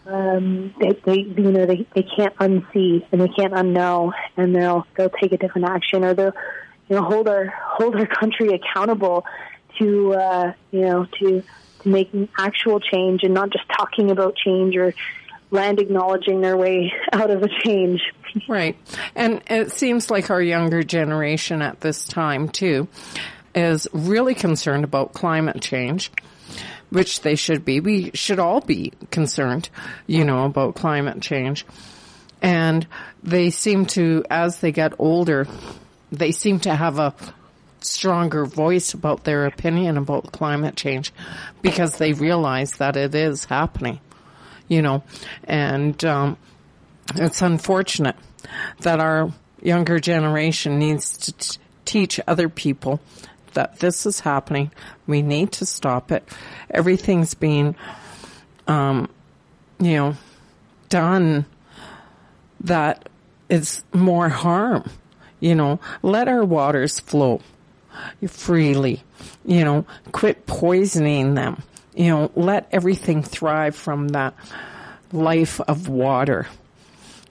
um, 0.10 0.74
they, 0.80 0.94
they 1.06 1.20
you 1.20 1.52
know 1.52 1.66
they, 1.66 1.86
they 1.94 2.04
can't 2.04 2.36
unsee 2.38 3.06
and 3.12 3.22
they 3.22 3.28
can't 3.28 3.54
unknow, 3.54 4.12
and 4.38 4.56
they'll 4.56 4.86
they'll 4.98 5.10
take 5.10 5.32
a 5.32 5.38
different 5.38 5.70
action 5.70 6.04
or 6.04 6.14
they'll 6.14 6.34
you 6.88 6.96
know 6.96 7.04
hold 7.04 7.28
our 7.28 7.46
hold 7.46 7.96
our 7.96 8.08
country 8.08 8.50
accountable 8.50 9.26
to 9.78 10.14
uh, 10.14 10.54
you 10.72 10.82
know 10.82 11.06
to 11.20 11.44
to 11.82 11.90
making 11.90 12.28
actual 12.38 12.80
change 12.80 13.24
and 13.24 13.34
not 13.34 13.52
just 13.52 13.66
talking 13.70 14.10
about 14.12 14.36
change 14.36 14.76
or 14.76 14.94
land 15.52 15.80
acknowledging 15.80 16.42
their 16.42 16.58
way 16.58 16.92
out 17.12 17.32
of 17.32 17.44
a 17.44 17.50
change. 17.64 18.02
Right. 18.48 18.78
And 19.16 19.42
it 19.50 19.72
seems 19.72 20.12
like 20.12 20.30
our 20.30 20.42
younger 20.42 20.84
generation 20.84 21.62
at 21.62 21.82
this 21.82 22.06
time 22.06 22.50
too 22.50 22.88
is 23.56 23.88
really 23.92 24.36
concerned 24.36 24.84
about 24.84 25.14
climate 25.14 25.62
change, 25.62 26.12
which 26.90 27.22
they 27.22 27.36
should 27.36 27.66
be. 27.66 27.80
We 27.80 28.12
should 28.14 28.40
all 28.40 28.62
be 28.62 28.94
concerned, 29.12 29.70
you 30.06 30.24
know, 30.24 30.46
about 30.46 30.76
climate 30.76 31.22
change. 31.22 31.66
And 32.42 32.88
they 33.24 33.50
seem 33.50 33.86
to, 33.88 34.24
as 34.30 34.60
they 34.60 34.72
get 34.72 34.94
older, 35.00 35.48
they 36.12 36.32
seem 36.32 36.60
to 36.62 36.74
have 36.74 37.00
a 37.00 37.14
stronger 37.82 38.46
voice 38.46 38.94
about 38.94 39.24
their 39.24 39.46
opinion 39.46 39.98
about 39.98 40.32
climate 40.32 40.76
change 40.76 41.14
because 41.62 41.98
they 41.98 42.14
realize 42.14 42.74
that 42.74 42.96
it 42.96 43.16
is 43.16 43.46
happening, 43.46 44.00
you 44.70 44.82
know, 44.82 45.04
and, 45.44 46.04
um, 46.06 46.38
it's 47.16 47.42
unfortunate 47.42 48.16
that 48.82 49.00
our 49.00 49.34
younger 49.62 50.00
generation 50.00 50.80
needs 50.80 51.18
to 51.18 51.34
t- 51.34 51.60
teach 51.86 52.20
other 52.28 52.48
people 52.48 53.02
that 53.54 53.80
this 53.80 54.06
is 54.06 54.22
happening. 54.22 54.72
We 55.08 55.22
need 55.22 55.52
to 55.54 55.66
stop 55.66 56.12
it. 56.12 56.24
Everything's 56.70 57.34
being, 57.34 57.76
um, 58.68 59.10
you 59.80 59.96
know, 59.96 60.16
done 60.90 61.46
that 62.62 63.10
is 63.50 63.84
more 63.94 64.30
harm. 64.30 64.90
You 65.40 65.56
know, 65.56 65.80
let 66.02 66.28
our 66.28 66.44
waters 66.44 67.00
flow 67.00 67.42
freely. 68.28 69.04
You 69.46 69.64
know, 69.64 69.86
quit 70.12 70.46
poisoning 70.46 71.36
them. 71.36 71.64
You 71.96 72.08
know, 72.10 72.32
let 72.36 72.68
everything 72.72 73.24
thrive 73.24 73.76
from 73.76 74.10
that 74.10 74.34
life 75.12 75.60
of 75.62 75.88
water. 75.88 76.48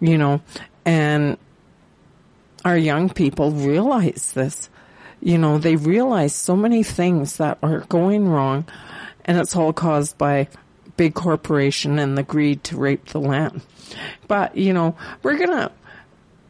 You 0.00 0.18
know, 0.18 0.42
and 0.84 1.38
our 2.64 2.76
young 2.76 3.10
people 3.10 3.50
realize 3.50 4.32
this 4.32 4.68
you 5.20 5.38
know, 5.38 5.58
they 5.58 5.76
realize 5.76 6.34
so 6.34 6.56
many 6.56 6.82
things 6.82 7.38
that 7.38 7.58
are 7.62 7.80
going 7.80 8.28
wrong 8.28 8.64
and 9.24 9.38
it's 9.38 9.56
all 9.56 9.72
caused 9.72 10.16
by 10.16 10.48
big 10.96 11.14
corporation 11.14 11.98
and 11.98 12.16
the 12.16 12.22
greed 12.22 12.64
to 12.64 12.76
rape 12.76 13.06
the 13.06 13.20
land. 13.20 13.60
But, 14.26 14.56
you 14.56 14.72
know, 14.72 14.96
we're 15.22 15.36
going 15.36 15.50
to 15.50 15.72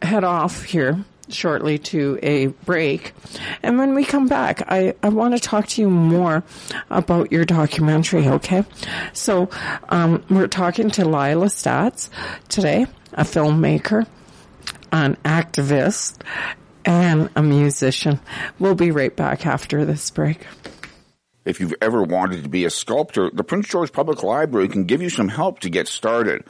head 0.03 0.25
off 0.25 0.63
here 0.63 1.05
shortly 1.31 1.79
to 1.79 2.18
a 2.22 2.47
break. 2.47 3.12
And 3.62 3.79
when 3.79 3.95
we 3.95 4.05
come 4.05 4.29
back, 4.29 4.62
I, 4.70 4.95
I 5.03 5.09
want 5.09 5.35
to 5.35 5.41
talk 5.41 5.66
to 5.68 5.81
you 5.81 5.91
more 5.91 6.43
about 6.91 7.33
your 7.33 7.45
documentary, 7.45 8.29
okay? 8.29 8.64
So, 9.12 9.51
um, 9.89 10.24
we're 10.31 10.49
talking 10.49 10.91
to 10.91 11.05
Lila 11.05 11.47
Staats 11.47 12.11
today, 12.49 12.87
a 13.12 13.24
filmmaker, 13.24 14.07
an 14.93 15.16
activist, 15.24 16.22
and 16.85 17.29
a 17.37 17.43
musician. 17.43 18.20
We'll 18.59 18.74
be 18.74 18.91
right 18.91 19.14
back 19.14 19.47
after 19.47 19.85
this 19.85 20.11
break. 20.11 20.47
If 21.45 21.61
you've 21.61 21.74
ever 21.81 22.03
wanted 22.03 22.43
to 22.43 22.49
be 22.49 22.64
a 22.64 22.70
sculptor, 22.70 23.31
the 23.33 23.45
Prince 23.45 23.68
George 23.68 23.93
Public 23.93 24.22
Library 24.22 24.68
can 24.68 24.85
give 24.85 25.01
you 25.01 25.09
some 25.09 25.29
help 25.29 25.61
to 25.61 25.70
get 25.70 25.89
started. 25.89 26.45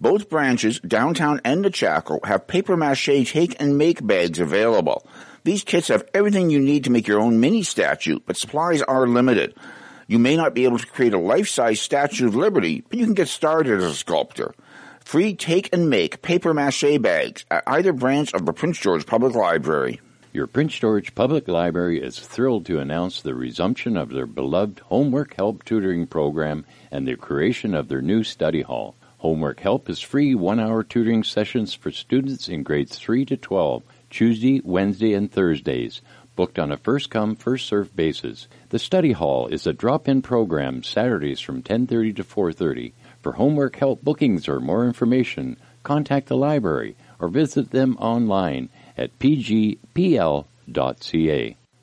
Both 0.00 0.28
branches, 0.28 0.80
downtown 0.80 1.40
and 1.44 1.64
Nechako, 1.64 2.24
have 2.24 2.46
paper 2.46 2.76
mache 2.76 3.30
take 3.30 3.60
and 3.60 3.78
make 3.78 4.06
bags 4.06 4.38
available. 4.38 5.06
These 5.44 5.64
kits 5.64 5.88
have 5.88 6.08
everything 6.14 6.50
you 6.50 6.60
need 6.60 6.84
to 6.84 6.90
make 6.90 7.06
your 7.06 7.20
own 7.20 7.40
mini 7.40 7.62
statue, 7.62 8.18
but 8.26 8.36
supplies 8.36 8.82
are 8.82 9.06
limited. 9.06 9.54
You 10.06 10.18
may 10.18 10.36
not 10.36 10.54
be 10.54 10.64
able 10.64 10.78
to 10.78 10.86
create 10.86 11.14
a 11.14 11.18
life-size 11.18 11.80
Statue 11.80 12.26
of 12.26 12.34
Liberty, 12.34 12.82
but 12.88 12.98
you 12.98 13.04
can 13.04 13.14
get 13.14 13.28
started 13.28 13.78
as 13.78 13.84
a 13.84 13.94
sculptor. 13.94 14.54
Free 15.00 15.34
take 15.34 15.72
and 15.72 15.90
make 15.90 16.22
paper 16.22 16.54
mache 16.54 16.98
bags 17.00 17.44
at 17.50 17.62
either 17.66 17.92
branch 17.92 18.32
of 18.34 18.46
the 18.46 18.52
Prince 18.52 18.78
George 18.78 19.06
Public 19.06 19.34
Library. 19.34 20.00
Your 20.32 20.46
Prince 20.46 20.78
George 20.78 21.14
Public 21.14 21.46
Library 21.46 22.02
is 22.02 22.18
thrilled 22.18 22.66
to 22.66 22.80
announce 22.80 23.20
the 23.20 23.34
resumption 23.34 23.96
of 23.96 24.10
their 24.10 24.26
beloved 24.26 24.80
Homework 24.80 25.34
Help 25.34 25.64
tutoring 25.64 26.06
program 26.06 26.66
and 26.90 27.06
the 27.06 27.16
creation 27.16 27.74
of 27.74 27.88
their 27.88 28.02
new 28.02 28.24
study 28.24 28.62
hall. 28.62 28.96
Homework 29.24 29.60
Help 29.60 29.88
is 29.88 30.02
free 30.02 30.34
one 30.34 30.60
hour 30.60 30.84
tutoring 30.84 31.24
sessions 31.24 31.72
for 31.72 31.90
students 31.90 32.46
in 32.46 32.62
grades 32.62 32.98
3 32.98 33.24
to 33.24 33.38
12, 33.38 33.82
Tuesday, 34.10 34.60
Wednesday, 34.62 35.14
and 35.14 35.32
Thursdays, 35.32 36.02
booked 36.36 36.58
on 36.58 36.70
a 36.70 36.76
first 36.76 37.08
come, 37.08 37.34
first 37.34 37.66
served 37.66 37.96
basis. 37.96 38.48
The 38.68 38.78
study 38.78 39.12
hall 39.12 39.46
is 39.46 39.66
a 39.66 39.72
drop 39.72 40.08
in 40.08 40.20
program 40.20 40.82
Saturdays 40.82 41.40
from 41.40 41.62
10:30 41.62 42.12
to 42.16 42.22
4:30 42.22 42.92
for 43.22 43.32
homework 43.32 43.76
help 43.76 44.04
bookings 44.04 44.46
or 44.46 44.60
more 44.60 44.84
information, 44.84 45.56
contact 45.82 46.26
the 46.26 46.36
library 46.36 46.94
or 47.18 47.28
visit 47.28 47.70
them 47.70 47.96
online 47.96 48.68
at 48.98 49.18
pgpl.ca. 49.18 49.78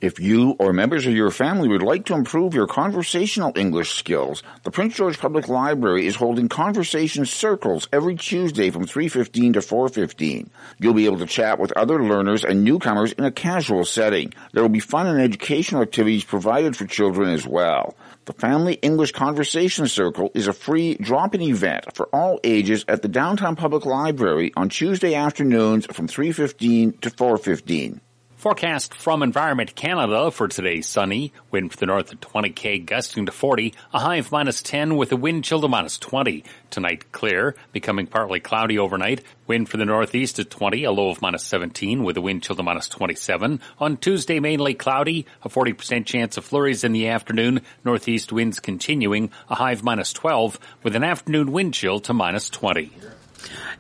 If 0.02 0.20
you 0.20 0.56
or 0.58 0.74
members 0.74 1.06
of 1.06 1.14
your 1.14 1.30
family 1.30 1.68
would 1.68 1.84
like 1.84 2.06
to 2.06 2.16
improve 2.16 2.56
your 2.56 2.66
conversational 2.66 3.52
English 3.56 3.92
skills, 3.92 4.42
the 4.64 4.72
Prince 4.72 4.96
George 4.96 5.20
Public 5.20 5.48
Library 5.48 6.08
is 6.08 6.16
holding 6.16 6.50
conversation 6.50 7.24
circles 7.24 7.88
every 7.94 8.16
Tuesday 8.16 8.72
from 8.72 8.88
3.15 8.88 9.54
to 9.54 9.60
4.15. 9.60 10.50
You'll 10.80 10.96
be 10.96 11.06
able 11.06 11.20
to 11.20 11.28
chat 11.28 11.60
with 11.60 11.72
other 11.74 12.04
learners 12.04 12.44
and 12.44 12.64
newcomers 12.64 13.12
in 13.12 13.26
a 13.26 13.32
casual 13.32 13.86
setting. 13.86 14.34
There 14.54 14.64
will 14.64 14.70
be 14.70 14.80
fun 14.80 15.06
and 15.06 15.22
educational 15.22 15.84
activities 15.84 16.24
provided 16.24 16.76
for 16.76 16.88
children 16.88 17.30
as 17.30 17.46
well. 17.46 17.96
The 18.26 18.34
Family 18.34 18.80
English 18.82 19.12
Conversation 19.12 19.86
Circle 19.86 20.32
is 20.34 20.48
a 20.48 20.54
free 20.54 20.96
drop-in 20.96 21.44
event 21.44 21.96
for 21.96 22.08
all 22.08 22.40
ages 22.44 22.86
at 22.88 23.04
the 23.04 23.08
Downtown 23.08 23.56
Public 23.56 23.86
Library 23.86 24.52
on 24.58 24.70
Tuesday 24.70 25.14
afternoons 25.14 25.86
from 25.86 26.08
3.15 26.08 27.02
to 27.02 27.12
4.15. 27.12 28.00
Forecast 28.42 28.96
from 28.96 29.22
Environment 29.22 29.76
Canada 29.76 30.32
for 30.32 30.48
today 30.48 30.82
sunny, 30.82 31.32
wind 31.52 31.72
for 31.72 31.78
the 31.78 31.86
north 31.86 32.12
at 32.12 32.22
20k 32.22 32.84
gusting 32.84 33.28
to 33.28 33.32
40, 33.32 33.72
a 33.94 34.00
high 34.00 34.16
of 34.16 34.32
minus 34.32 34.64
10 34.64 34.98
with 34.98 35.12
a 35.12 35.16
wind 35.16 35.44
chill 35.44 35.62
to 35.62 35.68
minus 35.68 36.00
20. 36.00 36.44
Tonight 36.72 37.12
clear, 37.12 37.54
becoming 37.72 38.08
partly 38.08 38.40
cloudy 38.40 38.80
overnight, 38.80 39.22
wind 39.46 39.70
for 39.70 39.78
the 39.78 39.86
northeast 39.86 40.40
at 40.40 40.50
20, 40.50 40.86
a 40.86 40.92
low 40.92 41.12
of 41.12 41.22
minus 41.22 41.44
17 41.44 42.04
with 42.04 42.18
a 42.18 42.22
wind 42.22 42.42
chill 42.42 42.56
to 42.56 42.64
minus 42.64 42.90
27. 42.90 43.62
On 43.78 43.98
Tuesday 43.98 44.40
mainly 44.40 44.74
cloudy, 44.74 45.28
a 45.44 45.48
40% 45.48 46.08
chance 46.08 46.36
of 46.36 46.44
flurries 46.44 46.84
in 46.84 46.94
the 46.94 47.10
afternoon, 47.10 47.62
northeast 47.86 48.32
winds 48.34 48.60
continuing, 48.60 49.30
a 49.52 49.56
high 49.56 49.74
of 49.74 49.84
minus 49.84 50.12
12 50.14 50.60
with 50.82 50.96
an 50.96 51.04
afternoon 51.04 51.52
wind 51.52 51.76
chill 51.76 52.00
to 52.00 52.12
minus 52.12 52.50
20. 52.50 52.92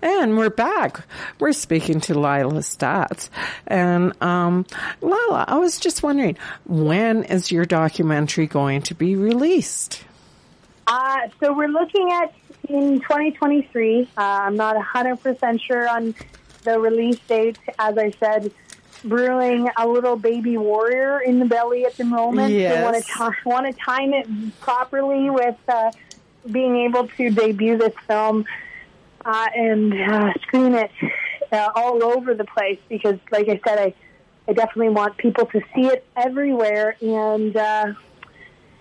And 0.01 0.37
we're 0.37 0.49
back. 0.49 1.05
We're 1.39 1.53
speaking 1.53 2.01
to 2.01 2.15
Lila 2.15 2.61
Staats. 2.61 3.29
And, 3.67 4.13
um, 4.21 4.65
Lila, 5.01 5.45
I 5.47 5.57
was 5.57 5.79
just 5.79 6.03
wondering, 6.03 6.37
when 6.65 7.23
is 7.23 7.51
your 7.51 7.65
documentary 7.65 8.47
going 8.47 8.81
to 8.83 8.95
be 8.95 9.15
released? 9.15 10.03
Uh, 10.87 11.29
so 11.39 11.53
we're 11.53 11.67
looking 11.67 12.11
at 12.11 12.33
in 12.67 12.99
2023. 13.01 14.01
Uh, 14.01 14.05
I'm 14.17 14.55
not 14.55 14.75
100% 14.75 15.61
sure 15.61 15.87
on 15.89 16.15
the 16.63 16.79
release 16.79 17.19
date. 17.19 17.57
As 17.79 17.97
I 17.97 18.11
said, 18.11 18.51
brewing 19.03 19.69
a 19.77 19.87
little 19.87 20.15
baby 20.15 20.57
warrior 20.57 21.19
in 21.19 21.39
the 21.39 21.45
belly 21.45 21.85
at 21.85 21.97
the 21.97 22.05
moment. 22.05 22.53
Yes. 22.53 22.75
So 22.75 22.83
want 22.83 23.43
to 23.43 23.49
want 23.49 23.75
to 23.75 23.83
time 23.83 24.13
it 24.13 24.27
properly 24.59 25.29
with 25.29 25.57
uh, 25.67 25.91
being 26.49 26.77
able 26.77 27.07
to 27.07 27.29
debut 27.29 27.77
this 27.77 27.93
film 28.07 28.45
uh, 29.25 29.47
and 29.55 29.93
uh, 29.93 30.33
screen 30.43 30.73
it 30.73 30.91
uh, 31.51 31.69
all 31.75 32.03
over 32.03 32.33
the 32.33 32.45
place 32.45 32.79
because, 32.89 33.17
like 33.31 33.47
I 33.49 33.59
said, 33.65 33.79
I 33.79 33.93
I 34.47 34.53
definitely 34.53 34.89
want 34.89 35.17
people 35.17 35.45
to 35.45 35.61
see 35.73 35.87
it 35.87 36.05
everywhere 36.15 36.95
and 37.01 37.55
uh, 37.55 37.93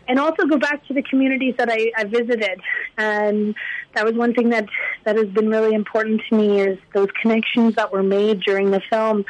and 0.09 0.18
also 0.18 0.47
go 0.47 0.59
back 0.59 0.84
to 0.86 0.95
the 0.95 1.03
communities 1.03 1.55
that 1.59 1.70
I, 1.70 1.93
I 1.97 2.05
visited. 2.05 2.61
And 2.99 3.55
that 3.95 4.05
was 4.05 4.14
one 4.14 4.34
thing 4.34 4.51
that 4.51 4.68
that 5.05 5.16
has 5.16 5.28
been 5.28 5.49
really 5.49 5.74
important 5.74 6.22
to 6.28 6.36
me 6.36 6.61
is 6.61 6.78
those 6.95 7.09
connections 7.22 7.76
that 7.76 7.93
were 7.93 8.03
made 8.03 8.41
during 8.41 8.70
the 8.70 8.80
film. 8.91 9.24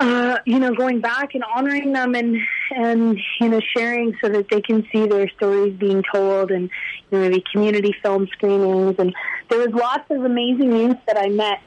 Uh, 0.00 0.38
you 0.46 0.60
know, 0.60 0.72
going 0.74 1.00
back 1.00 1.34
and 1.34 1.42
honoring 1.42 1.92
them 1.92 2.14
and 2.14 2.36
and 2.70 3.18
you 3.40 3.48
know 3.48 3.60
sharing 3.76 4.16
so 4.20 4.28
that 4.28 4.48
they 4.48 4.60
can 4.60 4.86
see 4.92 5.06
their 5.06 5.28
stories 5.30 5.74
being 5.76 6.04
told 6.12 6.52
and 6.52 6.70
you 7.10 7.18
know 7.18 7.28
maybe 7.28 7.42
community 7.52 7.92
film 8.00 8.28
screenings 8.28 8.94
and 8.98 9.12
there 9.48 9.58
was 9.58 9.70
lots 9.70 10.08
of 10.10 10.24
amazing 10.24 10.72
youth 10.72 10.98
that 11.06 11.18
I 11.18 11.28
met. 11.28 11.60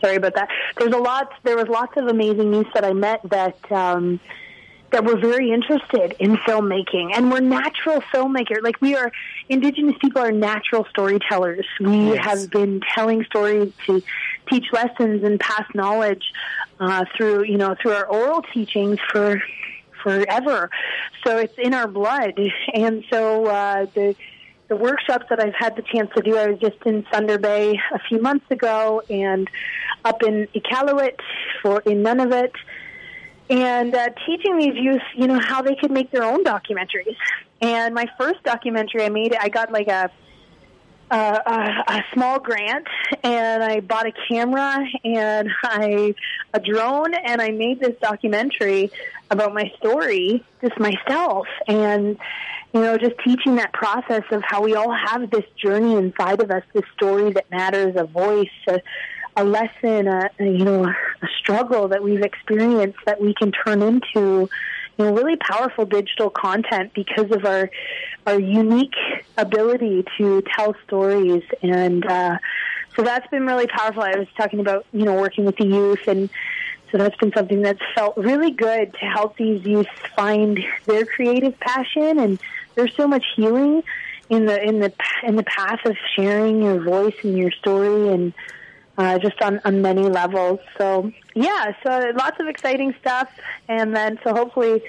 Sorry 0.00 0.16
about 0.16 0.34
that. 0.34 0.48
There's 0.78 0.92
a 0.94 0.98
lot. 0.98 1.30
There 1.42 1.56
was 1.56 1.66
lots 1.68 1.96
of 1.96 2.06
amazing 2.06 2.52
youth 2.52 2.68
that 2.74 2.84
I 2.84 2.92
met 2.92 3.20
that 3.30 3.56
um, 3.72 4.20
that 4.92 5.04
were 5.04 5.16
very 5.18 5.50
interested 5.50 6.14
in 6.20 6.36
filmmaking 6.36 7.10
and 7.16 7.30
we're 7.32 7.40
natural 7.40 8.02
filmmakers. 8.14 8.62
Like 8.62 8.80
we 8.80 8.94
are, 8.94 9.10
Indigenous 9.48 9.96
people 10.00 10.20
are 10.22 10.30
natural 10.32 10.86
storytellers. 10.90 11.66
We 11.80 12.12
Yes. 12.12 12.24
have 12.24 12.50
been 12.50 12.80
telling 12.94 13.24
stories 13.24 13.72
to 13.86 14.02
teach 14.48 14.66
lessons 14.72 15.24
and 15.24 15.38
pass 15.38 15.64
knowledge 15.74 16.22
uh, 16.80 17.04
through, 17.16 17.44
you 17.44 17.58
know, 17.58 17.74
through 17.80 17.92
our 17.92 18.06
oral 18.06 18.42
teachings 18.54 18.98
for 19.10 19.42
forever. 20.02 20.70
So 21.24 21.38
it's 21.38 21.56
in 21.58 21.74
our 21.74 21.86
blood, 21.86 22.38
and 22.74 23.04
so 23.10 23.46
uh, 23.46 23.86
the 23.94 24.14
the 24.68 24.76
workshops 24.76 25.26
that 25.28 25.38
I've 25.38 25.54
had 25.54 25.76
the 25.76 25.82
chance 25.82 26.10
to 26.16 26.22
do. 26.22 26.36
I 26.36 26.46
was 26.48 26.58
just 26.58 26.78
in 26.86 27.02
Thunder 27.12 27.38
Bay 27.38 27.78
a 27.92 27.98
few 28.08 28.20
months 28.20 28.50
ago, 28.50 29.02
and 29.08 29.48
up 30.04 30.22
in 30.22 30.48
Iqaluit 30.54 31.18
for 31.60 31.80
in 31.80 32.02
Nunavut 32.02 32.52
and 33.50 33.94
uh, 33.94 34.08
teaching 34.24 34.56
these 34.56 34.74
youth, 34.76 35.02
you 35.14 35.26
know, 35.26 35.38
how 35.38 35.62
they 35.62 35.74
could 35.74 35.90
make 35.90 36.10
their 36.10 36.24
own 36.24 36.42
documentaries. 36.42 37.16
And 37.60 37.94
my 37.94 38.06
first 38.18 38.42
documentary 38.44 39.04
I 39.04 39.10
made, 39.10 39.34
I 39.34 39.48
got 39.48 39.70
like 39.70 39.88
a 39.88 40.10
a, 41.16 41.84
a, 41.86 42.04
small 42.12 42.38
grant, 42.40 42.86
and 43.22 43.62
I 43.62 43.80
bought 43.80 44.06
a 44.06 44.12
camera 44.28 44.84
and 45.04 45.50
I 45.62 46.14
a 46.54 46.60
drone, 46.60 47.14
and 47.14 47.40
I 47.40 47.50
made 47.50 47.80
this 47.80 47.96
documentary 48.00 48.90
about 49.30 49.54
my 49.54 49.70
story, 49.78 50.44
just 50.60 50.78
myself, 50.78 51.46
and 51.68 52.18
you 52.72 52.80
know, 52.80 52.96
just 52.96 53.16
teaching 53.22 53.56
that 53.56 53.72
process 53.74 54.22
of 54.30 54.42
how 54.42 54.62
we 54.62 54.74
all 54.74 54.90
have 54.92 55.30
this 55.30 55.44
journey 55.56 55.94
inside 55.94 56.40
of 56.40 56.50
us, 56.50 56.62
this 56.72 56.84
story 56.94 57.30
that 57.32 57.50
matters, 57.50 57.94
a 57.96 58.04
voice, 58.04 58.48
a, 58.66 58.80
a 59.36 59.44
lesson, 59.44 60.08
a, 60.08 60.30
a 60.40 60.44
you 60.44 60.64
know, 60.64 60.86
a 60.86 61.26
struggle 61.38 61.88
that 61.88 62.02
we've 62.02 62.22
experienced 62.22 62.98
that 63.04 63.20
we 63.20 63.34
can 63.34 63.52
turn 63.52 63.82
into, 63.82 64.48
you 64.98 65.04
know, 65.04 65.14
really 65.14 65.36
powerful 65.36 65.84
digital 65.84 66.30
content 66.30 66.92
because 66.94 67.30
of 67.30 67.44
our 67.44 67.70
our 68.26 68.38
unique 68.38 68.94
ability 69.36 70.04
to 70.18 70.42
tell 70.56 70.74
stories. 70.86 71.42
And 71.62 72.06
uh, 72.06 72.38
so 72.96 73.02
that's 73.02 73.26
been 73.28 73.46
really 73.46 73.66
powerful. 73.66 74.02
I 74.02 74.16
was 74.16 74.28
talking 74.36 74.60
about, 74.60 74.86
you 74.92 75.04
know, 75.04 75.14
working 75.14 75.44
with 75.44 75.56
the 75.56 75.66
youth 75.66 76.06
and 76.06 76.30
so 76.92 76.98
that's 76.98 77.16
been 77.16 77.32
something 77.34 77.62
that's 77.62 77.80
felt 77.94 78.18
really 78.18 78.50
good 78.50 78.92
to 78.92 79.06
help 79.06 79.38
these 79.38 79.64
youth 79.64 79.86
find 80.14 80.60
their 80.86 81.06
creative 81.06 81.58
passion. 81.58 82.18
And 82.18 82.38
there's 82.74 82.92
so 82.98 83.08
much 83.08 83.24
healing 83.34 83.82
in 84.28 84.44
the 84.44 84.62
in 84.62 84.78
the 84.78 84.92
in 85.26 85.36
the 85.36 85.42
path 85.42 85.80
of 85.86 85.96
sharing 86.14 86.62
your 86.62 86.82
voice 86.82 87.14
and 87.22 87.36
your 87.36 87.50
story. 87.50 88.12
And 88.12 88.34
uh, 88.98 89.18
just 89.18 89.40
on, 89.42 89.60
on 89.64 89.82
many 89.82 90.02
levels. 90.02 90.60
So 90.78 91.12
yeah, 91.34 91.72
so 91.82 92.12
lots 92.14 92.40
of 92.40 92.48
exciting 92.48 92.94
stuff, 93.00 93.30
and 93.68 93.94
then 93.94 94.18
so 94.24 94.34
hopefully 94.34 94.82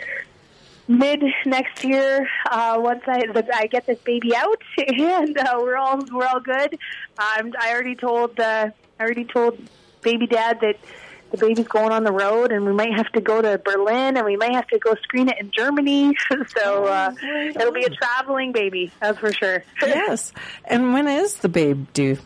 mid 0.88 1.24
next 1.46 1.84
year, 1.84 2.28
uh, 2.50 2.78
once 2.80 3.04
I 3.08 3.24
I 3.54 3.68
get 3.68 3.86
this 3.86 4.00
baby 4.00 4.36
out 4.36 4.62
and 4.78 5.38
uh, 5.38 5.56
we're 5.60 5.78
all 5.78 6.04
we're 6.12 6.26
all 6.26 6.40
good. 6.40 6.78
Um, 7.18 7.54
I 7.60 7.72
already 7.74 7.96
told 7.96 8.40
uh, 8.40 8.70
I 9.00 9.04
already 9.04 9.26
told 9.26 9.58
baby 10.02 10.28
dad 10.28 10.60
that 10.62 10.78
the 11.32 11.38
baby's 11.38 11.68
going 11.68 11.92
on 11.92 12.04
the 12.04 12.12
road, 12.12 12.52
and 12.52 12.64
we 12.64 12.74
might 12.74 12.94
have 12.94 13.12
to 13.14 13.22
go 13.22 13.42
to 13.42 13.58
Berlin, 13.58 14.18
and 14.18 14.26
we 14.26 14.38
might 14.38 14.54
have 14.54 14.68
to 14.68 14.78
go 14.78 14.94
screen 15.02 15.30
it 15.30 15.38
in 15.40 15.50
Germany. 15.50 16.16
so 16.56 16.86
uh, 16.86 17.12
it'll 17.24 17.72
be 17.72 17.84
a 17.84 17.90
traveling 17.90 18.52
baby, 18.52 18.92
that's 19.02 19.18
for 19.18 19.34
sure. 19.34 19.64
Yes. 19.82 20.32
And 20.66 20.94
when 20.94 21.08
is 21.08 21.38
the 21.38 21.50
babe 21.50 21.88
due? 21.94 22.18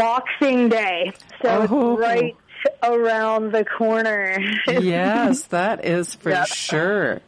Boxing 0.00 0.70
Day, 0.70 1.12
so 1.42 1.66
Oh. 1.70 1.92
it's 1.92 2.00
right 2.00 2.36
around 2.82 3.52
the 3.52 3.66
corner. 3.66 4.38
yes, 4.66 5.42
that 5.48 5.84
is 5.84 6.14
for 6.14 6.30
Yep. 6.30 6.46
sure. 6.46 7.20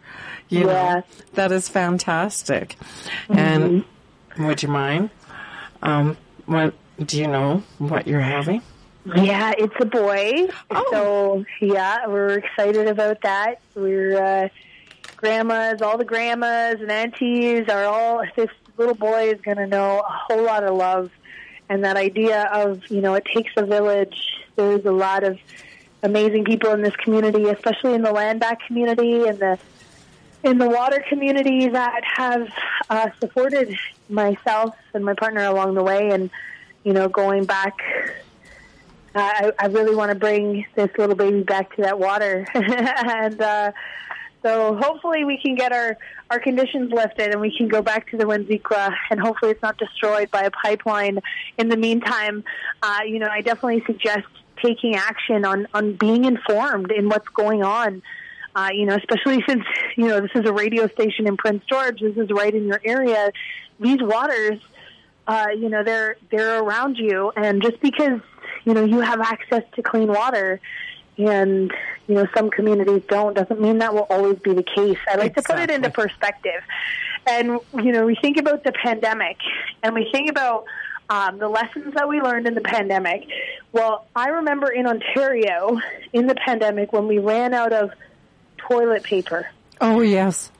You 0.49 0.61
Yeah. 0.61 0.95
know, 0.95 1.03
that 1.35 1.53
is 1.53 1.68
fantastic. 1.68 2.77
And 3.29 3.85
would 4.39 4.62
you 4.62 4.70
mind? 4.70 5.11
Um, 5.83 6.16
what 6.47 6.73
do 7.05 7.18
you 7.20 7.27
know 7.27 7.62
what 7.79 8.07
you're 8.07 8.20
having? 8.20 8.62
Yeah, 9.16 9.53
it's 9.59 9.75
a 9.81 9.85
boy. 9.85 10.49
Oh. 10.70 10.85
So 10.91 11.45
yeah, 11.61 12.07
we're 12.07 12.39
excited 12.39 12.87
about 12.89 13.20
that. 13.23 13.61
We're 13.75 14.16
uh, 14.23 14.49
grandmas, 15.16 15.83
all 15.83 15.99
the 15.99 16.05
grandmas 16.07 16.77
and 16.81 16.91
aunties 16.91 17.68
are 17.68 17.85
all. 17.85 18.23
This 18.35 18.49
little 18.79 18.95
boy 18.95 19.31
is 19.31 19.41
going 19.43 19.59
to 19.59 19.66
know 19.66 19.99
a 20.01 20.03
whole 20.33 20.43
lot 20.43 20.64
of 20.64 20.75
love, 20.75 21.11
and 21.73 21.85
that 21.85 21.97
idea 21.97 22.51
of 22.53 22.83
you 22.91 23.01
know 23.01 23.14
it 23.14 23.25
takes 23.25 23.53
a 23.57 23.64
village. 23.64 24.16
There's 24.57 24.85
a 24.85 24.93
lot 24.93 25.25
of 25.25 25.39
amazing 26.03 26.45
people 26.45 26.70
in 26.73 26.83
this 26.83 26.95
community, 26.97 27.45
especially 27.49 27.95
in 27.95 28.03
the 28.03 28.12
land 28.12 28.41
back 28.41 28.66
community 28.66 29.27
and 29.27 29.39
the 29.39 29.59
in 30.45 30.59
the 30.59 30.68
water 30.68 31.03
community 31.09 31.68
that 31.68 32.03
have 32.05 32.49
uh, 32.91 33.09
supported 33.20 33.75
myself 34.11 34.75
and 34.93 35.03
my 35.05 35.14
partner 35.14 35.45
along 35.45 35.75
the 35.75 35.83
way, 35.83 36.11
and 36.11 36.31
you 36.85 36.93
know 36.93 37.09
going 37.09 37.47
back 37.47 37.79
I, 39.14 39.53
I 39.59 39.66
really 39.66 39.95
want 39.95 40.11
to 40.11 40.14
bring 40.14 40.66
this 40.75 40.91
little 40.99 41.14
baby 41.14 41.43
back 41.43 41.75
to 41.77 41.83
that 41.83 41.99
water, 41.99 42.47
and 42.55 43.41
uh, 43.41 43.73
so 44.43 44.76
hopefully 44.76 45.24
we 45.24 45.38
can 45.38 45.55
get 45.55 45.72
our 45.72 45.97
our 46.30 46.40
conditions 46.40 46.93
lifted 46.93 47.30
and 47.30 47.40
we 47.40 47.57
can 47.57 47.68
go 47.68 47.82
back 47.82 48.11
to 48.11 48.16
the 48.16 48.24
Wedzin 48.24 48.62
Kwa, 48.62 48.90
and 49.11 49.20
hopefully 49.20 49.53
it's 49.53 49.62
not 49.62 49.78
destroyed 49.78 50.30
by 50.30 50.43
a 50.43 50.51
pipeline. 50.51 51.20
In 51.59 51.68
the 51.68 51.76
meantime, 51.76 52.45
uh, 52.82 53.01
you 53.07 53.18
know, 53.18 53.28
I 53.28 53.40
definitely 53.43 53.84
suggest 53.86 54.26
taking 54.62 54.97
action 54.97 55.45
on 55.45 55.68
on 55.74 55.95
being 55.95 56.24
informed 56.24 56.90
in 56.90 57.09
what's 57.09 57.28
going 57.28 57.62
on. 57.62 58.03
Uh, 58.55 58.68
you 58.72 58.84
know, 58.84 58.97
especially 58.97 59.43
since 59.49 59.64
you 59.97 60.09
know 60.09 60.20
this 60.20 60.30
is 60.34 60.47
a 60.47 60.53
radio 60.53 60.86
station 60.88 61.26
in 61.26 61.36
Prince 61.36 61.64
George. 61.68 62.01
This 62.01 62.16
is 62.16 62.30
right 62.30 62.55
in 62.55 62.66
your 62.66 62.80
area. 62.84 63.30
These 63.80 64.03
waters, 64.03 64.61
uh, 65.26 65.49
you 65.57 65.68
know, 65.68 65.84
they're 65.84 66.16
they're 66.30 66.62
around 66.62 66.97
you, 66.97 67.32
and 67.36 67.62
just 67.62 67.80
because 67.80 68.20
you 68.64 68.74
know 68.74 68.84
you 68.84 69.01
have 69.01 69.20
access 69.20 69.62
to 69.76 69.82
clean 69.82 70.09
water, 70.09 70.61
and 71.16 71.72
you 72.07 72.14
know 72.14 72.26
some 72.36 72.50
communities 72.50 73.03
don't, 73.09 73.34
doesn't 73.34 73.61
mean 73.61 73.78
that 73.78 73.94
will 73.94 74.07
always 74.11 74.38
be 74.38 74.53
the 74.55 74.62
case. 74.62 74.98
I 75.09 75.16
like 75.16 75.34
to 75.36 75.42
put 75.42 75.59
it 75.59 75.70
into 75.70 75.90
perspective, 75.90 76.62
and 77.26 77.59
you 77.74 77.92
know 77.92 78.07
we 78.07 78.16
think 78.20 78.38
about 78.38 78.64
the 78.64 78.72
pandemic, 78.72 79.36
and 79.82 79.94
we 79.94 80.09
think 80.12 80.30
about 80.30 80.64
um, 81.11 81.38
the 81.38 81.48
lessons 81.48 81.94
that 81.94 82.09
we 82.09 82.20
learned 82.20 82.46
in 82.46 82.55
the 82.55 82.61
pandemic. 82.62 83.26
Well, 83.72 84.07
I 84.16 84.28
remember 84.28 84.70
in 84.70 84.86
Ontario 84.86 85.78
in 86.12 86.26
the 86.26 86.34
pandemic 86.34 86.92
when 86.92 87.07
we 87.07 87.18
ran 87.18 87.53
out 87.55 87.72
of 87.72 87.90
toilet 88.57 89.03
paper. 89.03 89.46
Oh, 89.80 90.00
yes. 90.00 90.50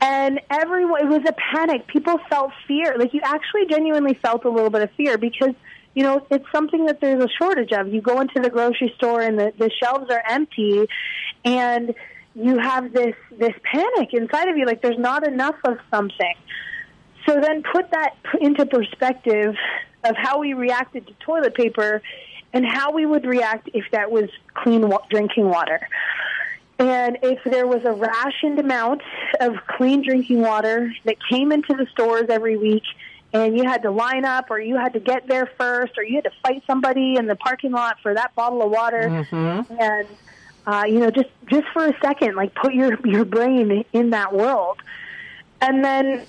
And 0.00 0.40
everyone, 0.48 1.02
it 1.02 1.08
was 1.08 1.22
a 1.26 1.32
panic. 1.32 1.86
People 1.86 2.18
felt 2.30 2.52
fear. 2.66 2.96
Like 2.98 3.12
you 3.12 3.20
actually 3.22 3.66
genuinely 3.66 4.14
felt 4.14 4.44
a 4.44 4.50
little 4.50 4.70
bit 4.70 4.82
of 4.82 4.90
fear 4.92 5.18
because, 5.18 5.54
you 5.94 6.02
know, 6.02 6.24
it's 6.30 6.44
something 6.52 6.86
that 6.86 7.00
there's 7.00 7.22
a 7.22 7.28
shortage 7.38 7.72
of. 7.72 7.92
You 7.92 8.00
go 8.00 8.20
into 8.20 8.40
the 8.40 8.50
grocery 8.50 8.92
store 8.96 9.20
and 9.20 9.38
the, 9.38 9.52
the 9.58 9.70
shelves 9.82 10.10
are 10.10 10.22
empty 10.28 10.86
and 11.44 11.94
you 12.34 12.58
have 12.58 12.92
this, 12.92 13.14
this 13.36 13.54
panic 13.64 14.12
inside 14.12 14.48
of 14.48 14.56
you. 14.56 14.66
Like 14.66 14.82
there's 14.82 14.98
not 14.98 15.26
enough 15.26 15.56
of 15.64 15.78
something. 15.90 16.34
So 17.26 17.40
then 17.40 17.62
put 17.62 17.90
that 17.90 18.16
into 18.40 18.66
perspective 18.66 19.54
of 20.04 20.16
how 20.16 20.38
we 20.38 20.54
reacted 20.54 21.06
to 21.08 21.12
toilet 21.14 21.54
paper 21.54 22.02
and 22.52 22.64
how 22.66 22.92
we 22.92 23.04
would 23.04 23.24
react 23.24 23.68
if 23.74 23.84
that 23.92 24.10
was 24.10 24.30
clean 24.54 24.88
wa- 24.88 25.02
drinking 25.10 25.48
water. 25.48 25.86
And 26.78 27.18
if 27.22 27.38
there 27.44 27.66
was 27.66 27.84
a 27.84 27.92
rationed 27.92 28.58
amount 28.58 29.02
of 29.38 29.54
clean 29.66 30.02
drinking 30.02 30.40
water 30.40 30.90
that 31.04 31.16
came 31.30 31.52
into 31.52 31.74
the 31.74 31.86
stores 31.92 32.26
every 32.30 32.56
week 32.56 32.84
and 33.32 33.56
you 33.56 33.64
had 33.64 33.82
to 33.82 33.90
line 33.90 34.24
up 34.24 34.50
or 34.50 34.58
you 34.58 34.76
had 34.76 34.92
to 34.94 35.00
get 35.00 35.26
there 35.28 35.50
first 35.58 35.96
or 35.96 36.02
you 36.02 36.16
had 36.16 36.24
to 36.24 36.32
fight 36.42 36.62
somebody 36.66 37.16
in 37.16 37.26
the 37.26 37.36
parking 37.36 37.72
lot 37.72 37.98
for 38.02 38.14
that 38.14 38.34
bottle 38.34 38.62
of 38.62 38.70
water. 38.70 39.08
Mm-hmm. 39.08 39.72
and 39.80 40.08
uh, 40.66 40.84
you 40.86 40.98
know 41.00 41.10
just 41.10 41.30
just 41.46 41.66
for 41.72 41.86
a 41.86 41.98
second 42.02 42.36
like 42.36 42.54
put 42.54 42.74
your 42.74 42.98
your 43.06 43.24
brain 43.24 43.84
in 43.92 44.10
that 44.10 44.32
world. 44.32 44.78
And 45.60 45.84
then 45.84 46.26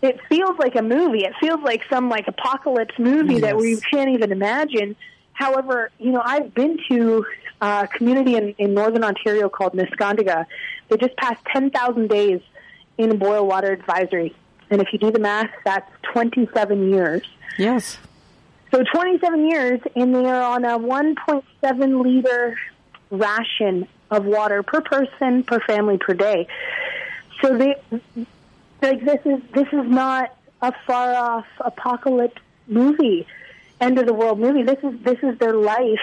it 0.00 0.20
feels 0.28 0.58
like 0.58 0.74
a 0.74 0.82
movie. 0.82 1.24
It 1.24 1.34
feels 1.40 1.60
like 1.62 1.82
some 1.88 2.08
like 2.08 2.26
apocalypse 2.26 2.98
movie 2.98 3.40
that 3.40 3.56
we 3.56 3.80
can't 3.80 4.10
even 4.10 4.32
imagine. 4.32 4.96
However 5.32 5.90
you 5.98 6.12
know 6.12 6.22
i've 6.24 6.54
been 6.54 6.78
to 6.88 7.24
a 7.60 7.88
community 7.88 8.34
in, 8.34 8.54
in 8.58 8.74
northern 8.74 9.04
ontario 9.04 9.48
called 9.48 9.72
Neskantaga. 9.72 10.46
They 10.88 10.96
just 10.96 11.16
passed 11.16 11.42
10000 11.52 12.08
days 12.08 12.40
in 12.98 13.16
boil 13.18 13.46
water 13.46 13.72
advisory 13.72 14.34
and 14.72 14.80
if 14.80 14.88
you 14.92 14.98
do 14.98 15.10
the 15.12 15.18
math 15.20 15.50
that's 15.64 15.90
27 16.12 16.90
years 16.90 17.22
Yes. 17.58 17.98
so 18.70 18.82
27 18.82 19.46
years, 19.48 19.80
and 19.94 20.14
they 20.14 20.24
are 20.24 20.42
on 20.42 20.64
a 20.64 20.78
1.7 20.78 22.02
liter 22.02 22.56
ration 23.10 23.86
of 24.10 24.24
water 24.24 24.62
per 24.62 24.80
person 24.80 25.42
per 25.42 25.60
family 25.60 25.98
per 25.98 26.14
day. 26.14 26.46
So 27.42 27.56
they 27.58 27.74
like 28.80 29.04
this 29.04 29.20
is 29.26 29.40
this 29.52 29.68
is 29.72 29.86
not 29.86 30.34
a 30.62 30.72
far 30.86 31.14
off 31.14 31.46
apocalypse 31.60 32.40
movie, 32.66 33.26
end 33.80 33.98
of 33.98 34.06
the 34.06 34.14
world 34.14 34.38
movie. 34.40 34.62
This 34.62 34.78
is 34.82 34.98
this 35.02 35.18
is 35.22 35.38
their 35.38 35.54
life 35.54 36.00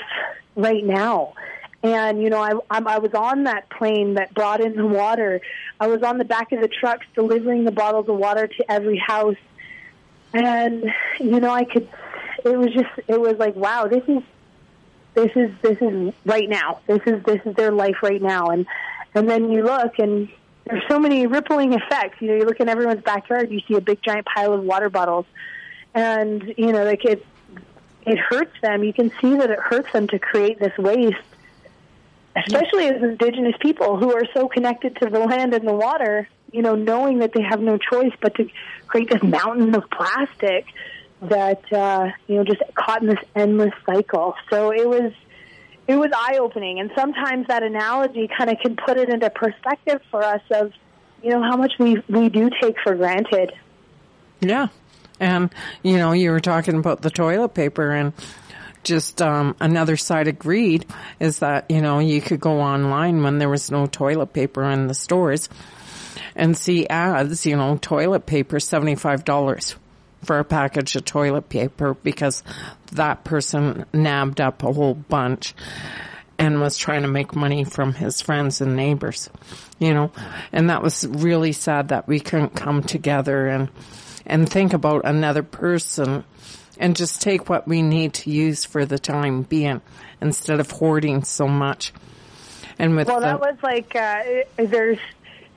right 0.56 0.84
now. 0.86 1.34
And 1.82 2.22
you 2.22 2.30
know, 2.30 2.42
I 2.42 2.52
I'm, 2.70 2.88
I 2.88 2.98
was 3.00 3.14
on 3.14 3.46
that 3.46 3.70
plane 3.70 4.16
that 4.16 4.34
brought 4.34 4.60
in 4.60 4.76
the 4.76 4.86
water. 4.86 5.42
I 5.80 5.88
was 5.88 6.04
on 6.04 6.18
the 6.18 6.26
back 6.26 6.52
of 6.52 6.62
the 6.62 6.68
trucks 6.68 7.06
delivering 7.16 7.64
the 7.64 7.72
bottles 7.72 8.10
of 8.10 8.18
water 8.18 8.48
to 8.48 8.72
every 8.72 8.98
house. 8.98 9.38
And 10.34 10.86
you 11.20 11.40
know 11.40 11.50
i 11.50 11.64
could 11.64 11.90
it 12.46 12.56
was 12.56 12.72
just 12.72 12.90
it 13.08 13.20
was 13.20 13.38
like 13.38 13.56
wow 13.56 13.88
this 13.88 14.04
is 14.08 14.22
this 15.14 15.32
is 15.36 15.52
this 15.62 15.78
is 15.82 16.14
right 16.26 16.48
now. 16.48 16.80
This 16.88 17.02
is 17.06 17.24
this 17.24 17.42
is 17.46 17.56
their 17.56 17.72
life 17.72 17.98
right 18.04 18.22
now. 18.22 18.48
And 18.48 18.66
and 19.16 19.30
then 19.30 19.52
you 19.52 19.64
look 19.64 20.00
and 20.00 20.30
there's 20.66 20.84
so 20.88 21.00
many 21.00 21.28
rippling 21.28 21.74
effects. 21.74 22.22
You 22.22 22.30
know 22.30 22.36
you 22.36 22.46
look 22.46 22.60
in 22.60 22.70
everyone's 22.70 23.04
backyard 23.04 23.52
you 23.52 23.62
see 23.68 23.76
a 23.76 23.82
big 23.82 24.02
giant 24.02 24.26
pile 24.26 24.54
of 24.54 24.64
water 24.64 24.90
bottles. 24.90 25.26
And 25.94 26.54
you 26.58 26.72
know 26.72 26.84
like 26.84 27.06
it 27.06 27.26
it 28.06 28.18
hurts 28.18 28.54
them. 28.62 28.84
You 28.84 28.94
can 28.94 29.12
see 29.22 29.36
that 29.36 29.50
it 29.50 29.60
hurts 29.60 29.92
them 29.92 30.08
to 30.08 30.20
create 30.20 30.60
this 30.60 30.78
waste 30.78 31.18
especially 32.46 32.88
as 32.88 33.02
indigenous 33.02 33.56
people 33.60 33.98
who 33.98 34.14
are 34.14 34.26
so 34.34 34.48
connected 34.48 34.96
to 34.98 35.10
the 35.10 35.20
land 35.20 35.54
and 35.54 35.68
the 35.68 35.74
water, 35.74 36.28
you 36.52 36.62
know, 36.62 36.76
knowing 36.76 37.20
that 37.20 37.34
they 37.34 37.42
have 37.42 37.62
no 37.62 37.78
choice 37.78 38.12
but 38.22 38.36
to 38.36 38.50
create 38.88 39.10
this 39.10 39.24
mountain 39.24 39.74
of 39.76 39.90
plastic 39.90 40.66
that 41.22 41.72
uh, 41.74 42.10
you 42.28 42.36
know 42.36 42.44
just 42.44 42.62
caught 42.76 43.02
in 43.02 43.10
this 43.10 43.20
endless 43.36 43.74
cycle. 43.86 44.36
So 44.50 44.72
it 44.72 44.88
was 44.88 45.12
it 45.88 45.96
was 45.96 46.12
eye 46.16 46.38
opening, 46.40 46.80
and 46.80 46.92
sometimes 46.96 47.48
that 47.48 47.64
analogy 47.64 48.30
kind 48.38 48.50
of 48.50 48.58
can 48.60 48.76
put 48.76 48.98
it 48.98 49.10
into 49.10 49.30
perspective 49.30 50.02
for 50.10 50.24
us 50.24 50.42
of 50.52 50.72
you 51.22 51.32
know 51.32 51.42
how 51.42 51.58
much 51.58 51.74
we 51.80 52.02
we 52.08 52.30
do 52.30 52.50
take 52.62 52.80
for 52.82 52.96
granted. 52.96 53.52
Yeah. 54.40 54.68
And, 55.20 55.54
you 55.84 55.98
know, 55.98 56.14
you 56.14 56.32
were 56.32 56.40
talking 56.40 56.76
about 56.76 57.02
the 57.02 57.10
toilet 57.10 57.50
paper 57.50 57.92
and 57.92 58.14
just 58.90 59.22
um, 59.22 59.56
another 59.60 59.96
side 59.96 60.28
of 60.28 60.40
greed 60.40 60.84
is 61.20 61.40
that, 61.40 61.70
you 61.70 61.80
know, 61.80 62.00
you 62.00 62.20
could 62.22 62.40
go 62.40 62.60
online 62.60 63.22
when 63.22 63.38
there 63.38 63.48
was 63.48 63.70
no 63.70 63.86
toilet 63.86 64.34
paper 64.34 64.64
in 64.64 64.88
the 64.88 64.96
stores 64.96 65.48
and 66.36 66.58
see 66.58 66.88
ads, 66.88 67.46
you 67.46 67.56
know, 67.56 67.78
toilet 67.78 68.26
paper, 68.26 68.58
$75 68.58 69.76
for 70.24 70.40
a 70.40 70.44
package 70.44 70.96
of 70.96 71.06
toilet 71.06 71.50
paper 71.50 71.94
because 71.94 72.42
that 72.94 73.24
person 73.24 73.86
nabbed 73.94 74.42
up 74.42 74.64
a 74.64 74.74
whole 74.74 74.96
bunch 74.96 75.54
and 76.40 76.60
was 76.60 76.76
trying 76.76 77.04
to 77.04 77.08
make 77.08 77.36
money 77.36 77.64
from 77.64 77.94
his 77.94 78.22
friends 78.22 78.60
and 78.60 78.76
neighbors, 78.76 79.30
you 79.78 79.94
know, 79.94 80.12
and 80.52 80.72
that 80.72 80.82
was 80.82 81.06
really 81.06 81.52
sad 81.52 81.90
that 81.90 82.08
we 82.08 82.20
couldn't 82.20 82.56
come 82.56 82.82
together 82.82 83.48
and, 83.48 83.70
and 84.26 84.50
think 84.50 84.74
about 84.74 85.06
another 85.06 85.44
person 85.44 86.24
and 86.80 86.96
just 86.96 87.22
take 87.22 87.50
what 87.50 87.68
we 87.68 87.82
need 87.82 88.14
to 88.14 88.32
use 88.32 88.66
for 88.66 88.86
the 88.86 88.98
time 88.98 89.44
being 89.44 89.82
instead 90.22 90.60
of 90.60 90.72
hoarding 90.72 91.24
so 91.24 91.48
much. 91.48 91.94
And 92.80 92.96
with 92.96 93.08
Well, 93.08 93.20
the, 93.20 93.26
that 93.28 93.40
was 93.40 93.58
like 93.62 93.96
uh, 93.96 94.24
if 94.58 94.72
there's 94.72 94.98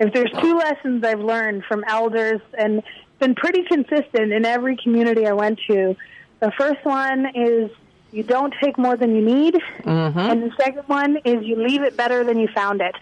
if 0.01 0.13
there's 0.13 0.33
two 0.41 0.57
lessons 0.57 1.05
I've 1.05 1.21
learned 1.21 1.65
from 1.65 1.85
elders, 1.87 2.41
and 2.59 2.83
been 3.21 3.35
pretty 3.37 3.63
consistent 3.63 4.33
in 4.33 4.45
every 4.45 4.77
community 4.77 5.27
I 5.27 5.33
went 5.33 5.61
to. 5.69 5.95
The 6.41 6.51
first 6.59 6.85
one 6.85 7.27
is 7.37 7.71
you 8.11 8.25
don't 8.25 8.53
take 8.61 8.77
more 8.77 8.97
than 8.97 9.15
you 9.15 9.23
need, 9.25 9.55
and 9.85 10.43
the 10.43 10.53
second 10.59 10.83
one 10.89 11.19
is 11.25 11.45
you 11.45 11.57
leave 11.57 11.83
it 11.83 11.97
better 11.97 12.25
than 12.25 12.39
you 12.39 12.49
found 12.53 12.81
it. 12.81 12.95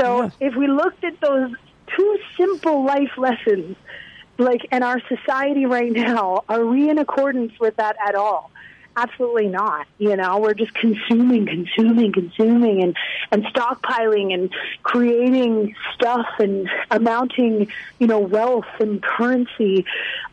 So 0.00 0.22
Yes. 0.22 0.32
if 0.40 0.54
we 0.56 0.68
looked 0.68 1.04
at 1.04 1.20
those 1.20 1.52
two 1.94 2.18
simple 2.38 2.82
life 2.84 3.10
lessons, 3.18 3.76
like 4.38 4.66
in 4.72 4.82
our 4.82 5.00
society 5.08 5.66
right 5.66 5.92
now, 5.92 6.44
are 6.48 6.64
we 6.64 6.88
in 6.88 6.98
accordance 6.98 7.58
with 7.60 7.76
that 7.76 7.96
at 8.04 8.14
all? 8.14 8.50
Absolutely 8.94 9.48
not. 9.48 9.86
You 9.98 10.16
know, 10.16 10.38
we're 10.38 10.52
just 10.52 10.74
consuming, 10.74 11.46
consuming, 11.46 12.12
consuming, 12.12 12.82
and 12.82 12.94
and 13.30 13.44
stockpiling 13.44 14.34
and 14.34 14.52
creating 14.82 15.74
stuff 15.94 16.26
and 16.38 16.68
amounting, 16.90 17.68
you 17.98 18.06
know, 18.06 18.18
wealth 18.18 18.66
and 18.80 19.02
currency, 19.02 19.86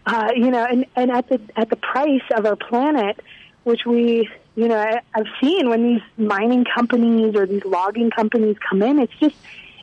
uh, 0.06 0.32
you 0.36 0.52
know, 0.52 0.66
and 0.66 0.86
and 0.97 1.10
at 1.10 1.30
the 1.30 1.39
at 1.56 1.70
the 1.70 1.78
price 1.78 2.22
of 2.36 2.45
our 2.45 2.58
planet, 2.58 3.22
which 3.64 3.86
we, 3.86 4.30
you 4.56 4.68
know, 4.68 5.00
I've 5.14 5.28
seen 5.41 5.70
when 5.70 5.84
these 5.84 6.02
mining 6.18 6.66
companies 6.66 7.36
or 7.38 7.45
these 7.45 7.64
logging 7.64 8.10
companies 8.10 8.58
come 8.70 8.82
in, 8.82 9.00
it's 9.00 9.16
just 9.22 9.38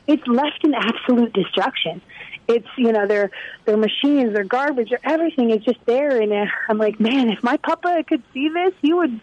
it's 0.05 0.25
left 0.27 0.63
in 0.63 0.75
absolute 0.75 1.33
destruction. 1.33 1.99
It's 2.47 2.67
you 2.77 2.91
know 2.91 3.05
their 3.07 3.31
their 3.65 3.77
machines, 3.77 4.33
their 4.33 4.43
garbage, 4.43 4.89
their 4.89 4.99
everything 5.03 5.51
is 5.51 5.63
just 5.63 5.83
there, 5.85 6.21
and 6.21 6.49
I'm 6.69 6.77
like, 6.77 6.99
man, 6.99 7.29
if 7.29 7.43
my 7.43 7.57
papa 7.57 8.03
could 8.07 8.23
see 8.33 8.49
this, 8.49 8.73
he 8.81 8.93
would, 8.93 9.19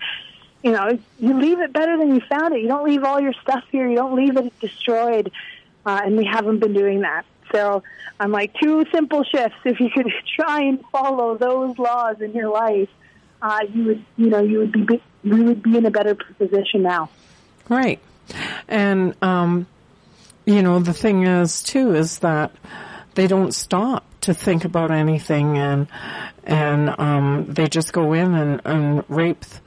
you 0.63 0.73
know, 0.73 0.99
you 1.19 1.41
leave 1.41 1.61
it 1.61 1.73
better 1.73 1.97
than 1.97 2.15
you 2.15 2.21
found 2.29 2.55
it. 2.55 2.61
You 2.61 2.69
don't 2.69 2.85
leave 2.85 3.03
all 3.05 3.21
your 3.21 3.33
stuff 3.43 3.65
here. 3.73 3.89
You 3.89 3.97
don't 3.97 4.15
leave 4.15 4.37
it 4.37 4.59
destroyed, 4.61 5.33
uh, 5.87 6.01
and 6.05 6.17
we 6.17 6.25
haven't 6.25 6.59
been 6.59 6.75
doing 6.75 7.01
that. 7.01 7.25
So 7.53 7.83
I'm 8.19 8.33
like, 8.33 8.55
two 8.55 8.85
simple 8.93 9.25
shifts. 9.25 9.59
If 9.65 9.81
you 9.81 9.91
could 9.91 10.13
try 10.37 10.63
and 10.63 10.85
follow 10.93 11.37
those 11.37 11.79
laws 11.79 12.21
in 12.21 12.33
your 12.33 12.51
life, 12.51 12.89
uh, 13.41 13.61
you 13.73 13.85
would, 13.85 14.05
you 14.17 14.27
know, 14.27 14.41
you 14.41 14.59
would 14.59 14.73
be, 14.73 15.03
we 15.23 15.41
would 15.43 15.63
be 15.63 15.77
in 15.77 15.87
a 15.87 15.91
better 15.91 16.15
position 16.15 16.83
now. 16.83 17.11
Right. 17.69 18.01
And, 18.69 19.15
um, 19.23 19.67
you 20.47 20.63
know, 20.63 20.79
the 20.79 20.93
thing 20.93 21.27
is 21.27 21.63
too, 21.63 21.95
is 21.95 22.21
that 22.21 22.53
they 23.15 23.27
don't 23.27 23.53
stop 23.53 24.05
to 24.23 24.35
think 24.35 24.65
about 24.65 24.91
anything 24.91 25.59
and, 25.59 25.87
and, 26.45 26.95
um, 26.99 27.47
they 27.49 27.67
just 27.69 27.93
go 27.93 28.13
in 28.13 28.35
and, 28.35 28.61
and 28.65 29.05
rape 29.09 29.45
th- 29.45 29.61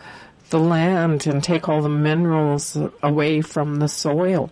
the 0.49 0.59
land 0.59 1.27
and 1.27 1.43
take 1.43 1.67
all 1.67 1.81
the 1.81 1.89
minerals 1.89 2.77
away 3.03 3.41
from 3.41 3.75
the 3.77 3.87
soil. 3.87 4.49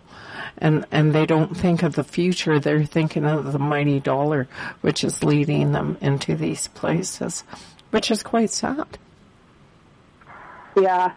and 0.58 0.86
and 0.90 1.12
they 1.14 1.26
don't 1.26 1.56
think 1.56 1.82
of 1.82 1.94
the 1.94 2.04
future. 2.04 2.58
They're 2.58 2.84
thinking 2.84 3.24
of 3.24 3.52
the 3.52 3.58
mighty 3.58 4.00
dollar, 4.00 4.48
which 4.80 5.04
is 5.04 5.22
leading 5.22 5.72
them 5.72 5.96
into 6.00 6.34
these 6.34 6.68
places, 6.68 7.44
which 7.90 8.10
is 8.10 8.22
quite 8.22 8.50
sad. 8.50 8.98
Yeah, 10.76 11.12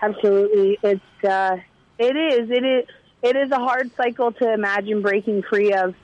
absolutely. 0.00 0.78
It's 0.82 1.24
uh, 1.24 1.56
it 1.98 2.16
is 2.16 2.50
it 2.50 2.64
is 2.64 2.88
it 3.22 3.36
is 3.36 3.50
a 3.50 3.58
hard 3.58 3.90
cycle 3.96 4.32
to 4.32 4.52
imagine 4.52 5.02
breaking 5.02 5.42
free 5.42 5.72
of. 5.72 5.94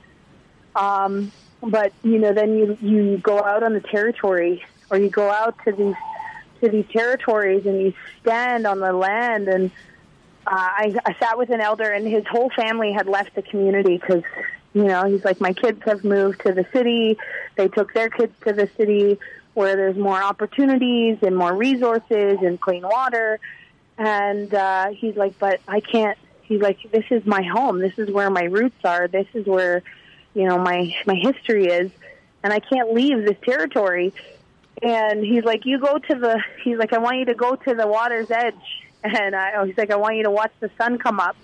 Um, 0.79 1.31
but 1.61 1.91
you 2.03 2.19
know, 2.19 2.33
then 2.33 2.57
you 2.57 2.77
you 2.81 3.17
go 3.17 3.37
out 3.37 3.63
on 3.63 3.73
the 3.73 3.81
territory, 3.81 4.63
or 4.89 4.97
you 4.97 5.09
go 5.09 5.29
out 5.29 5.55
to 5.65 5.73
these 5.73 5.95
to 6.61 6.69
these 6.69 6.85
territories, 6.91 7.65
and 7.65 7.81
you 7.81 7.93
stand 8.21 8.65
on 8.65 8.79
the 8.79 8.93
land. 8.93 9.47
And 9.49 9.71
uh, 10.47 10.51
I, 10.55 10.95
I 11.05 11.15
sat 11.19 11.37
with 11.37 11.49
an 11.49 11.59
elder, 11.59 11.91
and 11.91 12.07
his 12.07 12.25
whole 12.25 12.49
family 12.55 12.93
had 12.93 13.07
left 13.07 13.35
the 13.35 13.41
community 13.41 13.97
because 13.97 14.23
you 14.73 14.85
know 14.85 15.03
he's 15.03 15.25
like, 15.25 15.41
my 15.41 15.53
kids 15.53 15.81
have 15.85 16.03
moved 16.03 16.45
to 16.45 16.53
the 16.53 16.65
city. 16.71 17.17
They 17.55 17.67
took 17.67 17.93
their 17.93 18.09
kids 18.09 18.33
to 18.45 18.53
the 18.53 18.69
city 18.77 19.19
where 19.53 19.75
there's 19.75 19.97
more 19.97 20.21
opportunities 20.23 21.17
and 21.21 21.35
more 21.35 21.53
resources 21.53 22.37
and 22.41 22.61
clean 22.61 22.83
water. 22.83 23.39
And 23.97 24.53
uh, 24.53 24.91
he's 24.91 25.17
like, 25.17 25.37
but 25.37 25.59
I 25.67 25.81
can't. 25.81 26.17
He's 26.43 26.61
like, 26.61 26.77
this 26.91 27.03
is 27.11 27.25
my 27.25 27.43
home. 27.43 27.79
This 27.79 27.97
is 27.97 28.09
where 28.09 28.29
my 28.29 28.43
roots 28.43 28.83
are. 28.85 29.09
This 29.09 29.27
is 29.33 29.45
where 29.45 29.83
you 30.39 30.47
know 30.47 30.57
my 30.57 30.95
my 31.05 31.15
history 31.15 31.65
is 31.65 31.91
and 32.43 32.53
I 32.53 32.59
can't 32.59 32.93
leave 32.93 33.25
this 33.25 33.37
territory. 33.43 34.13
And 34.81 35.23
he's 35.23 35.43
like 35.43 35.65
you 35.65 35.79
go 35.79 35.97
to 35.97 36.15
the 36.15 36.41
he's 36.63 36.77
like 36.77 36.93
I 36.93 36.99
want 36.99 37.17
you 37.17 37.25
to 37.25 37.35
go 37.35 37.55
to 37.55 37.73
the 37.75 37.87
water's 37.87 38.31
edge. 38.31 38.55
And 39.01 39.33
I 39.33 39.65
he's 39.65 39.77
like 39.77 39.91
I 39.91 39.95
want 39.95 40.17
you 40.17 40.23
to 40.23 40.31
watch 40.31 40.51
the 40.59 40.69
sun 40.77 40.97
come 40.97 41.19
up. 41.19 41.37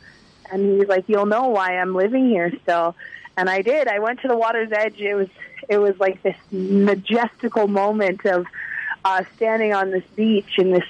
And 0.51 0.79
he's 0.79 0.89
like 0.89 1.05
you'll 1.07 1.25
know 1.25 1.49
why 1.49 1.77
I'm 1.77 1.95
living 1.95 2.27
here 2.27 2.51
still. 2.63 2.95
And 3.37 3.49
I 3.49 3.61
did. 3.61 3.87
I 3.87 3.99
went 3.99 4.21
to 4.21 4.27
the 4.27 4.37
water's 4.37 4.71
edge. 4.71 4.99
It 4.99 5.15
was 5.15 5.29
it 5.69 5.77
was 5.77 5.97
like 5.97 6.21
this 6.21 6.35
majestical 6.51 7.67
moment 7.67 8.25
of 8.25 8.45
uh 9.03 9.23
standing 9.35 9.73
on 9.73 9.91
this 9.91 10.03
beach 10.15 10.57
and 10.57 10.73
this 10.73 10.85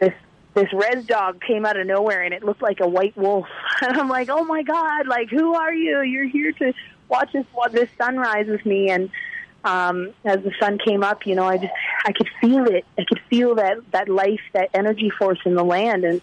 this 0.00 0.14
this 0.54 0.72
red 0.72 1.06
dog 1.06 1.40
came 1.40 1.64
out 1.64 1.76
of 1.78 1.86
nowhere 1.86 2.22
and 2.22 2.34
it 2.34 2.42
looked 2.42 2.62
like 2.62 2.80
a 2.80 2.88
white 2.88 3.16
wolf. 3.16 3.46
And 3.82 3.96
I'm 3.96 4.08
like 4.08 4.28
oh 4.28 4.44
my 4.44 4.62
god 4.62 5.06
like 5.06 5.30
who 5.30 5.54
are 5.54 5.74
you? 5.74 6.02
You're 6.02 6.28
here 6.28 6.52
to 6.52 6.72
watch 7.12 7.30
this 7.32 7.46
this 7.72 7.88
sunrise 8.00 8.46
with 8.48 8.64
me 8.66 8.90
and 8.90 9.10
um 9.64 10.12
as 10.24 10.38
the 10.42 10.52
sun 10.58 10.78
came 10.84 11.04
up 11.04 11.24
you 11.24 11.36
know 11.36 11.44
i 11.44 11.56
just 11.56 11.72
i 12.04 12.12
could 12.12 12.28
feel 12.40 12.66
it. 12.66 12.84
I 12.98 13.04
could 13.08 13.20
feel 13.30 13.54
that 13.56 13.76
that 13.92 14.08
life 14.08 14.40
that 14.54 14.70
energy 14.74 15.10
force 15.10 15.38
in 15.44 15.54
the 15.54 15.62
land. 15.62 16.04
And 16.04 16.20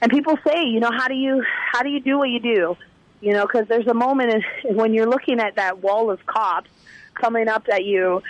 and 0.00 0.10
people 0.10 0.36
say 0.46 0.64
you 0.64 0.80
know 0.80 0.90
how 0.92 1.08
do 1.08 1.14
you 1.14 1.42
how 1.72 1.82
do 1.82 1.88
you 1.88 2.00
do 2.00 2.18
what 2.18 2.30
you 2.30 2.40
do? 2.40 2.76
You 3.20 3.32
know 3.32 3.46
because 3.46 3.66
there's 3.68 3.88
a 3.88 3.94
moment 3.94 4.44
when 4.64 4.94
you're 4.94 5.08
looking 5.08 5.40
at 5.40 5.56
that 5.56 5.82
wall 5.82 6.10
of 6.10 6.24
cops 6.26 6.70
coming 7.14 7.48
up 7.48 7.64
at 7.70 7.84
you 7.84 8.22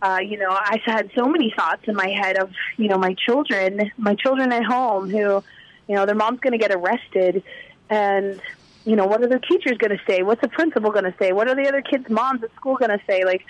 uh 0.00 0.18
you 0.24 0.38
know 0.38 0.50
i 0.50 0.76
had 0.84 1.10
so 1.18 1.26
many 1.26 1.52
thoughts 1.54 1.82
in 1.88 1.94
my 1.94 2.08
head 2.08 2.38
of 2.38 2.50
you 2.76 2.88
know 2.88 2.96
my 2.96 3.14
children 3.26 3.90
my 3.98 4.14
children 4.14 4.52
at 4.52 4.64
home 4.64 5.10
who 5.10 5.42
you 5.88 5.94
know 5.96 6.06
their 6.06 6.14
mom's 6.14 6.40
going 6.40 6.52
to 6.52 6.58
get 6.58 6.72
arrested. 6.72 7.42
And 7.90 8.40
you 8.88 8.96
know, 8.96 9.04
what 9.04 9.22
are 9.22 9.28
their 9.28 9.38
teachers 9.38 9.76
going 9.76 9.90
to 9.90 10.00
say? 10.06 10.22
What's 10.22 10.40
the 10.40 10.48
principal 10.48 10.90
going 10.90 11.04
to 11.04 11.14
say? 11.18 11.32
What 11.32 11.46
are 11.46 11.54
the 11.54 11.68
other 11.68 11.82
kids' 11.82 12.08
moms 12.08 12.42
at 12.42 12.54
school 12.54 12.76
going 12.76 12.90
to 12.90 13.00
say? 13.06 13.22
Like, 13.22 13.44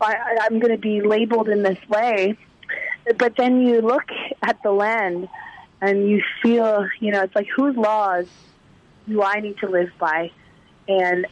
I, 0.00 0.14
I'm 0.42 0.60
going 0.60 0.70
to 0.70 0.78
be 0.78 1.00
labeled 1.00 1.48
in 1.48 1.64
this 1.64 1.78
way. 1.88 2.38
But 3.18 3.34
then 3.36 3.62
you 3.66 3.80
look 3.80 4.04
at 4.40 4.62
the 4.62 4.70
land 4.70 5.28
and 5.80 6.08
you 6.08 6.22
feel, 6.40 6.86
you 7.00 7.10
know, 7.10 7.22
it's 7.22 7.34
like 7.34 7.48
whose 7.56 7.76
laws 7.76 8.26
do 9.08 9.20
I 9.24 9.40
need 9.40 9.58
to 9.58 9.68
live 9.68 9.90
by? 9.98 10.30
And 10.86 11.26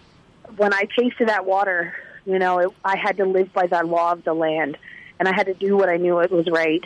when 0.57 0.75
I 0.75 0.89
tasted 0.99 1.29
that 1.29 1.47
water, 1.47 1.95
you 2.27 2.41
know, 2.41 2.59
it, 2.59 2.71
I 2.85 2.97
had 2.97 3.19
to 3.19 3.25
live 3.25 3.53
by 3.53 3.69
that 3.69 3.87
law 3.87 4.11
of 4.11 4.25
the 4.25 4.35
land, 4.35 4.77
and 5.21 5.29
I 5.29 5.33
had 5.33 5.47
to 5.47 5.55
do 5.55 5.77
what 5.77 5.89
I 5.89 5.97
knew 5.97 6.19
it 6.19 6.33
was 6.33 6.49
right. 6.51 6.83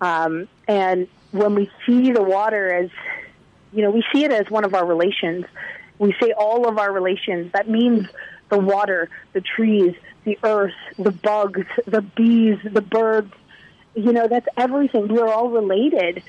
Um, 0.00 0.48
and 0.66 1.06
when 1.30 1.54
we 1.54 1.70
see 1.86 2.10
the 2.10 2.22
water 2.22 2.72
as, 2.72 2.90
you 3.72 3.82
know, 3.82 3.92
we 3.92 4.02
see 4.12 4.24
it 4.24 4.32
as 4.32 4.50
one 4.50 4.64
of 4.64 4.74
our 4.74 4.84
relations 4.84 5.44
we 5.98 6.14
say 6.20 6.32
all 6.32 6.68
of 6.68 6.78
our 6.78 6.92
relations. 6.92 7.52
That 7.52 7.68
means 7.68 8.08
the 8.48 8.58
water, 8.58 9.08
the 9.32 9.40
trees, 9.40 9.94
the 10.24 10.38
earth, 10.42 10.74
the 10.98 11.12
bugs, 11.12 11.66
the 11.86 12.02
bees, 12.02 12.58
the 12.64 12.80
birds. 12.82 13.32
You 13.94 14.12
know, 14.12 14.28
that's 14.28 14.48
everything. 14.56 15.08
We're 15.08 15.28
all 15.28 15.50
related. 15.50 16.22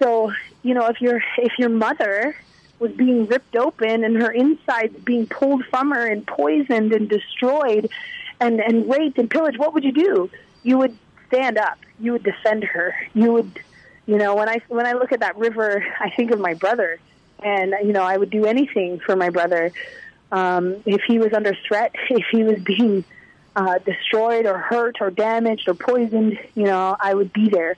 So, 0.00 0.32
you 0.62 0.74
know, 0.74 0.86
if 0.86 1.00
your 1.00 1.22
if 1.38 1.52
your 1.58 1.68
mother 1.68 2.36
was 2.78 2.92
being 2.92 3.26
ripped 3.26 3.54
open 3.56 4.04
and 4.04 4.16
her 4.16 4.30
insides 4.30 4.96
being 5.04 5.26
pulled 5.26 5.64
from 5.66 5.90
her 5.90 6.06
and 6.06 6.26
poisoned 6.26 6.92
and 6.92 7.08
destroyed 7.08 7.90
and 8.40 8.60
and 8.60 8.90
raped 8.90 9.18
and 9.18 9.30
pillaged, 9.30 9.58
what 9.58 9.74
would 9.74 9.84
you 9.84 9.92
do? 9.92 10.30
You 10.62 10.78
would 10.78 10.96
stand 11.28 11.58
up. 11.58 11.78
You 12.00 12.12
would 12.12 12.24
defend 12.24 12.64
her. 12.64 12.94
You 13.14 13.32
would, 13.32 13.60
you 14.06 14.16
know, 14.16 14.34
when 14.34 14.48
I 14.48 14.60
when 14.68 14.86
I 14.86 14.92
look 14.92 15.12
at 15.12 15.20
that 15.20 15.36
river, 15.36 15.84
I 16.00 16.10
think 16.10 16.32
of 16.32 16.40
my 16.40 16.54
brother 16.54 16.98
and 17.42 17.74
you 17.84 17.92
know 17.92 18.02
I 18.02 18.16
would 18.16 18.30
do 18.30 18.46
anything 18.46 19.00
for 19.00 19.16
my 19.16 19.30
brother 19.30 19.72
um, 20.32 20.82
if 20.86 21.02
he 21.06 21.18
was 21.18 21.32
under 21.32 21.54
threat, 21.66 21.94
if 22.10 22.24
he 22.30 22.44
was 22.44 22.60
being 22.60 23.04
uh, 23.56 23.78
destroyed 23.78 24.46
or 24.46 24.58
hurt 24.58 24.98
or 25.00 25.10
damaged 25.10 25.68
or 25.68 25.74
poisoned. 25.74 26.38
You 26.54 26.64
know, 26.64 26.96
I 26.98 27.14
would 27.14 27.32
be 27.32 27.48
there. 27.48 27.76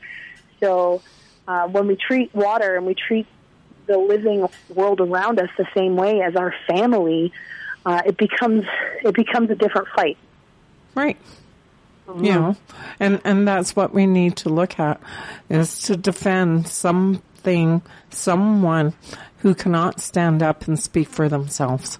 So 0.60 1.02
uh, 1.48 1.68
when 1.68 1.86
we 1.86 1.96
treat 1.96 2.34
water 2.34 2.76
and 2.76 2.86
we 2.86 2.94
treat 2.94 3.26
the 3.86 3.98
living 3.98 4.46
world 4.68 5.00
around 5.00 5.40
us 5.40 5.48
the 5.58 5.66
same 5.74 5.96
way 5.96 6.20
as 6.20 6.36
our 6.36 6.54
family, 6.68 7.32
uh, 7.84 8.02
it 8.06 8.16
becomes 8.16 8.64
it 9.02 9.14
becomes 9.14 9.50
a 9.50 9.54
different 9.54 9.88
fight. 9.94 10.18
Right. 10.94 11.16
Mm-hmm. 12.06 12.24
You 12.24 12.32
know, 12.32 12.56
and 13.00 13.20
and 13.24 13.48
that's 13.48 13.74
what 13.74 13.94
we 13.94 14.06
need 14.06 14.36
to 14.38 14.48
look 14.48 14.78
at 14.78 15.00
is 15.48 15.82
to 15.84 15.96
defend 15.96 16.68
something, 17.42 17.82
someone 18.10 18.94
who 19.38 19.54
cannot 19.54 20.00
stand 20.00 20.42
up 20.42 20.66
and 20.68 20.78
speak 20.78 21.08
for 21.08 21.28
themselves. 21.28 21.98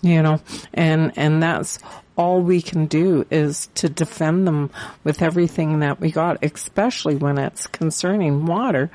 You 0.00 0.22
know, 0.22 0.40
and, 0.72 1.12
and 1.16 1.42
that's 1.42 1.80
all 2.16 2.40
we 2.40 2.62
can 2.62 2.86
do 2.86 3.26
is 3.30 3.68
to 3.74 3.88
defend 3.88 4.46
them 4.46 4.70
with 5.02 5.22
everything 5.22 5.80
that 5.80 5.98
we 5.98 6.12
got, 6.12 6.44
especially 6.44 7.16
when 7.16 7.36
it's 7.36 7.66
concerning 7.66 8.46
water, 8.46 8.90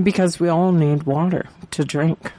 because 0.00 0.40
we 0.40 0.48
all 0.48 0.72
need 0.72 1.02
water 1.02 1.48
to 1.72 1.84
drink, 1.84 2.32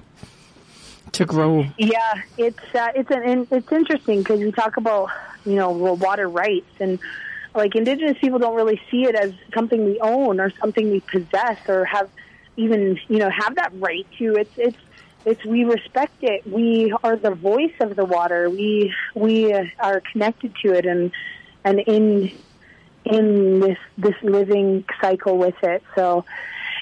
to 1.11 1.25
grow. 1.25 1.67
Yeah, 1.77 2.21
it's 2.37 2.57
uh, 2.73 2.91
it's 2.95 3.11
an 3.11 3.47
it's 3.51 3.71
interesting 3.71 4.19
because 4.19 4.39
you 4.39 4.51
talk 4.51 4.77
about 4.77 5.09
you 5.45 5.55
know 5.55 5.69
water 5.69 6.27
rights 6.27 6.71
and 6.79 6.97
like 7.55 7.75
indigenous 7.75 8.17
people 8.19 8.39
don't 8.39 8.55
really 8.55 8.79
see 8.89 9.03
it 9.03 9.15
as 9.15 9.31
something 9.53 9.85
we 9.85 9.99
own 9.99 10.39
or 10.39 10.51
something 10.59 10.89
we 10.89 11.01
possess 11.01 11.57
or 11.67 11.85
have 11.85 12.09
even 12.55 12.99
you 13.07 13.17
know 13.17 13.29
have 13.29 13.55
that 13.55 13.71
right 13.75 14.07
to. 14.19 14.35
It's 14.35 14.53
it's 14.57 14.77
it's 15.25 15.45
we 15.45 15.63
respect 15.63 16.15
it. 16.21 16.45
We 16.45 16.93
are 17.03 17.15
the 17.15 17.31
voice 17.31 17.73
of 17.79 17.95
the 17.95 18.05
water. 18.05 18.49
We 18.49 18.93
we 19.15 19.53
are 19.53 20.01
connected 20.11 20.53
to 20.65 20.73
it 20.73 20.85
and 20.85 21.11
and 21.63 21.79
in 21.79 22.31
in 23.05 23.59
this 23.59 23.77
this 23.97 24.15
living 24.23 24.85
cycle 25.01 25.37
with 25.37 25.55
it. 25.63 25.83
So 25.95 26.25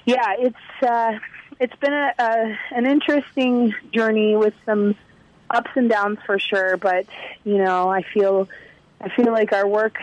yeah, 0.05 0.35
it's 0.39 0.83
uh, 0.83 1.19
it's 1.59 1.75
been 1.77 1.93
a, 1.93 2.13
a 2.17 2.57
an 2.71 2.85
interesting 2.85 3.73
journey 3.93 4.35
with 4.35 4.53
some 4.65 4.95
ups 5.49 5.71
and 5.75 5.89
downs 5.89 6.19
for 6.25 6.39
sure. 6.39 6.77
But 6.77 7.05
you 7.43 7.57
know, 7.57 7.89
I 7.89 8.03
feel 8.13 8.47
I 8.99 9.09
feel 9.09 9.31
like 9.31 9.53
our 9.53 9.67
work 9.67 9.97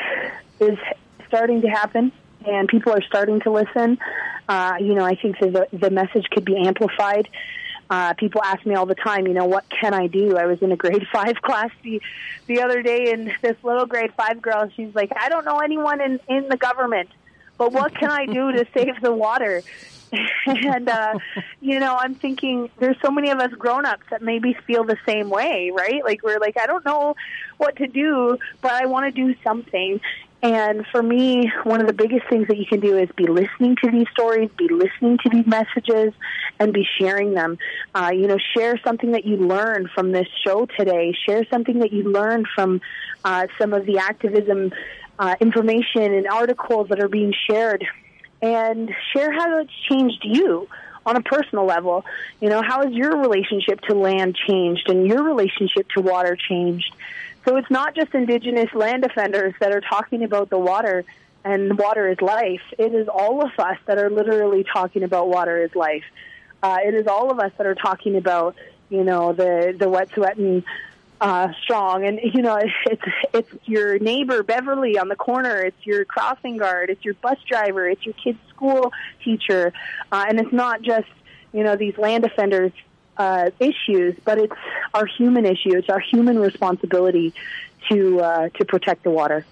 is 0.61 0.79
starting 1.29 1.63
to 1.63 1.69
happen 1.69 2.13
and 2.47 2.69
people 2.69 2.93
are 2.93 3.03
starting 3.03 3.41
to 3.41 3.51
listen. 3.51 3.99
Uh, 4.49 4.75
you 4.81 4.95
know, 4.95 5.05
I 5.05 5.15
think 5.15 5.39
the 5.39 5.67
the 5.73 5.91
message 5.91 6.27
could 6.31 6.45
be 6.45 6.57
amplified. 6.57 7.29
Uh, 7.91 8.13
people 8.15 8.43
ask 8.45 8.67
me 8.67 8.75
all 8.75 8.85
the 8.85 8.95
time, 8.95 9.27
you 9.27 9.33
know, 9.33 9.47
what 9.47 9.65
can 9.71 9.95
I 9.95 10.09
do? 10.09 10.37
I 10.37 10.45
was 10.45 10.61
in 10.61 10.71
a 10.73 10.77
grade 10.77 11.07
five 11.13 11.37
class 11.43 11.71
the 11.83 12.01
the 12.47 12.63
other 12.63 12.83
day, 12.83 13.13
and 13.13 13.33
this 13.43 13.57
little 13.63 13.87
grade 13.87 14.13
five 14.17 14.41
girl, 14.41 14.71
she's 14.75 14.95
like, 14.95 15.13
I 15.17 15.29
don't 15.29 15.45
know 15.45 15.59
anyone 15.59 16.01
in 16.01 16.21
in 16.29 16.49
the 16.49 16.57
government, 16.57 17.09
but 17.57 17.73
what 17.73 17.95
can 17.95 18.11
I 18.11 18.27
do 18.27 18.53
to 18.53 18.67
save 18.75 19.01
the 19.03 19.13
water? 19.13 19.63
and 20.47 20.89
uh 20.89 21.19
you 21.61 21.79
know 21.79 21.95
i'm 21.95 22.15
thinking 22.15 22.71
there's 22.79 22.97
so 23.05 23.11
many 23.11 23.31
of 23.31 23.39
us 23.41 23.51
grown 23.59 23.85
ups 23.85 24.05
that 24.11 24.23
maybe 24.23 24.57
feel 24.67 24.83
the 24.83 24.97
same 25.07 25.29
way 25.29 25.71
right 25.71 26.03
like 26.03 26.23
we're 26.23 26.39
like 26.39 26.57
i 26.59 26.67
don't 26.67 26.83
know 26.87 27.15
what 27.59 27.77
to 27.77 27.87
do 27.87 28.39
but 28.63 28.73
i 28.73 28.87
want 28.87 29.05
to 29.05 29.13
do 29.13 29.35
something 29.45 30.01
and 30.43 30.87
for 30.93 31.03
me, 31.03 31.51
one 31.65 31.81
of 31.81 31.89
the 31.89 31.93
biggest 31.93 32.29
things 32.29 32.47
that 32.47 32.57
you 32.57 32.67
can 32.67 32.79
do 32.79 32.97
is 32.97 33.09
be 33.17 33.27
listening 33.27 33.77
to 33.83 33.91
these 33.91 34.07
stories, 34.13 34.51
be 34.57 34.69
listening 34.69 35.19
to 35.19 35.29
these 35.31 35.47
messages, 35.47 36.15
and 36.61 36.73
be 36.73 36.87
sharing 37.01 37.35
them. 37.35 37.59
Uh, 37.93 38.11
you 38.13 38.29
know, 38.29 38.39
share 38.57 38.79
something 38.85 39.13
that 39.13 39.25
you 39.25 39.37
learned 39.37 39.91
from 39.91 40.13
this 40.13 40.29
show 40.47 40.67
today. 40.79 41.13
Share 41.27 41.45
something 41.51 41.81
that 41.81 41.93
you 41.93 42.05
learned 42.05 42.47
from 42.55 42.81
uh, 43.25 43.49
some 43.61 43.73
of 43.73 43.85
the 43.85 43.99
activism 43.99 44.73
uh, 45.19 45.35
information 45.41 46.15
and 46.15 46.29
articles 46.29 46.89
that 46.91 47.01
are 47.01 47.09
being 47.09 47.35
shared, 47.51 47.85
and 48.41 48.91
share 49.13 49.33
how 49.33 49.59
it's 49.59 49.73
changed 49.91 50.21
you 50.23 50.69
on 51.05 51.17
a 51.17 51.23
personal 51.23 51.65
level. 51.65 52.05
You 52.41 52.51
know, 52.51 52.63
how 52.63 52.85
has 52.85 52.93
your 52.93 53.17
relationship 53.17 53.81
to 53.89 53.95
land 53.95 54.37
changed 54.47 54.89
and 54.89 55.07
your 55.07 55.25
relationship 55.25 55.89
to 55.97 56.01
water 56.03 56.37
changed? 56.37 56.95
So 57.49 57.57
it's 57.57 57.71
not 57.71 57.95
just 57.95 58.13
Indigenous 58.13 58.69
land 58.75 59.03
defenders 59.03 59.55
that 59.61 59.73
are 59.73 59.81
talking 59.81 60.23
about 60.23 60.51
the 60.51 60.59
water 60.59 61.07
and 61.45 61.79
water 61.79 62.07
is 62.11 62.21
life. 62.21 62.61
It 62.79 62.93
is 62.93 63.09
all 63.09 63.43
of 63.43 63.53
us 63.59 63.79
that 63.87 63.97
are 63.97 64.11
literally 64.11 64.67
talking 64.71 65.03
about 65.03 65.31
water 65.31 65.65
is 65.65 65.75
life. 65.75 66.05
Uh, 66.63 66.77
it 66.85 66.93
is 66.93 67.07
all 67.07 67.31
of 67.31 67.39
us 67.39 67.51
that 67.57 67.67
are 67.67 67.75
talking 67.75 68.17
about, 68.17 68.55
you 68.91 69.03
know, 69.03 69.33
the 69.33 69.75
the 69.79 69.87
Wet'suwet'en 69.87 70.63
uh, 71.23 71.49
strong, 71.63 72.05
and 72.05 72.21
you 72.23 72.43
know, 72.43 72.59
it's 72.87 73.03
it's 73.33 73.51
your 73.65 73.99
neighbor 73.99 74.43
Beverly 74.43 74.99
on 74.99 75.09
the 75.09 75.17
corner. 75.17 75.57
It's 75.63 75.87
your 75.87 76.05
crossing 76.05 76.59
guard. 76.59 76.91
It's 76.91 77.03
your 77.03 77.15
bus 77.15 77.39
driver. 77.49 77.89
It's 77.89 78.05
your 78.05 78.15
kid's 78.23 78.41
school 78.51 78.93
teacher, 79.25 79.73
uh, 80.13 80.27
and 80.29 80.39
it's 80.39 80.53
not 80.53 80.83
just 80.83 81.09
you 81.55 81.65
know 81.65 81.77
these 81.77 81.97
land 81.97 82.27
offenders 82.27 82.73
uh, 83.19 83.51
issues, 83.59 84.17
but 84.25 84.39
it's 84.39 84.55
our 84.95 85.07
human 85.07 85.45
issue. 85.45 85.77
It's 85.77 85.89
our 85.89 86.01
human 86.01 86.39
responsibility 86.39 87.35
to 87.91 88.21
uh, 88.21 88.49
to 88.51 88.65
protect 88.65 89.03
the 89.03 89.11
water. 89.11 89.45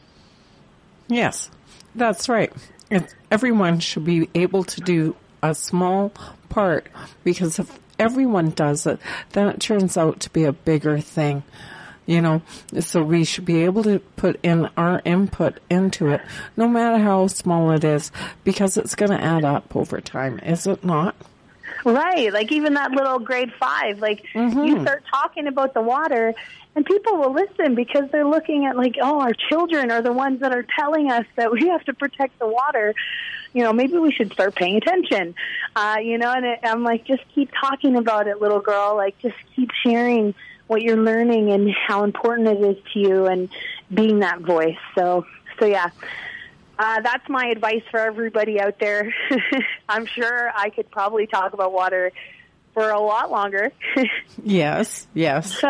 Yes, 1.08 1.50
that's 1.94 2.28
right. 2.28 2.52
It's, 2.90 3.14
everyone 3.30 3.80
should 3.80 4.04
be 4.04 4.28
able 4.34 4.64
to 4.64 4.80
do 4.80 5.16
a 5.42 5.54
small 5.54 6.12
part 6.48 6.86
because 7.24 7.58
if 7.58 7.78
everyone 7.98 8.50
does 8.50 8.86
it, 8.86 9.00
then 9.32 9.48
it 9.48 9.60
turns 9.60 9.96
out 9.96 10.20
to 10.20 10.30
be 10.30 10.44
a 10.44 10.52
bigger 10.52 11.00
thing. 11.00 11.42
You 12.08 12.22
know, 12.22 12.42
so 12.78 13.02
we 13.02 13.24
should 13.24 13.44
be 13.44 13.64
able 13.64 13.82
to 13.82 13.98
put 13.98 14.38
in 14.44 14.68
our 14.76 15.02
input 15.04 15.58
into 15.68 16.06
it, 16.10 16.20
no 16.56 16.68
matter 16.68 17.02
how 17.02 17.26
small 17.26 17.72
it 17.72 17.82
is, 17.82 18.12
because 18.44 18.76
it's 18.76 18.94
going 18.94 19.10
to 19.10 19.20
add 19.20 19.44
up 19.44 19.74
over 19.74 20.00
time, 20.00 20.38
is 20.38 20.68
it 20.68 20.84
not? 20.84 21.16
Right, 21.92 22.32
like 22.32 22.50
even 22.50 22.74
that 22.74 22.90
little 22.90 23.18
grade 23.20 23.52
five, 23.60 24.00
like 24.00 24.24
mm-hmm. 24.34 24.64
you 24.64 24.80
start 24.82 25.04
talking 25.08 25.46
about 25.46 25.72
the 25.72 25.80
water, 25.80 26.34
and 26.74 26.84
people 26.84 27.16
will 27.16 27.32
listen 27.32 27.74
because 27.74 28.10
they're 28.10 28.26
looking 28.26 28.66
at 28.66 28.76
like, 28.76 28.96
oh, 29.00 29.20
our 29.20 29.32
children 29.48 29.90
are 29.90 30.02
the 30.02 30.12
ones 30.12 30.40
that 30.40 30.52
are 30.52 30.66
telling 30.78 31.10
us 31.12 31.24
that 31.36 31.52
we 31.52 31.68
have 31.68 31.84
to 31.84 31.94
protect 31.94 32.38
the 32.38 32.46
water 32.46 32.94
you 33.56 33.62
know, 33.62 33.72
maybe 33.72 33.96
we 33.96 34.12
should 34.12 34.30
start 34.34 34.54
paying 34.54 34.76
attention. 34.76 35.34
Uh, 35.74 35.96
you 36.02 36.18
know, 36.18 36.30
and 36.30 36.44
it, 36.44 36.58
I'm 36.62 36.82
like, 36.82 37.06
just 37.06 37.22
keep 37.34 37.50
talking 37.58 37.96
about 37.96 38.28
it, 38.28 38.38
little 38.38 38.60
girl. 38.60 38.96
Like, 38.96 39.18
just 39.20 39.36
keep 39.54 39.70
sharing 39.82 40.34
what 40.66 40.82
you're 40.82 41.02
learning 41.02 41.50
and 41.50 41.70
how 41.70 42.04
important 42.04 42.48
it 42.48 42.60
is 42.60 42.76
to 42.92 42.98
you 42.98 43.24
and 43.24 43.48
being 43.92 44.18
that 44.18 44.40
voice. 44.40 44.76
So, 44.94 45.24
so 45.58 45.64
yeah. 45.64 45.88
Uh, 46.78 47.00
that's 47.00 47.28
my 47.28 47.46
advice 47.46 47.82
for 47.90 48.00
everybody 48.00 48.60
out 48.60 48.78
there. 48.78 49.14
I'm 49.88 50.06
sure 50.06 50.50
I 50.54 50.70
could 50.70 50.90
probably 50.90 51.26
talk 51.26 51.52
about 51.52 51.72
water 51.72 52.12
for 52.74 52.90
a 52.90 53.00
lot 53.00 53.30
longer. 53.30 53.72
yes, 54.44 55.06
yes. 55.14 55.62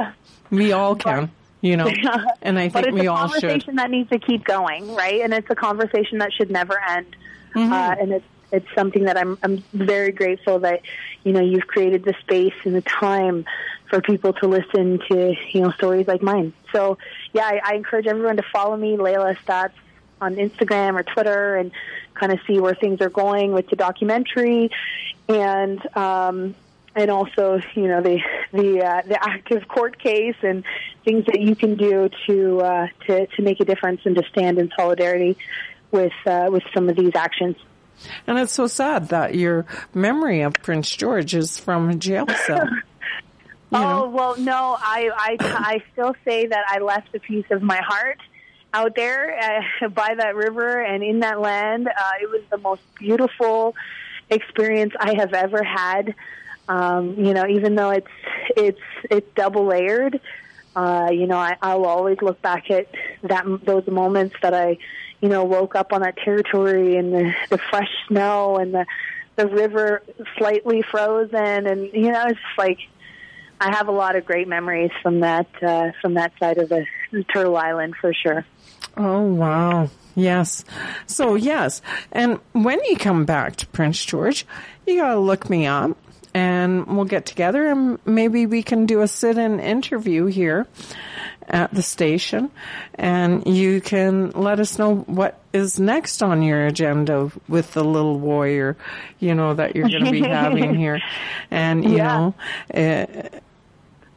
We 0.51 0.73
all 0.73 0.97
can. 0.97 1.31
you 1.61 1.77
know, 1.77 1.89
and 2.43 2.59
I 2.59 2.69
think 2.69 2.93
we 2.93 3.07
all 3.07 3.29
should. 3.29 3.37
It's 3.37 3.45
a 3.45 3.47
conversation 3.47 3.77
that 3.77 3.91
needs 3.91 4.11
to 4.11 4.19
keep 4.19 4.45
going, 4.45 4.95
right? 4.95 5.21
And 5.21 5.33
it's 5.33 5.49
a 5.51 5.55
conversation 5.55 6.19
that 6.19 6.33
should 6.33 6.51
never 6.51 6.81
end. 6.81 7.17
Mm-hmm. 7.55 7.73
Uh, 7.73 7.95
and 8.01 8.13
it's 8.13 8.27
it's 8.53 8.67
something 8.75 9.05
that 9.05 9.17
I'm 9.17 9.39
I'm 9.43 9.63
very 9.73 10.13
grateful 10.13 10.61
that 10.61 10.83
you 11.25 11.33
know 11.33 11.41
you've 11.41 11.67
created 11.67 12.05
the 12.05 12.15
space 12.21 12.55
and 12.65 12.75
the 12.75 12.83
time 12.83 13.45
for 13.89 14.01
people 14.01 14.33
to 14.35 14.49
listen 14.49 15.01
to 15.09 15.35
you 15.53 15.61
know 15.61 15.71
stories 15.73 16.07
like 16.07 16.23
mine. 16.23 16.53
So 16.73 16.99
yeah, 17.33 17.45
I, 17.45 17.61
I 17.65 17.75
encourage 17.75 18.07
everyone 18.07 18.37
to 18.37 18.45
follow 18.53 18.77
me, 18.77 18.97
Layla 18.97 19.37
Staats, 19.39 19.73
on 20.21 20.37
Instagram 20.37 20.99
or 20.99 21.03
Twitter, 21.03 21.57
and 21.57 21.73
kind 22.15 22.33
of 22.33 22.39
see 22.47 22.59
where 22.59 22.75
things 22.75 23.01
are 23.01 23.11
going 23.11 23.53
with 23.53 23.69
the 23.69 23.77
documentary, 23.77 24.71
and 25.29 25.97
um, 25.97 26.55
and 26.95 27.11
also 27.11 27.61
you 27.75 27.87
know 27.87 28.01
the 28.01 28.21
the 28.53 28.85
uh, 28.85 29.03
the 29.07 29.19
active 29.23 29.69
court 29.69 29.99
case 29.99 30.37
and 30.43 30.65
things 31.05 31.27
that 31.27 31.41
you 31.41 31.55
can 31.55 31.77
do 31.77 32.09
to 32.27 32.61
uh, 32.61 32.87
to 33.07 33.27
to 33.27 33.43
make 33.43 33.61
a 33.61 33.65
difference 33.65 34.01
and 34.05 34.17
to 34.17 34.23
stand 34.31 34.59
in 34.59 34.71
solidarity 34.77 35.37
with 35.91 36.13
uh, 36.25 36.49
with 36.51 36.63
some 36.75 36.89
of 36.89 36.97
these 36.97 37.15
actions. 37.15 37.57
And 38.27 38.39
it's 38.39 38.53
so 38.53 38.67
sad 38.67 39.09
that 39.09 39.35
your 39.35 39.65
memory 39.95 40.43
of 40.43 40.55
Prince 40.55 40.95
George 40.95 41.35
is 41.35 41.59
from 41.59 41.89
a 41.89 41.95
jail 41.95 42.27
cell. 42.47 42.69
oh 43.73 43.81
know. 43.81 44.09
well, 44.09 44.37
no, 44.39 44.77
I, 44.79 45.11
I 45.15 45.37
I 45.41 45.83
still 45.93 46.15
say 46.25 46.47
that 46.47 46.65
I 46.69 46.81
left 46.81 47.15
a 47.15 47.21
piece 47.21 47.47
of 47.51 47.63
my 47.63 47.81
heart 47.83 48.19
out 48.77 48.95
there 48.95 49.63
uh, 49.83 49.89
by 50.03 50.15
that 50.17 50.35
river 50.37 50.81
and 50.81 51.03
in 51.03 51.21
that 51.21 51.41
land. 51.41 51.89
Uh, 51.89 52.11
it 52.21 52.31
was 52.31 52.43
the 52.51 52.59
most 52.59 52.83
beautiful 52.99 53.75
experience 54.29 54.93
I 54.99 55.15
have 55.17 55.33
ever 55.33 55.63
had. 55.63 56.15
Um, 56.69 57.15
you 57.15 57.33
know, 57.33 57.47
even 57.47 57.77
though 57.77 57.91
it's 57.91 58.11
it's 58.57 58.81
it's 59.09 59.29
double 59.35 59.67
layered, 59.67 60.21
uh, 60.75 61.09
you 61.13 61.27
know, 61.27 61.39
I'll 61.63 61.85
always 61.85 62.21
look 62.21 62.43
back 62.43 62.71
at 62.71 62.89
that 63.23 63.45
those 63.65 63.87
moments 63.87 64.35
that 64.43 64.53
I 64.53 64.79
you 65.21 65.29
know, 65.29 65.45
woke 65.45 65.75
up 65.75 65.93
on 65.93 66.03
that 66.03 66.17
territory 66.19 66.97
and 66.97 67.13
the, 67.13 67.35
the 67.49 67.59
fresh 67.59 67.89
snow 68.09 68.57
and 68.57 68.75
the 68.75 68.87
the 69.37 69.47
river 69.47 70.03
slightly 70.39 70.83
frozen 70.83 71.67
and 71.67 71.91
you 71.93 72.11
know, 72.11 72.25
it's 72.27 72.41
just 72.41 72.59
like 72.59 72.79
I 73.61 73.75
have 73.75 73.89
a 73.89 73.93
lot 73.93 74.17
of 74.17 74.25
great 74.25 74.49
memories 74.49 74.91
from 75.03 75.21
that 75.21 75.47
uh 75.63 75.93
from 76.01 76.15
that 76.15 76.33
side 76.39 76.59
of 76.59 76.69
the 76.69 76.87
Turtle 77.33 77.57
Island 77.57 77.95
for 78.01 78.13
sure. 78.13 78.45
Oh 78.97 79.23
wow. 79.23 79.91
Yes. 80.15 80.65
So 81.07 81.35
yes. 81.35 81.83
And 82.13 82.41
when 82.53 82.83
you 82.85 82.97
come 82.97 83.25
back 83.25 83.57
to 83.57 83.67
Prince 83.67 84.05
George, 84.05 84.47
you 84.87 85.01
gotta 85.01 85.21
look 85.21 85.51
me 85.51 85.67
up 85.67 85.97
and 86.33 86.87
we'll 86.87 87.07
get 87.07 87.27
together 87.27 87.67
and 87.67 87.99
maybe 88.07 88.47
we 88.47 88.63
can 88.63 88.87
do 88.87 89.01
a 89.01 89.09
sit-in 89.09 89.59
interview 89.59 90.27
here 90.27 90.67
at 91.49 91.73
the 91.73 91.83
station 91.83 92.51
and 92.95 93.47
you 93.47 93.81
can 93.81 94.31
let 94.33 94.61
us 94.61 94.79
know 94.79 94.97
what 94.97 95.41
is 95.53 95.79
next 95.79 96.23
on 96.23 96.43
your 96.43 96.67
agenda 96.67 97.31
with 97.49 97.73
the 97.73 97.85
little 97.85 98.19
warrior, 98.19 98.77
you 99.19 99.35
know, 99.35 99.55
that 99.55 99.77
you're 99.77 99.89
going 99.89 100.05
to 100.05 100.11
be 100.11 100.21
having 100.29 100.75
here. 100.75 101.01
And, 101.51 101.85
you 101.85 101.97
yeah. 101.97 102.19
know, 102.19 102.35
uh, 102.75 103.41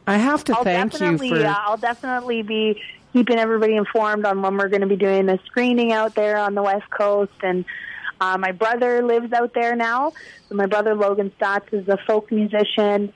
I 0.07 0.17
have 0.17 0.43
to 0.45 0.57
I'll 0.57 0.63
thank 0.63 0.99
you 0.99 1.17
for. 1.17 1.35
Uh, 1.35 1.55
I'll 1.57 1.77
definitely 1.77 2.41
be 2.41 2.81
keeping 3.13 3.37
everybody 3.37 3.75
informed 3.75 4.25
on 4.25 4.41
when 4.41 4.57
we're 4.57 4.69
going 4.69 4.81
to 4.81 4.87
be 4.87 4.95
doing 4.95 5.29
a 5.29 5.39
screening 5.45 5.91
out 5.91 6.15
there 6.15 6.37
on 6.37 6.55
the 6.55 6.63
West 6.63 6.89
Coast 6.89 7.33
and 7.41 7.65
uh, 8.21 8.37
my 8.37 8.51
brother 8.51 9.01
lives 9.01 9.31
out 9.33 9.53
there 9.53 9.75
now. 9.75 10.11
So 10.49 10.55
my 10.55 10.65
brother 10.65 10.93
Logan 10.95 11.31
Staats 11.39 11.73
is 11.73 11.87
a 11.87 11.97
folk 12.05 12.31
musician 12.31 13.13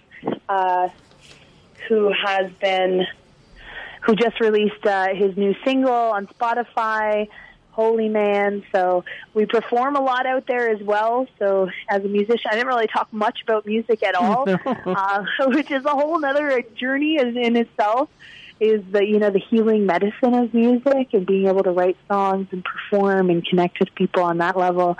uh, 0.48 0.90
who 1.88 2.12
has 2.26 2.52
been 2.62 3.06
who 4.02 4.16
just 4.16 4.40
released 4.40 4.86
uh, 4.86 5.14
his 5.14 5.36
new 5.38 5.56
single 5.66 5.92
on 5.92 6.28
Spotify. 6.28 7.28
Holy 7.72 8.08
Man. 8.08 8.64
So 8.72 9.04
we 9.34 9.48
perform 9.48 9.96
a 9.96 10.00
lot 10.00 10.28
out 10.28 10.46
there 10.46 10.70
as 10.70 10.80
well. 10.84 11.28
So 11.40 11.70
as 11.90 12.06
a 12.06 12.08
musician, 12.08 12.52
I 12.52 12.54
didn't 12.54 12.68
really 12.68 12.86
talk 12.86 13.12
much 13.12 13.40
about 13.42 13.66
music 13.66 14.04
at 14.04 14.14
all, 14.14 14.48
uh, 14.86 15.26
which 15.48 15.72
is 15.72 15.84
a 15.84 15.90
whole 15.90 16.24
other 16.24 16.62
journey 16.76 17.18
in, 17.18 17.36
in 17.36 17.56
itself 17.56 18.10
is 18.60 18.82
the 18.92 19.06
you 19.06 19.20
know 19.20 19.30
the 19.30 19.40
healing 19.40 19.86
medicine 19.86 20.34
of 20.34 20.54
music 20.54 21.10
and 21.14 21.26
being 21.26 21.48
able 21.48 21.64
to 21.64 21.72
write 21.72 21.98
songs 22.08 22.48
and 22.52 22.64
perform 22.64 23.30
and 23.30 23.46
connect 23.46 23.80
with 23.80 23.94
people 23.96 24.24
on 24.24 24.38
that 24.38 24.58
level. 24.58 24.98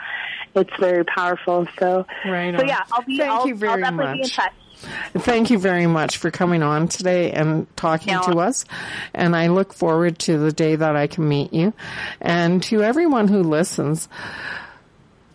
It's 0.56 0.76
very 0.80 1.04
powerful. 1.06 1.68
So 1.80 2.06
right 2.26 2.58
so 2.58 2.66
yeah, 2.66 2.84
I'll 2.92 3.04
be 3.04 3.18
Thank 3.18 3.32
I'll, 3.32 3.48
you 3.48 3.56
very 3.56 3.72
I'll 3.72 3.80
definitely 3.80 4.06
much. 4.06 4.16
be 4.16 4.22
in 4.24 4.30
touch. 4.30 4.54
Thank 5.14 5.50
you 5.50 5.60
very 5.60 5.88
much 5.88 6.18
for 6.18 6.30
coming 6.30 6.62
on 6.62 6.88
today 6.88 7.32
and 7.32 7.68
talking 7.78 8.20
to 8.24 8.40
us. 8.40 8.66
And 9.14 9.36
I 9.36 9.48
look 9.48 9.74
forward 9.74 10.20
to 10.20 10.38
the 10.38 10.52
day 10.52 10.76
that 10.76 10.96
I 10.96 11.08
can 11.08 11.28
meet 11.28 11.54
you. 11.54 11.74
And 12.20 12.62
to 12.64 12.84
everyone 12.84 13.30
who 13.30 13.44
listens, 13.44 14.10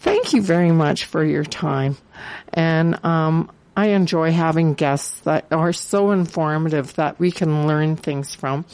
thank 0.01 0.35
you 0.35 0.43
very 0.43 0.71
much 0.73 1.07
for 1.07 1.25
your 1.25 1.45
time. 1.45 1.97
And 2.53 3.03
um, 3.05 3.51
I 3.79 3.91
enjoy 3.91 4.33
having 4.33 4.75
guests 4.75 5.21
that 5.21 5.45
are 5.53 5.73
so 5.73 6.11
informative 6.11 6.97
that 6.97 7.21
we 7.21 7.31
can 7.31 7.69
learn 7.69 7.95
things 7.95 8.35
from. 8.35 8.65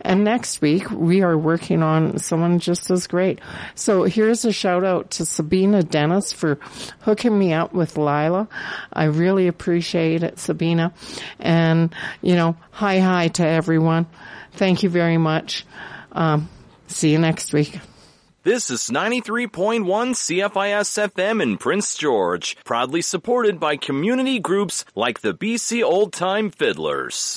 And 0.00 0.24
next 0.24 0.62
week 0.62 0.90
we 0.90 1.20
are 1.20 1.36
working 1.36 1.82
on 1.82 2.16
someone 2.16 2.58
just 2.58 2.90
as 2.90 3.06
great. 3.06 3.40
So 3.74 4.04
here's 4.04 4.46
a 4.46 4.52
shout 4.52 4.82
out 4.82 5.10
to 5.10 5.26
Sabina 5.26 5.82
Dennis 5.82 6.32
for 6.32 6.58
hooking 7.00 7.38
me 7.38 7.52
up 7.52 7.74
with 7.74 7.98
Lila. 7.98 8.48
I 8.90 9.04
really 9.04 9.46
appreciate 9.46 10.22
it, 10.22 10.38
Sabina. 10.38 10.94
And, 11.38 11.94
you 12.22 12.34
know, 12.34 12.56
hi 12.70 12.98
hi 12.98 13.28
to 13.28 13.46
everyone. 13.46 14.06
Thank 14.52 14.82
you 14.82 14.88
very 14.88 15.18
much. 15.18 15.66
Um, 16.12 16.48
see 16.86 17.12
you 17.12 17.18
next 17.18 17.52
week. 17.52 17.78
This 18.46 18.70
is 18.70 18.90
93.1 18.90 19.82
CFIS 20.14 20.90
FM 21.10 21.42
in 21.42 21.58
Prince 21.58 21.96
George, 21.96 22.56
proudly 22.64 23.02
supported 23.02 23.58
by 23.58 23.76
community 23.76 24.38
groups 24.38 24.84
like 24.94 25.20
the 25.20 25.34
BC 25.34 25.82
Old 25.82 26.12
Time 26.12 26.52
Fiddlers. 26.52 27.34